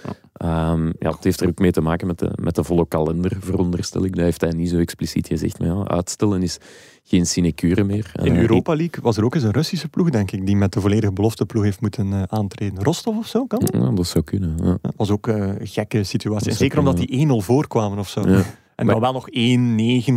[0.42, 3.36] Ehm, ja, het heeft er ook mee te maken met de, met de volle kalender,
[3.40, 4.14] veronderstel ik.
[4.16, 5.58] Dat heeft hij niet zo expliciet gezegd.
[5.58, 6.58] Maar ja, uitstellen is
[7.04, 8.10] geen sinecure meer.
[8.22, 10.72] In Eh, Europa League was er ook eens een Russische ploeg, denk ik, die met
[10.72, 12.82] de volledige belofteploeg heeft moeten eh, aantreden.
[12.82, 13.72] Rostov of zo, kan dat?
[13.74, 14.54] Ja, dat zou kunnen.
[14.62, 14.78] Ja.
[14.82, 16.50] Dat was ook eh, een gekke situatie.
[16.50, 18.24] En zeker omdat die 1-0 voorkwamen of zo.
[18.82, 19.28] En dan wel nog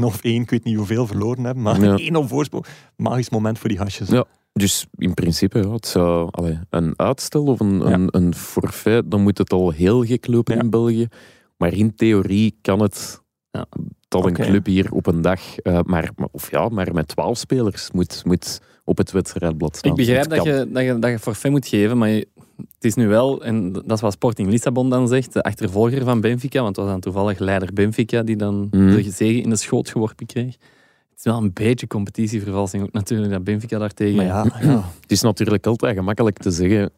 [0.01, 1.97] 1-9 of 1, ik weet niet hoeveel verloren hebben, maar Ja.
[1.97, 2.65] 1-0 voorsprong.
[2.97, 4.09] Magisch moment voor die hasjes.
[4.09, 4.25] Ja.
[4.53, 9.21] Dus in principe, ja, het zou, allee, een uitstel of een, een, een forfait, dan
[9.21, 10.61] moet het al heel gek lopen Ja.
[10.61, 11.07] in België.
[11.57, 13.65] Maar in theorie kan het Ja.
[14.07, 17.37] dat een club hier op een dag, eh, maar, maar- of ja, maar met twaalf
[17.37, 19.91] spelers moet, moet op het wedstrijdblad staan.
[19.91, 22.27] Ik begrijp dat je, dat, je, dat je forfait moet geven, maar je-
[22.57, 26.21] het is nu wel, en dat is wat Sporting Lissabon dan zegt, de achtervolger van
[26.21, 28.95] Benfica, want het was dan toevallig leider Benfica die dan Mhm.
[28.95, 30.55] de zegen in de schoot geworpen kreeg.
[31.09, 34.15] Het is wel een beetje competitievervalsing ook natuurlijk, dat Benfica daartegen...
[34.15, 34.83] Maar ja, ja.
[35.01, 36.91] Het is natuurlijk altijd gemakkelijk te zeggen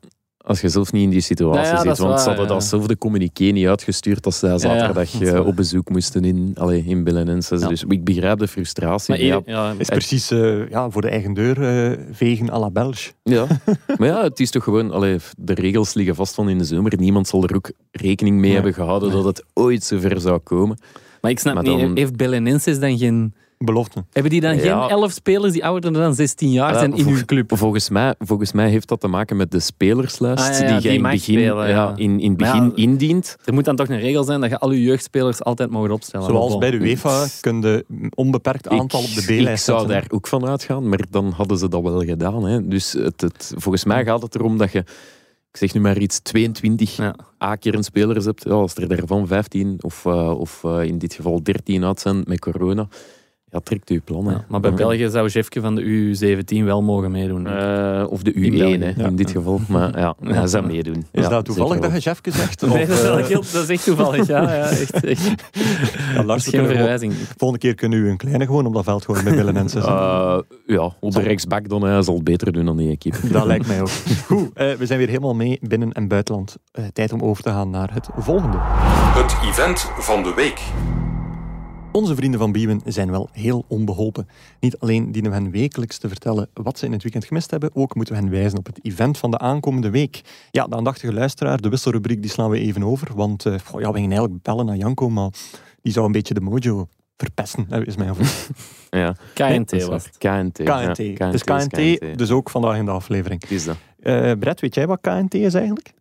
[0.47, 2.05] als je zelf niet in die situatie Ja, ja, dat zit.
[2.05, 2.53] Want ze hadden ja.
[2.53, 7.61] datzelfde communiqué niet uitgestuurd als zij zaterdag eh, op bezoek moesten in, allee, in Belenenses.
[7.61, 7.67] Ja.
[7.67, 9.31] Dus ik begrijp de frustratie.
[9.31, 13.11] maar ja, is precies eh, ja, voor de eigen deur eh, vegen à la Belge.
[13.23, 13.47] Ja,
[13.97, 16.97] maar ja, het is toch gewoon, allee, de regels liggen vast van in de zomer.
[16.97, 20.77] Niemand zal er ook rekening mee hebben gehouden dat het ooit zover zou komen.
[21.21, 24.05] maar ik snap Maar niet, heeft Belenenses dan geen, Belofte.
[24.11, 24.81] Hebben die dan Ja.
[24.81, 27.51] geen elf spelers die ouder dan 16 jaar zijn in hun club?
[27.57, 30.95] Volgens mij, volgens mij heeft dat te maken met de spelerslijst Ah, ja, die je
[30.95, 31.67] in begin, spelen, ja.
[31.67, 31.93] ja.
[31.95, 33.37] in, in begin ja, indient.
[33.45, 36.25] Er moet dan toch een regel zijn dat je al je jeugdspelers altijd mag opstellen.
[36.27, 36.77] Zoals bij de.
[36.77, 39.97] UEFA kun je een onbeperkt aantal op de B-lijst Ik zou zetten.
[40.01, 42.43] daar ook van uitgaan, maar dan hadden ze dat wel gedaan.
[42.45, 42.67] Hè.
[42.67, 44.79] Dus het, het, volgens mij gaat het erom dat je,
[45.51, 47.15] ik zeg nu maar iets, 22 Ja.
[47.43, 48.43] A-kernspelers hebt.
[48.43, 52.23] Ja, als er daarvan 15 of, eh, of eh, in dit geval 13 uit zijn
[52.25, 52.87] met corona,
[53.51, 54.25] ja, trekt u plan.
[54.25, 54.75] Ja, maar bij Ja.
[54.75, 57.47] België zou Jefke van de U17 wel mogen meedoen.
[57.47, 59.05] Eh, of de U1 In hè, ja.
[59.05, 59.59] in dit geval.
[59.67, 60.31] Maar ja, Ja.
[60.33, 61.05] hij zou meedoen.
[61.11, 62.61] Is Ja, dat toevallig dat je Jefke zegt?
[62.61, 64.27] nee, Of, dat is, wel eh, heel- dat is echt toevallig.
[64.27, 65.33] Ja, ja, echt, echt.
[66.25, 67.13] Lars, geen gewoon- verwijzing.
[67.37, 69.91] volgende keer kunnen we een kleine gewoon op dat veld gooien met billen en zetten.
[69.91, 73.27] Eh, ja, op de rechtsback dan, hij zal het beter doen dan die equipe.
[73.31, 73.89] Dat lijkt mij ook.
[74.25, 76.55] Goed, eh, we zijn weer helemaal mee binnen- en buitenland.
[76.71, 78.57] Eh, tijd om over te gaan naar het volgende.
[78.59, 80.61] Het event van de week.
[81.91, 84.27] Onze vrienden van Biewen zijn wel heel onbeholpen.
[84.59, 87.69] Niet alleen dienen we hen wekelijks te vertellen wat ze in het weekend gemist hebben,
[87.73, 90.21] ook moeten we hen wijzen op het event van de aankomende week.
[90.51, 93.87] Ja, de aandachtige luisteraar, de wisselrubriek, die slaan we even over, want eh, goh, ja,
[93.87, 95.29] we gingen eigenlijk bellen naar Janko, maar
[95.81, 98.55] die zou een beetje de mojo verpesten, is mijn gevoel.
[98.89, 100.17] Ja, KNT was het.
[100.17, 100.57] KNT.
[100.57, 100.85] ja.
[100.85, 101.13] KNT.
[101.13, 103.43] KNT dus is KNT, dus ook vandaag in de aflevering.
[103.43, 103.77] Is dat.
[103.99, 105.93] Eh Brett, weet jij wat KNT is eigenlijk?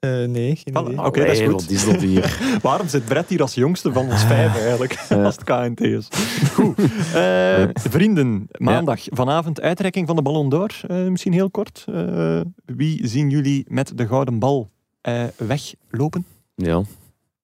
[0.00, 1.04] Eh, nee, geen idee.
[1.04, 2.00] Oké, dat is goed.
[2.00, 2.38] Hier?
[2.62, 6.08] Waarom zit Brett hier als jongste van ons vijf eigenlijk, als het KNT is?
[6.52, 6.78] Goed.
[7.14, 10.80] Eh, vrienden, maandag vanavond uitreiking van de Ballon d'Or.
[10.88, 11.84] Eh, misschien heel kort.
[11.92, 14.70] Eh, wie zien jullie met de gouden bal
[15.00, 16.24] eh, weglopen?
[16.54, 16.82] Ja.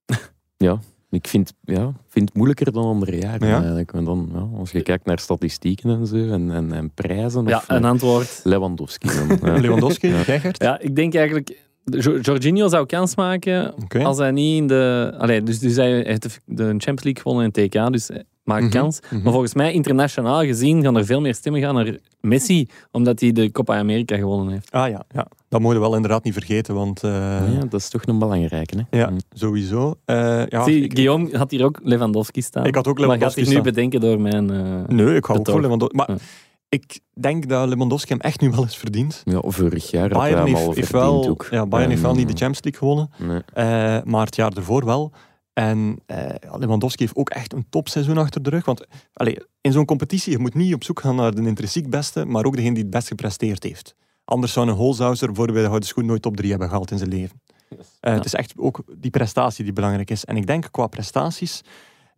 [0.57, 0.79] Ja.
[1.11, 3.59] Ik vind, ja, vind het moeilijker dan andere jaren Ja.
[3.59, 3.91] eigenlijk.
[3.93, 7.47] Want dan, ja, als je kijkt naar statistieken en zo en, en, en prijzen.
[7.47, 8.41] Ja, of, een eh, antwoord.
[8.45, 9.39] Lewandowski dan.
[9.53, 9.61] Ja.
[9.61, 10.23] Lewandowski, Ja.
[10.23, 10.41] jij?
[10.53, 11.65] Ja, ik denk eigenlijk...
[11.91, 15.15] Jo- Jorginho zou kans maken als hij niet in de...
[15.19, 18.63] Allee, dus, dus hij heeft de Champions League gewonnen in het TK, dus hij maakt
[18.63, 19.01] Mhm, kans.
[19.11, 19.23] mhm.
[19.23, 23.33] Maar volgens mij, internationaal gezien, gaan er veel meer stemmen gaan naar Messi, omdat hij
[23.33, 24.71] de Copa America gewonnen heeft.
[24.71, 27.11] Ah ja, ja, dat moeten we wel inderdaad niet vergeten, want eh,
[27.55, 28.87] Ja, dat is toch een belangrijke.
[28.91, 28.99] Hè?
[28.99, 29.17] ja, Mm.
[29.35, 29.95] sowieso.
[30.05, 32.65] Eh, ja, Zie, ik, Guillaume had hier ook Lewandowski staan.
[32.67, 34.51] ik had ook maar gaat Lewandowski zich nu bedenken door mijn...
[34.51, 34.57] eh,
[34.97, 35.97] Nee, ik hou ook voor Lewandowski.
[35.97, 36.17] Maar Ja.
[36.83, 39.23] Ik denk dat Lewandowski hem echt nu wel eens verdient.
[39.25, 41.47] Ja, vorig jaar had hij Bayern hem heeft, al heeft verdiend wel, ook.
[41.51, 43.11] ja, Bayern heeft wel niet de Champions League gewonnen.
[43.19, 43.41] nee.
[43.99, 45.13] Eh, maar het jaar ervoor wel.
[45.53, 46.27] En eh,
[46.59, 48.65] Lewandowski heeft ook echt een topseizoen achter de rug.
[48.65, 52.25] Want allee, in zo'n competitie, je moet niet op zoek gaan naar de intrinsiek beste,
[52.25, 53.95] maar ook degene die het best gepresteerd heeft.
[54.25, 56.99] Anders zou een Holzhauser voor bij de Gouden Schoen nooit top 3 hebben gehaald in
[56.99, 57.41] zijn leven.
[58.01, 60.25] Eh, Het is echt ook die prestatie die belangrijk is.
[60.25, 61.61] En ik denk qua prestaties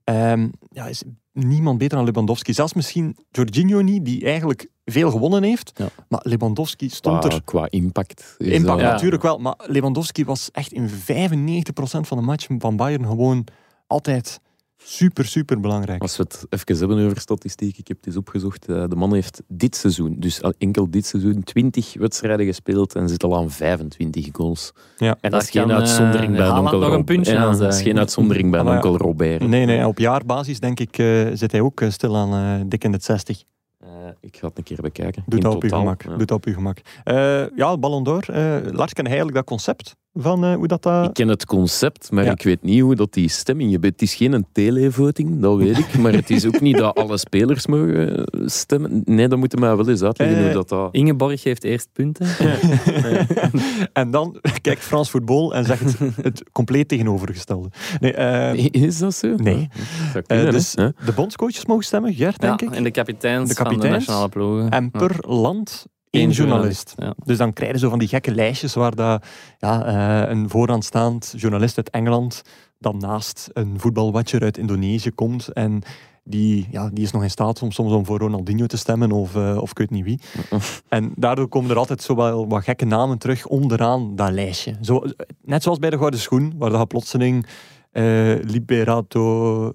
[0.04, 1.02] ehm, ja, is
[1.46, 2.52] niemand beter dan Lewandowski.
[2.52, 5.72] Zelfs misschien Jorginho niet, die eigenlijk veel gewonnen heeft.
[5.74, 5.88] Ja.
[6.08, 8.34] Maar Lewandowski stond Qua, er qua impact.
[8.38, 8.90] Impact dat- Ja.
[8.92, 13.44] natuurlijk wel, maar Lewandowski was echt in 95% van de matchen van Bayern gewoon
[13.86, 14.40] altijd
[14.82, 16.02] super, super belangrijk.
[16.02, 18.68] Als we het even hebben over statistiek, ik heb het eens opgezocht.
[18.68, 23.08] eh, De man heeft dit seizoen, dus al enkel dit seizoen, 20 wedstrijden gespeeld en
[23.08, 24.72] zit al aan 25 goals.
[24.96, 25.16] Ja.
[25.20, 27.72] En dat, is geen eh, uitzondering bij onkel nog een Rob- puntje Ja, aan Dat
[27.74, 29.46] is geen uitzondering bij onkel Robert.
[29.48, 33.04] Nee, nee, op jaarbasis denk ik eh, zit hij ook stil aan dik in het
[33.04, 33.42] 60.
[33.78, 33.88] Eh,
[34.20, 35.22] ik ga het een keer bekijken.
[35.26, 36.02] Doe In dat op je totaal, gemak.
[36.02, 36.08] ja.
[36.08, 36.78] Doe dat op je gemak.
[37.04, 38.24] Eh, ja, Ballon d'Or.
[38.28, 40.82] Eh, Lars, ken eigenlijk dat concept van eh, hoe dat...
[40.82, 42.30] dat Ik ken het concept, maar Ja.
[42.32, 43.70] ik weet niet hoe dat die stemming...
[43.70, 45.98] je bent- Het is geen een televoting, dat weet ik.
[45.98, 49.02] Maar het is ook niet dat alle spelers mogen eh, stemmen.
[49.04, 50.68] Nee, dat moeten we mij wel eens uitleggen Eh, hoe dat...
[50.68, 50.88] dat...
[50.94, 52.26] Ingeborg heeft eerst punten.
[53.92, 57.68] en dan kijkt Frans voetbal en zegt het, het compleet tegenovergestelde.
[58.00, 59.34] Nee, eh, Is dat zo?
[59.36, 59.68] Nee.
[60.14, 60.88] Dat eh, kunnen, dus hè.
[61.04, 62.74] de bondscoaches mogen stemmen, Gert, denk Ja, ik.
[62.74, 63.96] en de kapiteins, De van de kapiteins.
[64.06, 64.70] nationale ploegen.
[64.70, 64.98] En Ja.
[64.98, 66.94] per land Eén journalist.
[66.96, 67.14] Ja.
[67.24, 69.26] Dus dan krijg je zo van die gekke lijstjes waar dat,
[69.58, 72.42] ja, eh, een vooraanstaand journalist uit Engeland
[72.78, 75.82] dan naast een voetbalwatcher uit Indonesië komt en
[76.24, 79.36] die, ja, die is nog in staat om soms om voor Ronaldinho te stemmen of,
[79.36, 80.20] eh, of ik weet niet wie.
[80.88, 84.76] En daardoor komen er altijd zo wel wat gekke namen terug onderaan dat lijstje.
[84.80, 85.02] Zo,
[85.42, 87.46] net zoals bij de Gouden Schoen, waar dat plotseling
[87.90, 89.72] eh, Liberato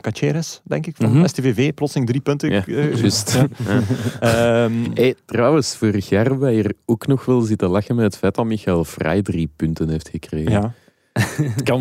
[0.00, 1.26] Caceres, denk ik, van Mhm.
[1.26, 2.50] STVV, plotseling drie punten.
[2.50, 3.32] Ja, eh, juist.
[3.32, 3.46] ja.
[4.20, 4.64] Ja.
[4.64, 8.16] Ehm, Hey, trouwens, vorig jaar hebben wij hier ook nog wel zitten lachen met het
[8.16, 10.50] feit dat Michael Vrij drie punten heeft gekregen.
[10.50, 10.72] ja.
[11.42, 11.80] Het kan.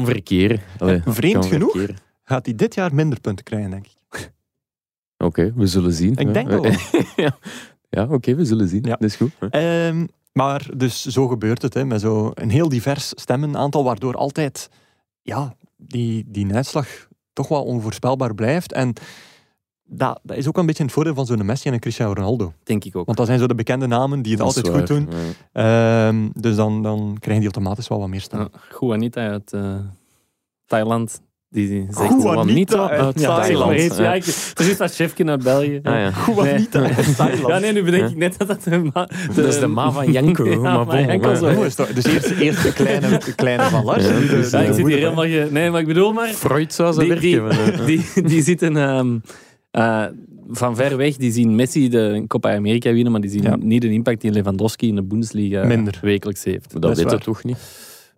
[0.78, 1.86] Allee, het Vreemd kan genoeg
[2.24, 4.32] gaat hij dit jaar minder punten krijgen, denk ik.
[5.18, 6.16] Oké, we zullen zien.
[6.16, 6.72] Ik denk dat wel.
[7.26, 7.38] ja,
[7.90, 8.84] ja oké, we zullen zien.
[8.84, 8.90] Ja.
[8.90, 9.32] Dat is goed.
[9.50, 14.70] Ehm, maar dus zo gebeurt het, hè, met zo een heel divers stemmenaantal, waardoor altijd
[15.22, 16.88] ja, die, die uitslag
[17.34, 18.72] toch wel onvoorspelbaar blijft.
[18.72, 18.94] En
[19.84, 22.54] dat, dat is ook een beetje het voordeel van zo'n Messi en een Cristiano Ronaldo.
[22.64, 23.06] Denk ik ook.
[23.06, 25.10] Want dat zijn zo de bekende namen die het Dat altijd goed doen.
[25.54, 26.08] ja.
[26.08, 28.50] Ehm, dus dan, dan krijgen die automatisch wel wat meer stemmen.
[28.52, 28.60] Ja,
[29.14, 29.76] uit eh,
[30.66, 31.22] Thailand
[31.54, 33.98] die zegt Juanita uit Ja, Thailand.
[33.98, 34.26] Ja, ik,
[34.56, 35.80] er is dat chefje uit België.
[35.84, 36.12] Ah, ja.
[36.28, 37.48] Juanita uit Thailand.
[37.48, 40.12] Ja, nee, nu bedenk ik net dat dat de, ma, Dat is de ma van
[40.12, 40.46] Janko.
[40.50, 41.54] Ja, maar bon, Janko zo.
[41.94, 44.06] Dus eerst, eerst de kleine, kleine van Lars.
[44.06, 45.24] Ja, dus, Ja, ik zit hier helemaal...
[45.26, 45.48] Ge...
[45.52, 46.28] Nee, maar ik bedoel maar...
[46.28, 47.86] Freud zou ze Die- werken.
[47.86, 48.02] die-.
[48.14, 49.18] Die, die zitten ehm,
[49.72, 50.06] eh,
[50.50, 51.16] van ver weg.
[51.16, 53.56] Die zien Messi de Copa America winnen, maar die zien Ja.
[53.56, 56.00] niet de impact die Lewandowski in de Bundesliga Minder.
[56.02, 56.72] wekelijks heeft.
[56.72, 57.58] dat dat weet je toch niet?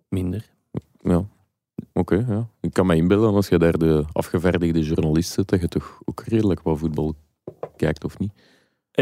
[0.08, 0.42] Minder.
[1.02, 1.24] Ja.
[1.98, 2.48] Oké, ja.
[2.60, 6.22] Ik kan me inbeelden als je daar de afgevaardigde journalist zit, dat je toch ook
[6.26, 7.14] redelijk wat voetbal
[7.76, 8.30] kijkt, of niet?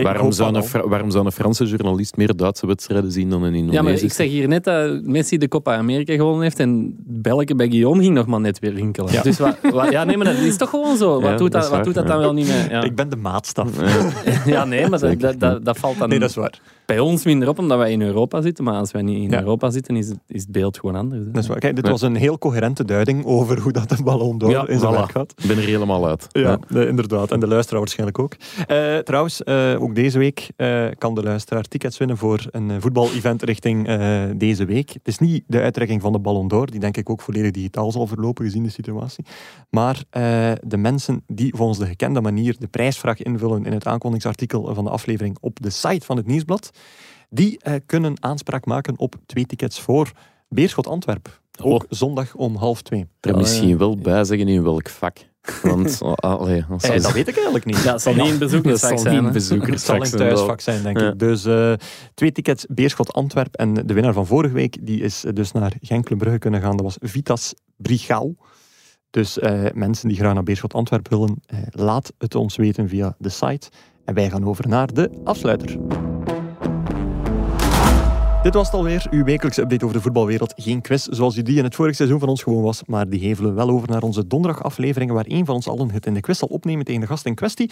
[0.03, 3.61] Waarom zou, een waarom zou een Franse journalist meer Duitse wedstrijden zien dan een Ja,
[3.63, 4.07] maar Indonesische?
[4.07, 8.03] ik zeg hier net dat Messi de Copa America gewonnen heeft en Belke bij Guillaume
[8.03, 9.13] ging nog maar net weer rinkelen.
[9.13, 9.23] Ja.
[9.23, 11.21] Dus wat, wat- ja, nee, maar dat is toch gewoon zo.
[11.21, 12.11] Wat Ja, doet dat wat waar, doet dat ja.
[12.11, 12.71] dan wel niet meer?
[12.71, 13.69] Ja, Ik ben de maatstaf.
[14.47, 14.65] Ja.
[14.65, 16.61] nee, maar dat, dat, dat valt dan Nee, dat is waar.
[16.87, 18.65] Bij ons minder op omdat wij in Europa zitten.
[18.65, 19.39] Maar als wij niet in Ja.
[19.41, 21.25] Europa zitten, is het, is het beeld gewoon anders.
[21.25, 21.31] hè.
[21.31, 21.59] Dat is waar.
[21.59, 21.91] Kijk, dit Ja.
[21.91, 24.97] was een heel coherente duiding over hoe dat de Ballon d'Or Ja, in zijn voilà.
[24.97, 25.33] werk gaat.
[25.37, 26.27] Ik ben er helemaal uit.
[26.31, 27.31] Ja, inderdaad.
[27.33, 28.37] En de luisteraar waarschijnlijk ook.
[28.67, 33.43] Eh, trouwens, eh, ook deze week eh, kan de luisteraar tickets winnen voor een voetbal-event
[33.43, 34.89] richting eh, deze week.
[34.93, 37.93] Het is niet de uitreiking van de Ballon d'Or, die denk ik ook volledig digitaal
[37.93, 39.25] zal verlopen gezien de situatie.
[39.71, 44.75] Maar eh, de mensen die volgens de gekende manier de prijsvraag invullen in het aankondigingsartikel
[44.75, 46.71] van de aflevering op de site van het Nieuwsblad,
[47.35, 50.11] die eh, kunnen aanspraak maken op twee tickets voor
[50.49, 51.41] Beerschot Antwerp.
[51.63, 51.89] Ook Oh.
[51.89, 53.07] zondag om half twee.
[53.21, 55.17] Er Ja, misschien wel bij zeggen in welk vak.
[55.63, 57.83] Want, oh, allee, Eh, dat weet ik eigenlijk niet.
[57.83, 59.17] Ja, het zal niet in bezoekersvak zijn.
[59.25, 61.09] een Het zal een thuisvak zijn, denk Ja.
[61.09, 61.19] ik.
[61.19, 61.73] Dus eh,
[62.15, 63.55] twee tickets Beerschot Antwerp.
[63.55, 66.77] En de winnaar van vorige week die is dus naar Genk Club Brugge kunnen gaan.
[66.77, 68.35] Dat was Vitas Brigau.
[69.11, 73.15] Dus eh, mensen die graag naar Beerschot Antwerp willen, eh, laat het ons weten via
[73.19, 73.69] de site.
[74.05, 75.77] En wij gaan over naar de afsluiter.
[78.45, 80.53] Dit was het alweer, uw wekelijkse update over de voetbalwereld.
[80.57, 83.21] Geen quiz zoals u die in het vorige seizoen van ons gewoon was, maar die
[83.21, 86.21] hevelen we wel over naar onze donderdagafleveringen, waar één van ons allen het in de
[86.21, 87.71] quiz zal opnemen tegen de gast in kwestie.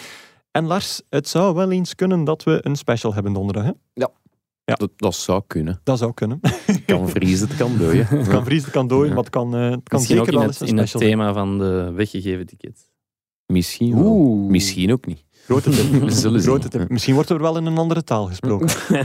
[0.51, 3.65] En Lars, het zou wel eens kunnen dat we een special hebben donderdag.
[3.65, 3.71] Hè?
[3.95, 4.11] Ja.
[4.65, 5.81] Dat, dat zou kunnen.
[5.85, 6.39] Dat zou kunnen.
[6.43, 8.07] Het kan vriezen, het kan dooien.
[8.19, 9.15] Het kan vriezen, het kan dooien, Ja.
[9.15, 11.11] maar het kan, eh, het kan Misschien zeker in wel eens een in het special
[11.11, 12.91] thema van de weggegeven tickets.
[13.47, 13.95] Misschien.
[13.99, 14.51] Oeh.
[14.51, 15.25] Misschien ook niet.
[15.45, 15.91] Grote tip.
[16.03, 16.51] We zullen zien.
[16.51, 16.89] Grote tip.
[16.89, 18.69] Misschien wordt er wel in een andere taal gesproken.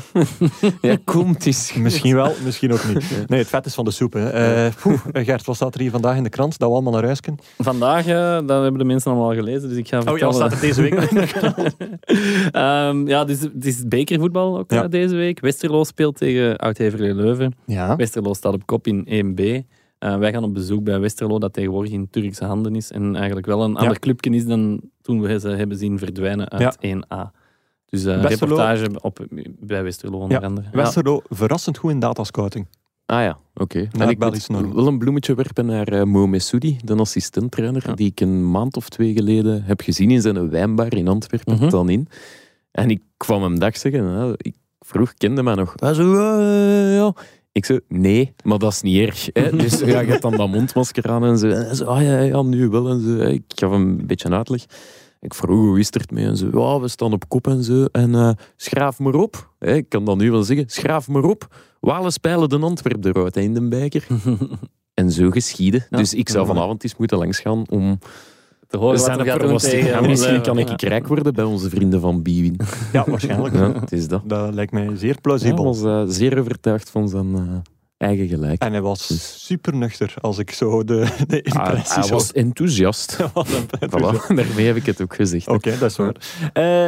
[0.81, 1.73] Ja, komt eens.
[1.73, 3.03] misschien wel, misschien ook niet.
[3.27, 4.13] Nee, het vet is van de soep.
[4.13, 4.29] Hè.
[4.29, 6.57] Eh, poeh, eh, Gert, wat staat er hier vandaag in de krant?
[6.57, 7.41] Dat we allemaal naar huis kunnen.
[7.57, 8.05] Vandaag,
[8.45, 10.59] dat hebben de mensen allemaal al gelezen, dus ik ga Oh ja, wat staat er
[10.59, 11.75] deze week nog in de krant?
[12.51, 14.83] Ehm, ja, dus, het is bekervoetbal ook Ja.
[14.83, 15.39] eh, deze week.
[15.39, 17.55] Westerlo speelt tegen Oud-Heverlee Leuven.
[17.65, 17.95] Ja.
[17.95, 19.65] Westerlo staat op kop in 1B.
[19.99, 22.91] Eh, wij gaan op bezoek bij Westerlo, dat tegenwoordig in Turkse handen is.
[22.91, 26.77] En eigenlijk wel een ander clubje is dan toen we ze hebben zien verdwijnen uit
[26.85, 27.31] 1A.
[27.85, 29.25] Dus eh Westerlo- reportage op,
[29.59, 30.67] bij Westerlo onder Ja, andere.
[30.71, 32.67] Westerlo, verrassend goed in datascouting.
[33.05, 33.79] Ah ja, oké.
[33.79, 34.19] En het ik
[34.73, 37.93] wel een bloemetje werpen naar eh Mo Messoudi, de assistenttrainer, Ja.
[37.93, 41.69] die ik een maand of twee geleden heb gezien in zijn wijnbar in Antwerpen, Mhm.
[41.69, 42.07] dan in.
[42.71, 45.73] En ik kwam hem dag zeggen, nou, ik vroeg, kende mij nog?
[45.75, 47.13] Hij zo, "Eh, ja.
[47.57, 49.29] Ik zei, nee, maar dat is niet erg.
[49.33, 49.55] Hè.
[49.63, 51.47] Dus ja, je hebt dan dat mondmasker aan en zo.
[51.47, 52.89] En zei, ah ja, ja, nu wel.
[52.89, 53.17] En zo.
[53.17, 54.65] Ik gaf hem een beetje uitleg.
[55.19, 56.25] Ik vroeg, hoe is het ermee?
[56.25, 57.85] En zo, ja, we staan op kop en zo.
[57.91, 59.53] En eh, schraaf maar op.
[59.59, 60.69] Hè, ik kan dat nu wel zeggen.
[60.69, 61.55] Schraaf maar op.
[61.79, 64.07] Walen spelen de Antwerp eruit hè, in de bijker.
[64.93, 65.85] En zo geschieden.
[65.89, 65.97] Ja.
[65.97, 67.99] Dus ik zou vanavond eens moeten langsgaan om
[68.67, 70.87] Te horen wat zijn er gaat doen tegen Ja, Misschien kan ik Ja.
[70.87, 72.59] rijk worden bij onze vrienden van Biwin.
[72.93, 73.55] Ja, waarschijnlijk.
[73.55, 74.21] Ja, het is dat.
[74.25, 75.63] Dat lijkt mij zeer Hij plausibel.
[75.63, 77.41] was eh, zeer overtuigd van zijn eh,
[77.97, 78.61] eigen gelijk.
[78.61, 82.31] En hij was Dus- super nuchter als ik zo de, de Ah, impressies hij was
[82.31, 83.17] enthousiast.
[83.79, 83.91] pet.
[83.91, 85.47] Voilà, daarmee heb ik het ook gezegd.
[85.47, 86.15] Oké, dat is waar.
[86.53, 86.87] Eh,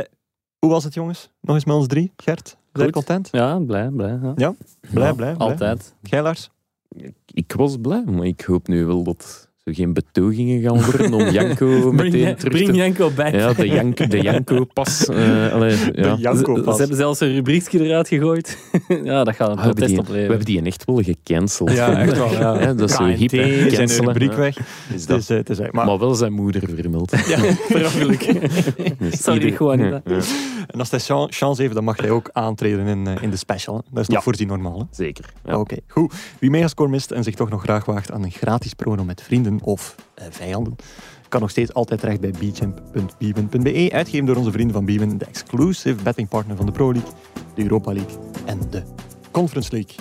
[0.60, 1.30] hoe was het, jongens?
[1.42, 2.12] Nog eens met ons drie.
[2.18, 3.30] Gert, ben je content?
[3.32, 4.20] Ja, blij, blij.
[4.22, 4.34] Ja.
[4.36, 4.56] Blij,
[4.92, 5.36] blij, blij.
[5.36, 5.96] Altijd.
[6.02, 6.50] Jij, Lars?
[7.26, 11.66] Ik was blij, maar ik hoop nu wel dat geen betogingen gaan worden om Janko
[11.92, 12.76] meteen Bring, terug bring te...
[12.76, 13.34] Janko back.
[13.34, 15.06] Ja, de, Jank, de Janko-pas.
[15.06, 16.16] eh, allee, ja.
[16.20, 16.74] Janko Ze, pas.
[16.74, 18.58] ze hebben zelfs een rubriekje eruit gegooid.
[19.04, 20.28] ja, dat gaat een Ah, we, hebben protest die, we opleveren.
[20.30, 21.72] hebben die echt wel gecanceld.
[21.72, 22.32] Ja, echt wel.
[22.32, 22.60] Ja.
[22.62, 23.70] Ja, dat is zo hip, hè.
[23.88, 24.38] zijn rubriek ja.
[24.38, 24.58] weg.
[24.94, 25.20] Is dat.
[25.20, 25.60] is, eh, is.
[25.72, 27.12] Maar, Maar wel zijn moeder vermeld.
[27.28, 27.38] ja,
[27.84, 28.28] ongeluk.
[29.00, 30.02] Dus Sorry, ieder- Juanita.
[30.06, 30.22] Ja, ja.
[30.68, 33.36] En als hij chan- chance heeft, dan mag hij ook aantreden in, eh, in de
[33.38, 33.76] special.
[33.76, 33.82] hè.
[33.92, 34.24] Dat is nog Ja.
[34.24, 34.80] voorzien normaal.
[34.80, 34.86] Hè?
[34.92, 35.26] Zeker.
[35.46, 35.60] Ja.
[35.60, 36.14] Oké, goed.
[36.40, 39.59] Wie Megascore mist en zich toch nog graag waagt aan een gratis prono met vrienden
[39.64, 40.76] of eh, vijanden,
[41.28, 46.04] kan nog steeds altijd terecht bij bchamp.bwin.be, uitgegeven door onze vrienden van Bwin, de exclusive
[46.04, 47.12] bettingpartner van de Pro League,
[47.56, 48.84] de Europa League en de
[49.32, 49.96] Conference League.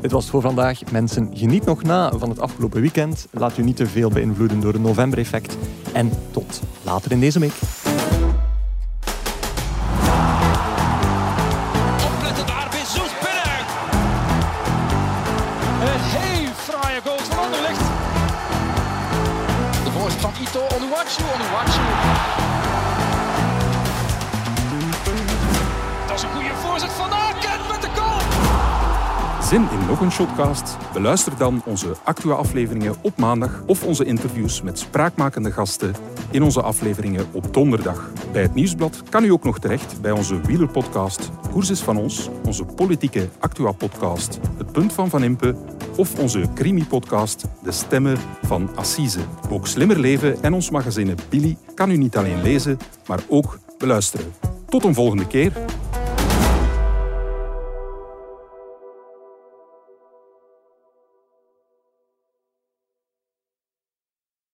[0.00, 0.90] Dit was voor vandaag.
[0.92, 3.26] Mensen, geniet nog na van het afgelopen weekend.
[3.30, 5.56] Laat u niet te veel beïnvloeden door het november-effect.
[5.92, 7.79] En tot later in deze week.
[29.50, 30.76] Zin in nog een shotcast?
[30.92, 35.94] Beluister dan onze Actua-afleveringen op maandag of onze interviews met spraakmakende gasten
[36.30, 38.10] in onze afleveringen op donderdag.
[38.32, 42.28] Bij het Nieuwsblad kan u ook nog terecht bij onze wielerpodcast Koers is van ons,
[42.46, 45.56] onze politieke Actua-podcast Het Punt van Van Impe
[45.96, 49.20] of onze crimi-podcast De Stemmen van Assise.
[49.50, 54.32] Ook Slimmer Leven en ons magazine Billy kan u niet alleen lezen, maar ook beluisteren.
[54.68, 55.52] Tot een volgende keer